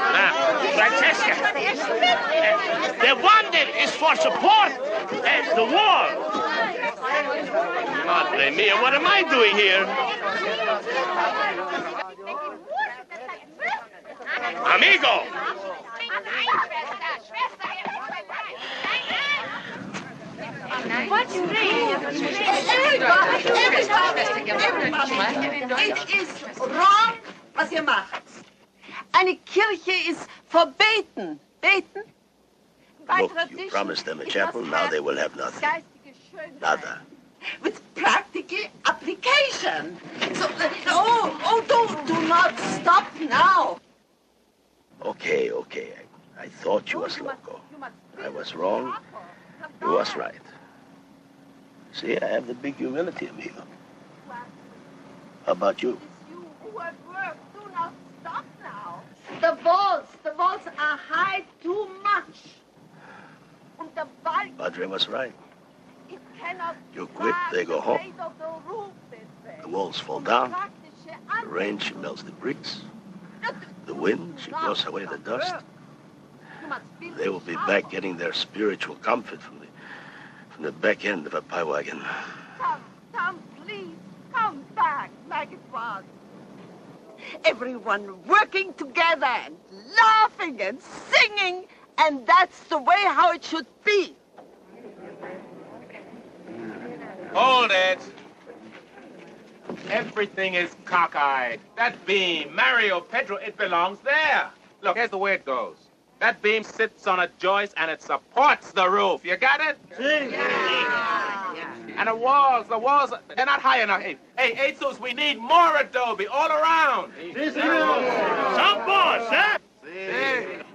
Ah, 0.00 0.30
Francesca, 0.74 1.34
the 3.00 3.14
one 3.16 3.50
that 3.50 3.68
is 3.82 3.90
for 3.96 4.14
support, 4.14 4.70
and 5.26 5.46
the 5.58 5.64
war. 5.64 6.04
Madre 8.06 8.50
mia, 8.54 8.76
what 8.76 8.94
am 8.94 9.06
I 9.06 9.22
doing 9.22 9.54
here? 9.56 9.82
Amigo! 14.74 15.26
What's 21.08 21.34
It 25.80 25.98
is 26.14 26.28
wrong, 26.60 27.14
was 27.56 27.72
you 27.72 27.82
macht. 27.82 28.27
Eine 29.12 29.36
Kirche 29.36 29.92
ist 30.10 30.28
verbeten. 30.48 31.40
Beten? 31.60 32.02
Look, 33.08 33.32
you 33.50 33.70
promised 33.70 34.04
them 34.04 34.20
a 34.20 34.24
chapel, 34.26 34.62
now 34.62 34.86
they 34.88 35.00
will 35.00 35.16
have 35.16 35.34
nothing. 35.34 35.82
Nada. 36.60 37.00
With 37.62 37.80
practical 37.94 38.58
application. 38.84 39.96
So, 40.34 40.44
uh, 40.44 40.70
oh, 40.88 41.40
oh, 41.44 41.64
don't, 41.66 42.06
do 42.06 42.28
not 42.28 42.58
stop 42.58 43.06
now. 43.20 43.78
Okay, 45.02 45.50
okay. 45.50 45.94
I, 46.38 46.44
I 46.44 46.48
thought 46.48 46.92
you 46.92 47.00
was 47.00 47.18
loco. 47.20 47.60
I 48.22 48.28
was 48.28 48.54
wrong. 48.54 48.94
You 49.80 49.90
was 49.90 50.14
right. 50.16 50.34
See, 51.92 52.18
I 52.18 52.26
have 52.26 52.46
the 52.46 52.54
big 52.54 52.76
humility, 52.76 53.26
amigo. 53.26 53.62
How 54.28 55.52
about 55.52 55.82
you? 55.82 55.98
who 56.62 56.80
at 56.80 56.94
work, 57.08 57.36
do 57.54 57.60
not 57.72 57.92
stop 58.20 58.44
now. 58.62 59.02
The 59.40 59.56
walls, 59.64 60.06
the 60.24 60.32
walls 60.36 60.60
are 60.66 60.96
high 60.96 61.44
too 61.62 61.88
much. 62.02 62.54
Und 63.78 63.94
der 63.94 64.06
Balken, 64.24 64.56
Padre 64.56 64.86
was 64.86 65.08
right. 65.08 65.32
it 66.10 66.18
cannot 66.40 66.74
You 66.94 67.06
quit, 67.06 67.34
they 67.52 67.64
go 67.64 67.76
the 67.76 67.80
home. 67.80 68.00
the. 68.18 69.62
The 69.62 69.68
walls 69.68 70.00
fall 70.00 70.20
down. 70.20 70.54
The 71.42 71.48
rain, 71.48 71.78
she 71.78 71.94
melts 71.94 72.22
the 72.22 72.32
bricks. 72.32 72.82
The 73.86 73.94
wind, 73.94 74.34
she 74.38 74.50
blows 74.50 74.84
away 74.86 75.04
the 75.04 75.18
dust. 75.18 75.54
They 77.16 77.28
will 77.28 77.40
be 77.40 77.54
back 77.54 77.90
getting 77.90 78.16
their 78.16 78.32
spiritual 78.32 78.96
comfort 78.96 79.40
from 79.40 79.60
the 79.60 79.66
from 80.50 80.64
the 80.64 80.72
back 80.72 81.04
end 81.04 81.26
of 81.26 81.34
a 81.34 81.42
pie 81.42 81.62
wagon. 81.62 82.02
Come, 82.58 82.80
come, 83.12 83.38
please, 83.62 83.96
come 84.34 84.64
back 84.74 85.12
like 85.30 85.52
it 85.52 85.60
was. 85.72 86.02
Everyone 87.44 88.22
working 88.26 88.72
together 88.74 89.26
and 89.26 89.56
laughing 89.96 90.60
and 90.60 90.78
singing, 90.80 91.64
and 91.98 92.26
that's 92.26 92.60
the 92.64 92.78
way 92.78 93.02
how 93.06 93.32
it 93.32 93.44
should 93.44 93.66
be. 93.84 94.14
Hold 97.32 97.70
it. 97.70 97.98
Everything 99.90 100.54
is 100.54 100.74
cockeyed. 100.84 101.60
That 101.76 102.04
beam, 102.06 102.54
Mario, 102.54 103.00
Pedro, 103.00 103.36
it 103.36 103.56
belongs 103.56 103.98
there. 104.00 104.50
Look, 104.82 104.96
here's 104.96 105.10
the 105.10 105.18
way 105.18 105.34
it 105.34 105.44
goes. 105.44 105.87
That 106.20 106.42
beam 106.42 106.64
sits 106.64 107.06
on 107.06 107.20
a 107.20 107.28
joist 107.38 107.74
and 107.76 107.90
it 107.90 108.02
supports 108.02 108.72
the 108.72 108.88
roof. 108.88 109.24
You 109.24 109.36
got 109.36 109.60
it? 109.60 109.78
Yeah. 109.98 111.74
And 111.96 112.08
the 112.08 112.14
walls, 112.14 112.66
the 112.68 112.78
walls, 112.78 113.12
they're 113.36 113.46
not 113.46 113.60
high 113.60 113.82
enough. 113.82 114.02
Hey, 114.02 114.16
hey, 114.36 114.72
Jesus, 114.72 115.00
we 115.00 115.12
need 115.12 115.38
more 115.38 115.76
adobe 115.76 116.26
all 116.26 116.50
around. 116.50 117.12
Some 117.44 118.78
boss, 118.86 119.28
huh? 119.28 119.58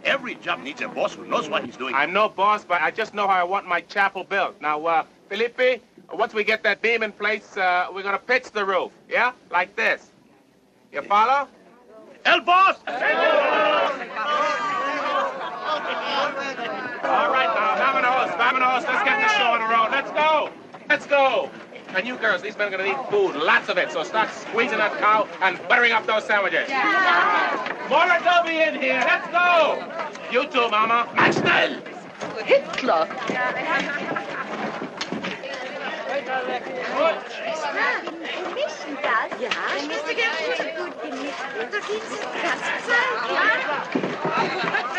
Every 0.03 0.35
job 0.35 0.61
needs 0.61 0.81
a 0.81 0.87
boss 0.87 1.13
who 1.15 1.25
knows 1.25 1.49
what 1.49 1.63
he's 1.63 1.77
doing. 1.77 1.95
I'm 1.95 2.13
no 2.13 2.29
boss, 2.29 2.65
but 2.65 2.81
I 2.81 2.91
just 2.91 3.13
know 3.13 3.27
how 3.27 3.35
I 3.35 3.43
want 3.43 3.65
my 3.67 3.81
chapel 3.81 4.23
built. 4.23 4.59
Now, 4.61 4.85
uh, 4.85 5.05
Felipe, 5.29 5.81
once 6.11 6.33
we 6.33 6.43
get 6.43 6.63
that 6.63 6.81
beam 6.81 7.03
in 7.03 7.11
place, 7.11 7.55
uh, 7.57 7.87
we're 7.93 8.03
gonna 8.03 8.17
pitch 8.17 8.51
the 8.51 8.65
roof. 8.65 8.91
Yeah, 9.09 9.31
like 9.49 9.75
this. 9.75 10.09
You 10.91 11.01
follow? 11.03 11.47
El 12.25 12.41
boss! 12.41 12.77
All 12.87 12.93
right 17.31 17.51
now, 17.53 17.75
vamonos, 17.75 18.31
vamonos. 18.37 18.83
Let's 18.87 19.03
get 19.03 19.21
the 19.21 19.29
show 19.37 19.51
on 19.51 19.59
the 19.59 19.67
road. 19.67 19.89
Let's 19.91 20.11
go. 20.11 20.49
Let's 20.89 21.05
go. 21.05 21.49
And 21.95 22.07
you 22.07 22.17
girls, 22.17 22.41
these 22.41 22.57
men 22.57 22.67
are 22.69 22.71
gonna 22.71 22.85
need 22.89 22.97
food, 23.09 23.35
lots 23.35 23.69
of 23.69 23.77
it. 23.77 23.91
So 23.91 24.03
start 24.03 24.29
squeezing 24.31 24.77
that 24.79 24.97
cow 24.99 25.27
and 25.41 25.59
buttering 25.67 25.91
up 25.91 26.07
those 26.07 26.23
sandwiches. 26.25 26.69
More 27.89 28.05
adobe 28.05 28.61
in 28.61 28.81
here. 28.81 29.03
Let's 29.05 29.27
go. 29.27 29.77
You 30.31 30.47
too, 30.47 30.69
Mama. 30.69 31.07
Maxwell. 31.13 31.79
Hitler. 32.45 33.07
Mischen 38.53 38.97
das? 39.01 39.39
Ja. 39.39 39.49
Dann 39.75 39.87
müsst 39.87 40.07
ihr 40.07 40.15
ganz 40.15 40.57
schön 40.57 40.75
gut 40.77 41.01
gemischt. 41.01 41.43
Und 41.59 41.73
da 41.73 41.79
gibt's 41.79 42.09
das 42.09 42.25
ganze 42.41 42.71
Zeit, 42.85 43.17
ja? 43.33 44.92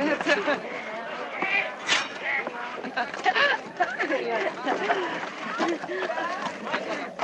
Du 0.00 0.08
denn, 0.08 0.42
Schmerz? 0.42 0.60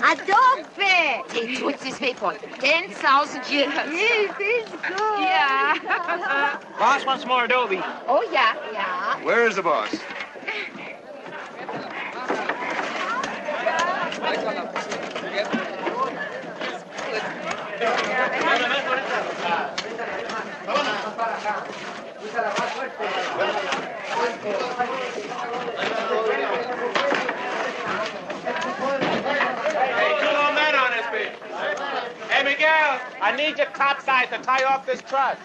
Adobe! 0.02 1.24
It 1.34 1.60
puts 1.60 1.82
his 1.82 2.00
weight 2.00 2.22
on 2.22 2.36
10,000 2.60 3.50
years. 3.50 3.72
Yeah, 3.74 4.32
feels 4.34 4.70
good. 4.70 5.20
Yeah. 5.20 6.58
Boss 6.78 7.04
wants 7.06 7.26
more 7.26 7.44
adobe. 7.44 7.82
Oh, 8.06 8.26
yeah, 8.30 8.54
yeah. 8.72 9.24
Where 9.24 9.46
is 9.46 9.56
the 9.56 9.62
boss? 9.62 9.90
Hey, 10.44 10.84
two 22.26 22.42
more 30.32 30.52
men 30.52 30.74
on 30.74 30.90
this 30.90 31.06
beam. 31.12 31.30
Hey, 32.28 32.42
Miguel, 32.42 33.00
I 33.20 33.34
need 33.36 33.58
your 33.58 33.68
top 33.68 34.00
side 34.02 34.30
to 34.30 34.38
tie 34.38 34.64
off 34.64 34.86
this 34.86 35.02
truck. 35.02 35.38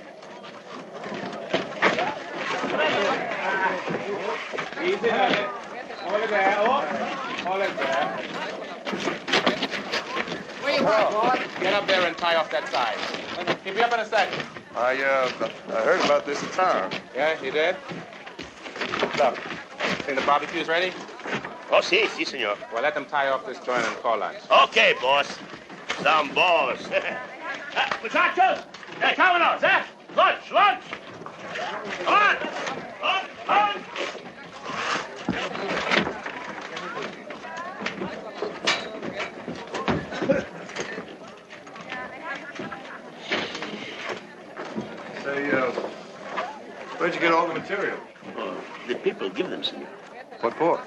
Easy, 4.83 5.09
honey. 5.09 5.45
Hold 6.01 6.23
it 6.23 6.29
there. 6.29 6.55
Oh, 6.57 6.81
hold 7.45 7.61
it 7.61 7.77
there. 7.77 8.07
Where 10.61 10.73
you. 10.73 11.61
Get 11.61 11.73
up 11.73 11.85
there 11.87 12.07
and 12.07 12.17
tie 12.17 12.35
off 12.35 12.49
that 12.49 12.67
side. 12.69 12.97
Keep 13.63 13.75
you 13.75 13.81
up 13.81 13.93
in 13.93 13.99
a 13.99 14.05
second. 14.05 14.60
I, 14.75 15.01
uh, 15.03 15.49
I 15.69 15.81
heard 15.81 16.03
about 16.05 16.25
this 16.25 16.41
in 16.41 16.49
town. 16.49 16.91
Yeah, 17.15 17.41
you 17.41 17.51
did? 17.51 17.75
Look, 19.17 19.37
think 20.01 20.19
the 20.19 20.25
barbecue's 20.25 20.67
ready? 20.67 20.91
Oh, 21.71 21.79
si, 21.79 22.05
si, 22.07 22.25
senor. 22.25 22.57
Well, 22.73 22.83
let 22.83 22.93
them 22.93 23.05
tie 23.05 23.29
off 23.29 23.45
this 23.45 23.57
joint 23.59 23.85
and 23.85 23.95
call 23.97 24.21
us. 24.21 24.35
Okay, 24.65 24.93
boss. 25.01 25.37
Some 26.01 26.33
boss. 26.33 26.79
Ah, 27.75 27.97
Muchachos! 28.03 28.59
Hey, 28.99 29.15
vámonos, 29.15 29.63
eh? 29.63 29.83
Lunch, 30.17 30.51
lunch! 30.51 30.83
On! 32.05 32.35
Lunch, 33.01 33.29
lunch! 33.47 33.81
Say, 45.23 45.51
uh, 45.51 45.71
where'd 47.11 47.21
you 47.21 47.29
get 47.29 47.37
all 47.37 47.47
the 47.47 47.53
material? 47.53 47.99
Oh, 48.37 48.55
the 48.87 48.95
people 48.95 49.29
give 49.29 49.49
them, 49.49 49.63
senor. 49.63 49.85
What 50.39 50.53
for? 50.53 50.81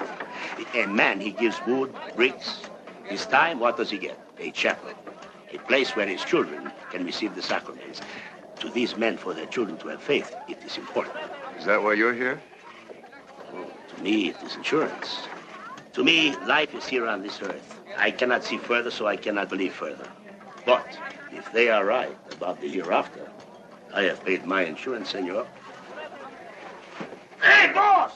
A 0.75 0.87
man, 0.87 1.21
he 1.21 1.33
gives 1.33 1.61
wood, 1.67 1.95
bricks. 2.17 2.63
His 3.05 3.27
time, 3.27 3.61
what 3.61 3.77
does 3.77 3.91
he 3.91 3.99
get? 3.99 4.19
A 4.39 4.51
chapel. 4.51 4.91
A 5.53 5.59
place 5.59 5.95
where 5.95 6.07
his 6.07 6.25
children 6.25 6.73
can 6.91 7.05
receive 7.05 7.35
the 7.35 7.43
sacraments. 7.43 8.01
To 8.61 8.71
these 8.71 8.97
men, 8.97 9.19
for 9.19 9.35
their 9.35 9.47
children 9.47 9.77
to 9.79 9.89
have 9.89 10.03
faith, 10.03 10.35
it 10.49 10.57
is 10.65 10.79
important. 10.79 11.17
Is 11.59 11.67
that 11.67 11.83
why 11.83 11.93
you're 11.93 12.15
here? 12.15 12.41
To 13.95 14.03
me, 14.03 14.31
it 14.31 14.37
is 14.43 14.57
insurance. 14.57 15.29
To 15.93 16.03
me, 16.03 16.35
life 16.47 16.75
is 16.75 16.87
here 16.87 17.07
on 17.07 17.23
this 17.23 17.43
earth. 17.43 17.81
I 17.99 18.11
cannot 18.11 18.45
see 18.45 18.57
further, 18.57 18.91
so 18.91 19.07
I 19.07 19.17
cannot 19.17 19.51
believe 19.51 19.75
further. 19.75 20.09
But 20.65 20.99
if 21.33 21.53
they 21.53 21.69
are 21.69 21.85
right 21.85 22.17
about 22.33 22.61
the 22.63 22.69
hereafter, 22.69 23.29
I 23.93 24.03
have 24.05 24.25
paid 24.25 24.47
my 24.47 24.65
insurance, 24.65 25.11
senor. 25.11 25.47
Hey, 27.45 27.71
boss! 27.75 28.13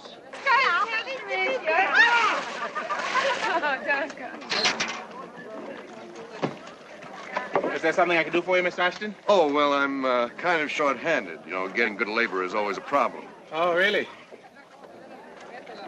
Is 7.74 7.82
there 7.82 7.92
something 7.92 8.16
I 8.16 8.24
can 8.24 8.32
do 8.32 8.40
for 8.40 8.56
you, 8.56 8.62
Mr. 8.62 8.78
Ashton? 8.78 9.14
Oh, 9.28 9.52
well, 9.52 9.74
I'm 9.74 10.06
uh, 10.06 10.28
kind 10.30 10.62
of 10.62 10.70
short-handed. 10.70 11.40
You 11.46 11.52
know, 11.52 11.68
getting 11.68 11.96
good 11.96 12.08
labor 12.08 12.42
is 12.42 12.54
always 12.54 12.78
a 12.78 12.80
problem. 12.80 13.24
Oh, 13.52 13.74
really? 13.74 14.08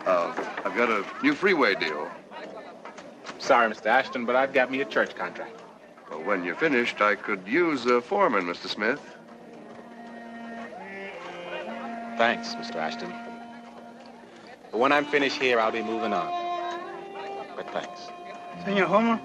Uh, 0.04 0.34
I've 0.64 0.76
got 0.76 0.90
a 0.90 1.04
new 1.22 1.34
freeway 1.34 1.74
deal. 1.74 2.10
Sorry, 3.38 3.70
Mr. 3.72 3.86
Ashton, 3.86 4.26
but 4.26 4.36
I've 4.36 4.52
got 4.52 4.70
me 4.70 4.82
a 4.82 4.84
church 4.84 5.14
contract. 5.14 5.62
Well, 6.10 6.22
when 6.22 6.44
you're 6.44 6.56
finished, 6.56 7.00
I 7.00 7.14
could 7.14 7.48
use 7.48 7.86
a 7.86 8.02
foreman, 8.02 8.44
Mr. 8.44 8.68
Smith. 8.68 9.00
Thanks, 12.18 12.54
Mr. 12.54 12.76
Ashton. 12.76 13.29
But 14.70 14.78
when 14.78 14.92
I'm 14.92 15.04
finished 15.04 15.40
here, 15.40 15.58
I'll 15.58 15.72
be 15.72 15.82
moving 15.82 16.12
on. 16.12 16.28
But 17.56 17.70
thanks. 17.70 18.08
Senor 18.64 18.86
Homer, 18.86 19.20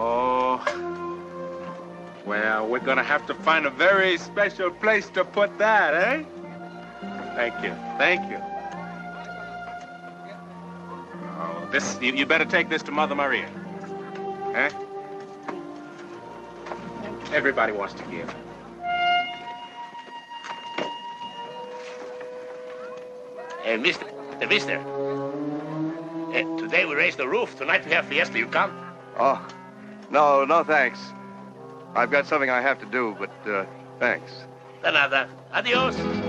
Oh. 0.00 0.62
Well, 2.24 2.68
we're 2.68 2.78
gonna 2.78 3.02
have 3.02 3.26
to 3.26 3.34
find 3.34 3.66
a 3.66 3.70
very 3.70 4.18
special 4.18 4.70
place 4.70 5.08
to 5.10 5.24
put 5.24 5.58
that, 5.58 5.94
eh? 5.94 6.24
Thank 7.34 7.64
you. 7.64 7.72
Thank 7.96 8.30
you. 8.30 8.38
Oh, 11.40 11.68
this 11.72 11.98
you, 12.00 12.12
you 12.12 12.26
better 12.26 12.44
take 12.44 12.68
this 12.68 12.82
to 12.84 12.92
Mother 12.92 13.14
Maria. 13.14 13.48
Eh? 14.54 14.70
Everybody 17.32 17.72
wants 17.72 17.94
to 17.94 18.04
give. 18.04 18.32
Hey, 23.68 23.76
mister, 23.76 24.06
uh, 24.40 24.46
mister. 24.46 24.78
Uh, 24.78 26.56
today 26.56 26.86
we 26.86 26.94
raise 26.94 27.16
the 27.16 27.28
roof. 27.28 27.54
Tonight 27.58 27.84
we 27.84 27.92
have 27.92 28.06
fiesta. 28.06 28.38
You 28.38 28.46
come? 28.46 28.72
Oh, 29.18 29.46
no, 30.10 30.46
no, 30.46 30.64
thanks. 30.64 30.98
I've 31.94 32.10
got 32.10 32.26
something 32.26 32.48
I 32.48 32.62
have 32.62 32.80
to 32.80 32.86
do, 32.86 33.14
but 33.18 33.30
uh, 33.46 33.66
thanks. 33.98 34.32
De 34.82 34.90
nada. 34.90 35.28
Adios. 35.52 36.27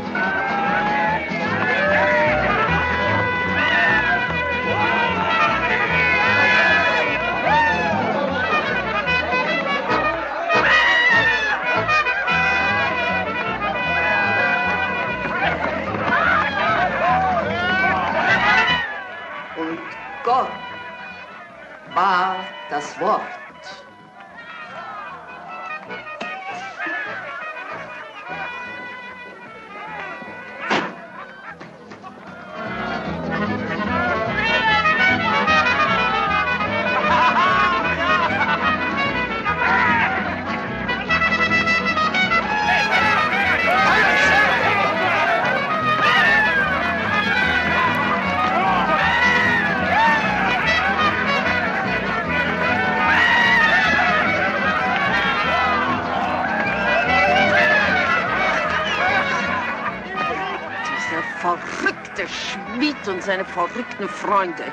Verrückten 63.54 64.08
Freunde. 64.10 64.66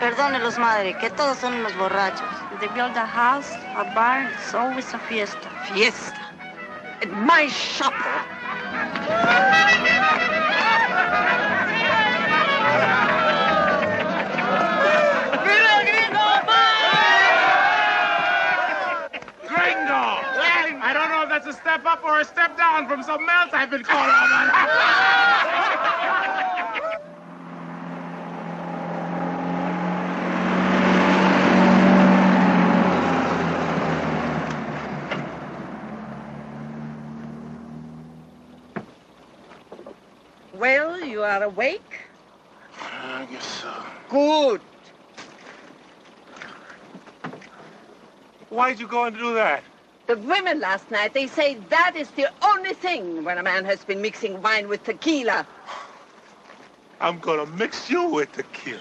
Perdónelos, 0.00 0.58
madre, 0.58 0.94
que 0.98 1.10
todos 1.10 1.38
son 1.38 1.54
unos 1.54 1.76
borrachos. 1.76 2.28
They 2.60 2.68
build 2.68 2.96
a 2.96 3.06
house, 3.06 3.50
a 3.76 3.84
barn, 3.94 4.26
it's 4.26 4.54
always 4.54 4.92
a 4.94 4.98
fiesta. 4.98 5.48
Fiesta. 5.72 6.18
At 7.02 7.10
my 7.10 7.48
shop. 7.48 7.92
Gringo! 19.48 20.04
I 20.84 20.92
don't 20.92 21.10
know 21.10 21.22
if 21.22 21.28
that's 21.28 21.46
a 21.46 21.52
step 21.52 21.84
up 21.86 22.02
or 22.04 22.20
a 22.20 22.24
step 22.24 22.56
down 22.56 22.88
from 22.88 23.02
something 23.02 23.28
else 23.28 23.50
I've 23.52 23.70
been 23.70 23.84
called 23.84 24.10
on. 24.10 24.50
Well, 40.62 41.00
you 41.00 41.22
are 41.24 41.42
awake? 41.42 41.98
I 42.78 43.26
guess 43.28 43.44
so. 43.44 43.72
Good. 44.08 44.60
Why'd 48.62 48.78
you 48.78 48.86
go 48.86 49.06
and 49.06 49.18
do 49.18 49.34
that? 49.34 49.64
The 50.06 50.16
women 50.18 50.60
last 50.60 50.88
night, 50.92 51.14
they 51.14 51.26
say 51.26 51.54
that 51.68 51.96
is 51.96 52.08
the 52.12 52.30
only 52.44 52.74
thing 52.74 53.24
when 53.24 53.38
a 53.38 53.42
man 53.42 53.64
has 53.64 53.84
been 53.84 54.00
mixing 54.00 54.40
wine 54.40 54.68
with 54.68 54.84
tequila. 54.84 55.44
I'm 57.00 57.18
gonna 57.18 57.46
mix 57.46 57.90
you 57.90 58.06
with 58.06 58.30
tequila. 58.30 58.78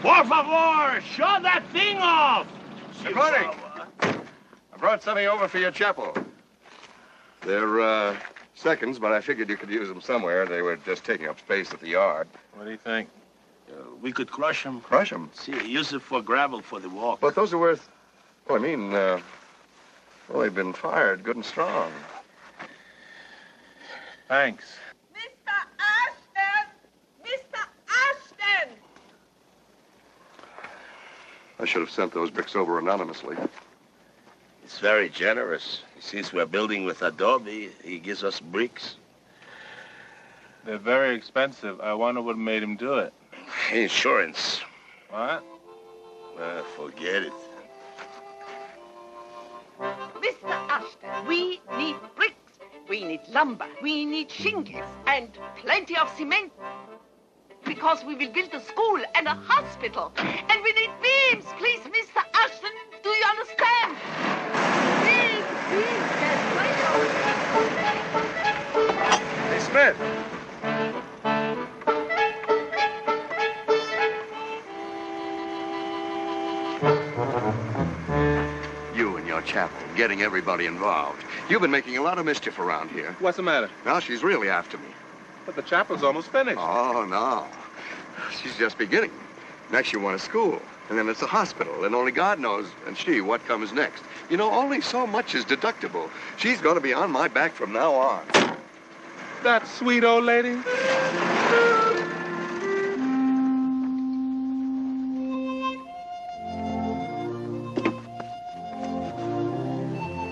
Por 0.00 0.24
favor, 0.24 1.00
show 1.00 1.38
that 1.42 1.64
thing 1.72 1.98
off! 1.98 2.46
Good 3.02 3.16
morning. 3.16 3.50
I 3.50 3.61
brought 4.92 5.02
something 5.02 5.26
over 5.26 5.48
for 5.48 5.58
your 5.58 5.70
chapel. 5.70 6.14
They're, 7.40 7.80
uh, 7.80 8.14
seconds, 8.54 8.98
but 8.98 9.10
I 9.10 9.22
figured 9.22 9.48
you 9.48 9.56
could 9.56 9.70
use 9.70 9.88
them 9.88 10.02
somewhere. 10.02 10.44
They 10.44 10.60
were 10.60 10.76
just 10.76 11.02
taking 11.02 11.28
up 11.28 11.38
space 11.38 11.72
at 11.72 11.80
the 11.80 11.88
yard. 11.88 12.28
What 12.52 12.66
do 12.66 12.70
you 12.72 12.76
think? 12.76 13.08
we 14.02 14.12
could 14.12 14.30
crush 14.30 14.64
them. 14.64 14.82
Crush 14.82 15.08
them? 15.08 15.30
See, 15.32 15.52
use 15.66 15.94
it 15.94 16.02
for 16.02 16.20
gravel 16.20 16.60
for 16.60 16.78
the 16.78 16.90
walk. 16.90 17.20
But 17.20 17.34
those 17.34 17.54
are 17.54 17.58
worth, 17.58 17.88
well, 18.46 18.58
I 18.58 18.60
mean, 18.60 18.92
uh, 18.92 19.18
well, 20.28 20.42
they've 20.42 20.54
been 20.54 20.74
fired 20.74 21.24
good 21.24 21.36
and 21.36 21.44
strong. 21.44 21.90
Thanks. 24.28 24.76
Mr. 25.14 25.54
Ashton! 25.78 26.68
Mr. 27.24 27.64
Ashton! 27.88 28.74
I 31.58 31.64
should 31.64 31.80
have 31.80 31.90
sent 31.90 32.12
those 32.12 32.30
bricks 32.30 32.54
over 32.54 32.78
anonymously. 32.78 33.36
It's 34.72 34.80
very 34.80 35.10
generous. 35.10 35.82
Since 36.00 36.32
we're 36.32 36.46
building 36.46 36.86
with 36.86 37.02
adobe, 37.02 37.68
he 37.84 37.98
gives 37.98 38.24
us 38.24 38.40
bricks. 38.40 38.96
They're 40.64 40.78
very 40.78 41.14
expensive. 41.14 41.78
I 41.82 41.92
wonder 41.92 42.22
what 42.22 42.38
made 42.38 42.62
him 42.62 42.76
do 42.76 42.94
it. 42.94 43.12
Insurance. 43.70 44.62
What? 45.10 45.44
Uh, 46.40 46.62
forget 46.74 47.24
it. 47.24 47.32
Mr. 49.78 50.48
Ashton, 50.48 51.26
we 51.28 51.60
need 51.76 51.96
bricks, 52.16 52.58
we 52.88 53.04
need 53.04 53.20
lumber, 53.28 53.66
we 53.82 54.06
need 54.06 54.30
shingles, 54.30 54.88
and 55.06 55.28
plenty 55.56 55.98
of 55.98 56.08
cement. 56.16 56.50
Because 57.66 58.02
we 58.06 58.14
will 58.14 58.32
build 58.32 58.54
a 58.54 58.60
school 58.60 59.02
and 59.16 59.26
a 59.26 59.34
hospital. 59.34 60.12
And 60.16 60.62
we 60.64 60.72
need 60.72 60.90
beams, 61.02 61.44
please, 61.58 61.80
Mr. 61.80 62.22
Ashton. 62.32 62.72
Do 63.02 63.10
you 63.10 63.24
understand? 63.26 64.61
Hey, 65.72 65.88
Smith. 69.60 69.96
You 78.94 79.16
and 79.16 79.26
your 79.26 79.40
chapel, 79.42 79.78
getting 79.96 80.20
everybody 80.20 80.66
involved. 80.66 81.24
You've 81.48 81.62
been 81.62 81.70
making 81.70 81.96
a 81.96 82.02
lot 82.02 82.18
of 82.18 82.26
mischief 82.26 82.58
around 82.58 82.90
here. 82.90 83.16
What's 83.20 83.38
the 83.38 83.42
matter? 83.42 83.70
Now 83.86 83.98
she's 83.98 84.22
really 84.22 84.50
after 84.50 84.76
me. 84.76 84.88
But 85.46 85.56
the 85.56 85.62
chapel's 85.62 86.02
almost 86.02 86.30
finished. 86.30 86.58
Oh, 86.60 87.06
no. 87.08 87.46
She's 88.42 88.58
just 88.58 88.76
beginning. 88.76 89.12
Next, 89.70 89.94
you 89.94 90.00
want 90.00 90.16
a 90.16 90.18
school. 90.18 90.60
And 90.92 90.98
then 90.98 91.08
it's 91.08 91.22
a 91.22 91.26
hospital. 91.26 91.86
And 91.86 91.94
only 91.94 92.12
God 92.12 92.38
knows, 92.38 92.66
and 92.86 92.98
she, 92.98 93.22
what 93.22 93.42
comes 93.46 93.72
next. 93.72 94.04
You 94.28 94.36
know, 94.36 94.52
only 94.52 94.82
so 94.82 95.06
much 95.06 95.34
is 95.34 95.42
deductible. 95.42 96.10
She's 96.36 96.60
going 96.60 96.74
to 96.74 96.82
be 96.82 96.92
on 96.92 97.10
my 97.10 97.28
back 97.28 97.54
from 97.54 97.72
now 97.72 97.94
on. 97.94 98.26
That 99.42 99.66
sweet 99.66 100.04
old 100.04 100.24
lady. 100.24 100.52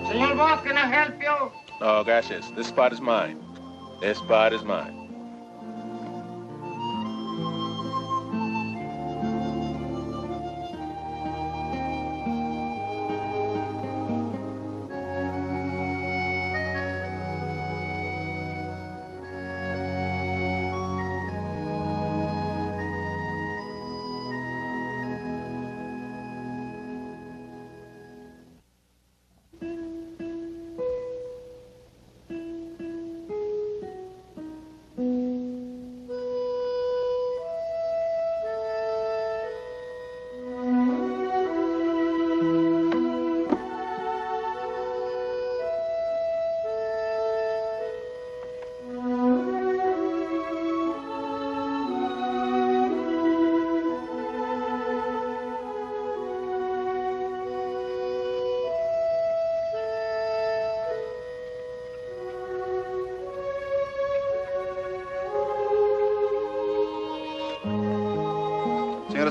Senor 0.09 0.35
Boss, 0.35 0.63
can 0.63 0.77
I 0.77 0.85
help 0.85 1.19
you? 1.19 1.51
Oh, 1.81 2.03
gracias. 2.03 2.51
This 2.51 2.67
spot 2.67 2.93
is 2.93 3.01
mine. 3.01 3.43
This 3.99 4.19
spot 4.19 4.53
is 4.53 4.63
mine. 4.63 5.00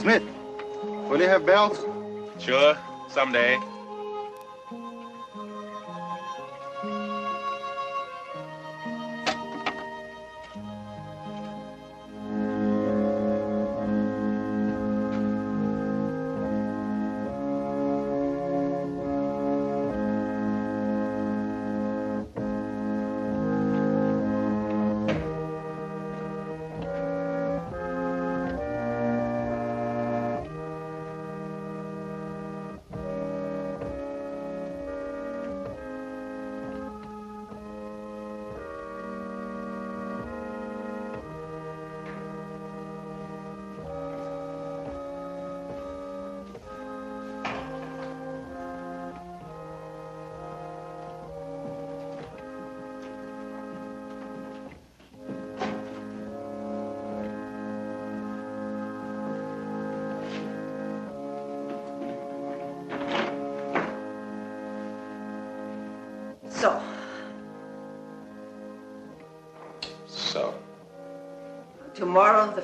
Smith, 0.01 0.23
will 1.11 1.21
you 1.21 1.29
have 1.29 1.45
bells? 1.45 1.85
Sure, 2.39 2.75
someday. 3.11 3.59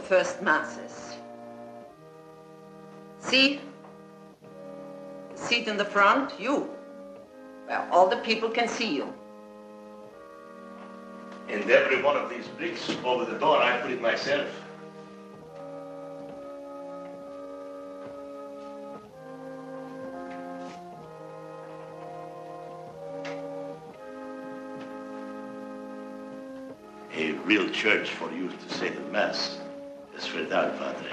First 0.07 0.41
masses. 0.41 1.17
See? 3.19 3.61
The 5.35 5.39
seat 5.39 5.69
in 5.69 5.77
the 5.77 5.85
front, 5.85 6.33
you. 6.39 6.71
Where 7.67 7.89
all 7.91 8.09
the 8.09 8.19
people 8.19 8.49
can 8.49 8.69
see 8.69 8.95
you. 8.95 9.13
And 11.49 11.69
every 11.71 12.03
one 12.03 12.17
of 12.17 12.31
these 12.31 12.47
bricks 12.49 12.89
over 13.05 13.25
the 13.25 13.39
door, 13.39 13.59
I 13.59 13.81
put 13.81 13.91
it 13.91 14.01
myself. 14.01 14.49
A 27.15 27.33
real 27.45 27.69
church 27.71 28.11
for 28.11 28.31
you 28.33 28.49
to 28.49 28.75
say 28.75 28.91
the 28.91 29.01
Mass. 29.11 29.59
Verdad, 30.25 30.79
Padre. 30.79 31.11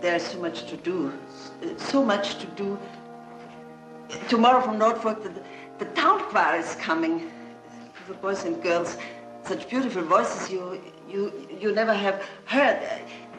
There's 0.00 0.22
so 0.22 0.38
much 0.38 0.66
to 0.66 0.76
do. 0.76 1.12
So 1.76 2.04
much 2.04 2.38
to 2.38 2.46
do. 2.46 2.78
Tomorrow 4.28 4.60
from 4.62 4.78
Norfolk, 4.78 5.22
the, 5.22 5.42
the 5.78 5.86
town 5.86 6.20
choir 6.30 6.58
is 6.58 6.74
coming. 6.76 7.30
The 8.08 8.14
boys 8.14 8.44
and 8.44 8.62
girls, 8.62 8.96
such 9.44 9.68
beautiful 9.68 10.02
voices 10.02 10.50
you, 10.50 10.80
you, 11.08 11.48
you 11.60 11.72
never 11.72 11.94
have 11.94 12.22
heard. 12.44 12.80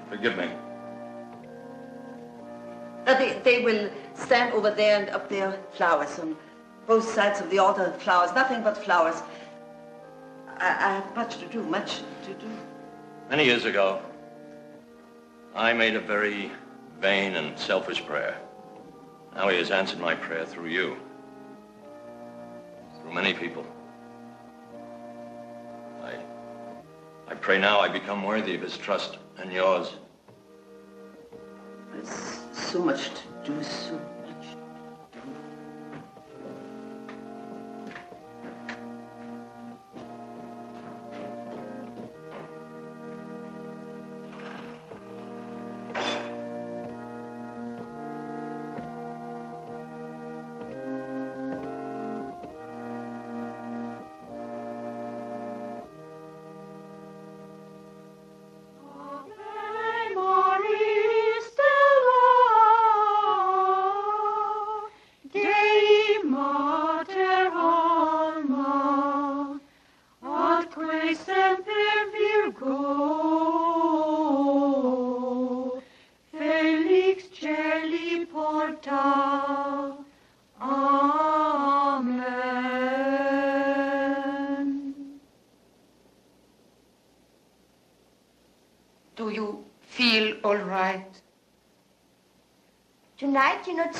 Forgive 0.10 0.38
me. 0.38 0.50
Uh, 3.06 3.14
They, 3.18 3.40
they 3.44 3.64
will 3.64 3.90
stand 4.16 4.54
over 4.54 4.72
there 4.72 5.00
and 5.00 5.10
up 5.10 5.30
there, 5.30 5.60
flowers 5.74 6.18
on 6.20 6.36
both 6.88 7.08
sides 7.08 7.42
of 7.42 7.50
the 7.50 7.60
altar, 7.60 7.94
flowers, 8.00 8.34
nothing 8.34 8.64
but 8.64 8.78
flowers. 8.78 9.22
I, 10.58 10.68
I 10.68 10.96
have 10.96 11.16
much 11.16 11.38
to 11.38 11.46
do, 11.48 11.62
much 11.62 12.00
to 12.24 12.34
do. 12.34 12.48
Many 13.30 13.46
years 13.46 13.66
ago, 13.66 14.02
I 15.56 15.74
made 15.74 15.96
a 15.96 16.00
very 16.00 16.52
vain 17.00 17.36
and 17.36 17.58
selfish 17.58 18.06
prayer. 18.06 18.38
Now 19.36 19.50
he 19.50 19.58
has 19.58 19.70
answered 19.72 20.00
my 20.00 20.16
prayer 20.16 20.46
through 20.46 20.70
you. 20.70 20.98
Many 23.26 23.40
people. 23.40 23.66
I, 26.04 26.14
I 27.28 27.34
pray 27.34 27.58
now 27.58 27.80
I 27.80 27.90
become 27.90 28.24
worthy 28.24 28.54
of 28.54 28.62
his 28.62 28.78
trust 28.78 29.18
and 29.40 29.52
yours. 29.52 29.94
There's 31.92 32.40
so 32.52 32.84
much 32.84 33.10
to 33.10 33.52
do, 33.52 33.64
so 33.64 34.00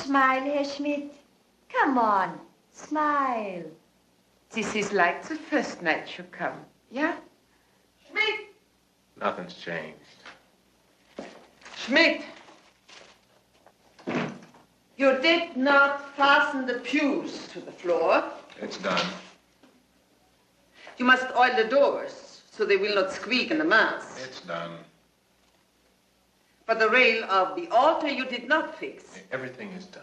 smile, 0.06 0.42
Herr 0.42 0.64
Schmidt. 0.64 1.12
Come 1.68 1.98
on, 1.98 2.38
smile. 2.72 3.64
This 4.50 4.74
is 4.76 4.92
like 4.92 5.26
the 5.26 5.34
first 5.34 5.82
night 5.82 6.16
you 6.16 6.24
come, 6.30 6.60
yeah? 6.90 7.16
Schmidt! 8.08 8.54
Nothing's 9.20 9.54
changed. 9.54 10.20
Schmidt! 11.76 12.22
You 14.96 15.18
did 15.20 15.56
not 15.56 16.16
fasten 16.16 16.66
the 16.66 16.74
pews 16.74 17.48
to 17.48 17.60
the 17.60 17.72
floor. 17.72 18.24
It's 18.62 18.78
done. 18.78 19.06
You 20.98 21.04
must 21.04 21.26
oil 21.36 21.54
the 21.56 21.64
doors 21.64 22.42
so 22.50 22.64
they 22.64 22.76
will 22.76 22.94
not 22.94 23.12
squeak 23.12 23.50
in 23.50 23.58
the 23.58 23.64
mass. 23.64 24.24
It's 24.24 24.40
done. 24.40 24.78
But 26.66 26.80
the 26.80 26.90
rail 26.90 27.24
of 27.30 27.54
the 27.54 27.68
altar 27.68 28.08
you 28.08 28.26
did 28.26 28.48
not 28.48 28.76
fix. 28.76 29.04
Everything 29.30 29.70
is 29.72 29.86
done. 29.86 30.02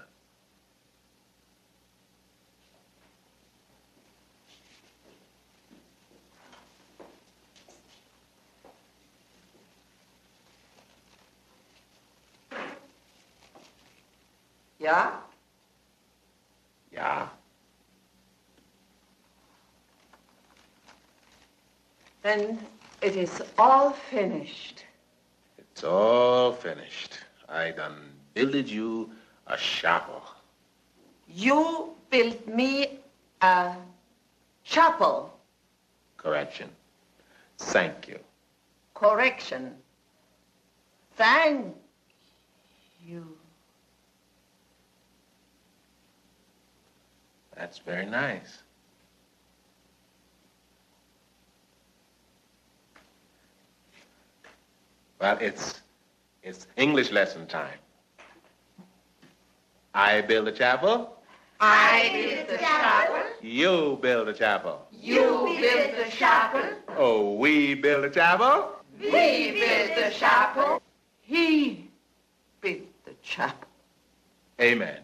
Yeah? 14.79 15.11
Yeah. 16.91 17.27
Then 22.21 22.57
it 23.01 23.17
is 23.17 23.41
all 23.57 23.91
finished. 23.91 24.85
It's 25.83 25.91
all 25.91 26.53
finished. 26.53 27.19
I 27.49 27.71
done 27.71 28.13
builded 28.33 28.69
you 28.69 29.11
a 29.47 29.57
chapel. 29.57 30.21
You 31.27 31.93
built 32.09 32.47
me 32.47 32.99
a 33.41 33.75
chapel. 34.63 35.37
Correction. 36.15 36.69
Thank 37.57 38.07
you. 38.07 38.17
Correction. 38.93 39.73
Thank 41.17 41.75
you. 43.05 43.37
That's 47.57 47.79
very 47.79 48.05
nice. 48.05 48.63
Well, 55.23 55.37
it's 55.39 55.79
it's 56.43 56.67
English 56.75 57.09
lesson 57.11 57.47
time. 57.47 57.79
I 59.93 60.19
build 60.19 60.49
a 60.49 60.51
chapel. 60.51 61.15
I 61.61 62.09
build 62.11 62.49
the 62.49 62.57
chapel. 62.57 63.23
You 63.41 63.99
build 64.01 64.27
a 64.27 64.33
chapel. 64.33 64.85
You 64.91 65.21
build 65.61 65.95
the 65.95 66.11
chapel. 66.11 66.63
Oh, 66.97 67.35
we 67.35 67.73
build 67.73 68.03
a 68.03 68.09
chapel. 68.09 68.73
We 68.99 69.51
build 69.51 69.91
the 69.95 70.11
chapel. 70.13 70.81
He 71.21 71.89
built 72.59 72.81
the 73.05 73.13
chapel. 73.21 73.69
Amen. 74.59 74.99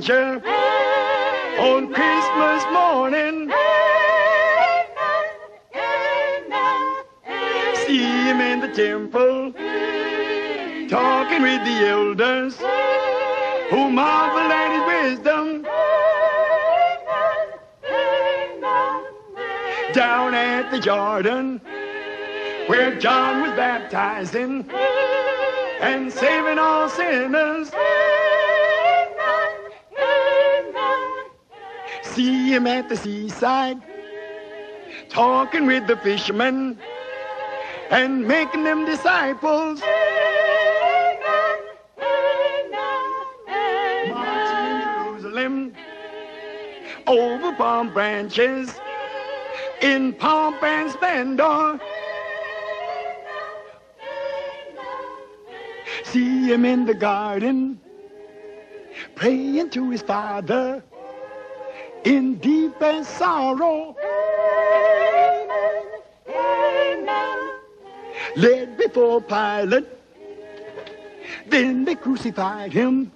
Manger 0.00 0.40
on 1.58 1.92
Christmas 1.92 2.64
morning. 2.72 3.50
See 7.84 7.98
him 7.98 8.40
in 8.40 8.60
the 8.60 8.72
temple, 8.74 9.52
talking 10.88 11.42
with 11.42 11.62
the 11.64 11.88
elders, 11.88 12.56
who 13.70 13.90
marvel 13.90 14.50
at 14.50 14.70
his 14.72 15.18
wisdom. 15.18 15.66
Down 19.92 20.34
at 20.34 20.70
the 20.70 20.78
Jordan, 20.78 21.60
where 22.68 22.98
John 22.98 23.42
was 23.42 23.50
baptizing. 23.50 24.70
And 25.80 26.12
saving 26.12 26.58
all 26.58 26.90
sinners. 26.90 27.70
See 32.14 32.52
him 32.52 32.66
at 32.66 32.88
the 32.88 32.96
seaside, 32.96 33.78
talking 35.08 35.66
with 35.66 35.86
the 35.86 35.96
fishermen 35.98 36.76
and 37.90 38.26
making 38.26 38.64
them 38.64 38.84
disciples. 38.84 39.80
Marching 44.08 44.64
in 44.66 44.82
Jerusalem 44.82 45.72
over 47.06 47.52
palm 47.52 47.92
branches 47.92 48.74
in 49.80 50.12
pomp 50.14 50.62
and 50.64 50.90
splendor. 50.90 51.80
See 56.04 56.50
him 56.50 56.64
in 56.64 56.86
the 56.86 56.94
garden 56.94 57.80
praying 59.14 59.70
to 59.70 59.90
his 59.90 60.02
father 60.02 60.82
in 62.04 62.36
deep 62.36 62.80
and 62.80 63.04
sorrow. 63.04 63.96
Amen, 66.28 67.50
led 68.36 68.76
before 68.76 69.20
Pilate, 69.20 69.86
then 71.48 71.84
they 71.84 71.94
crucified 71.94 72.72
him, 72.72 73.12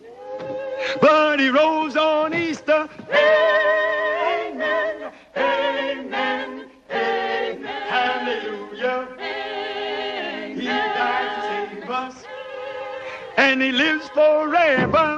but 1.01 1.41
he 1.41 1.49
rose 1.49 1.97
on 1.97 2.35
Easter. 2.35 2.89
Amen, 3.11 5.13
amen, 5.37 6.71
amen, 6.91 7.65
hallelujah. 7.65 9.09
He 10.55 10.67
died 10.67 11.37
to 11.37 11.81
save 11.81 11.91
us, 11.91 12.25
and 13.37 13.63
he 13.63 13.73
lives 13.73 14.09
forever. 14.09 15.14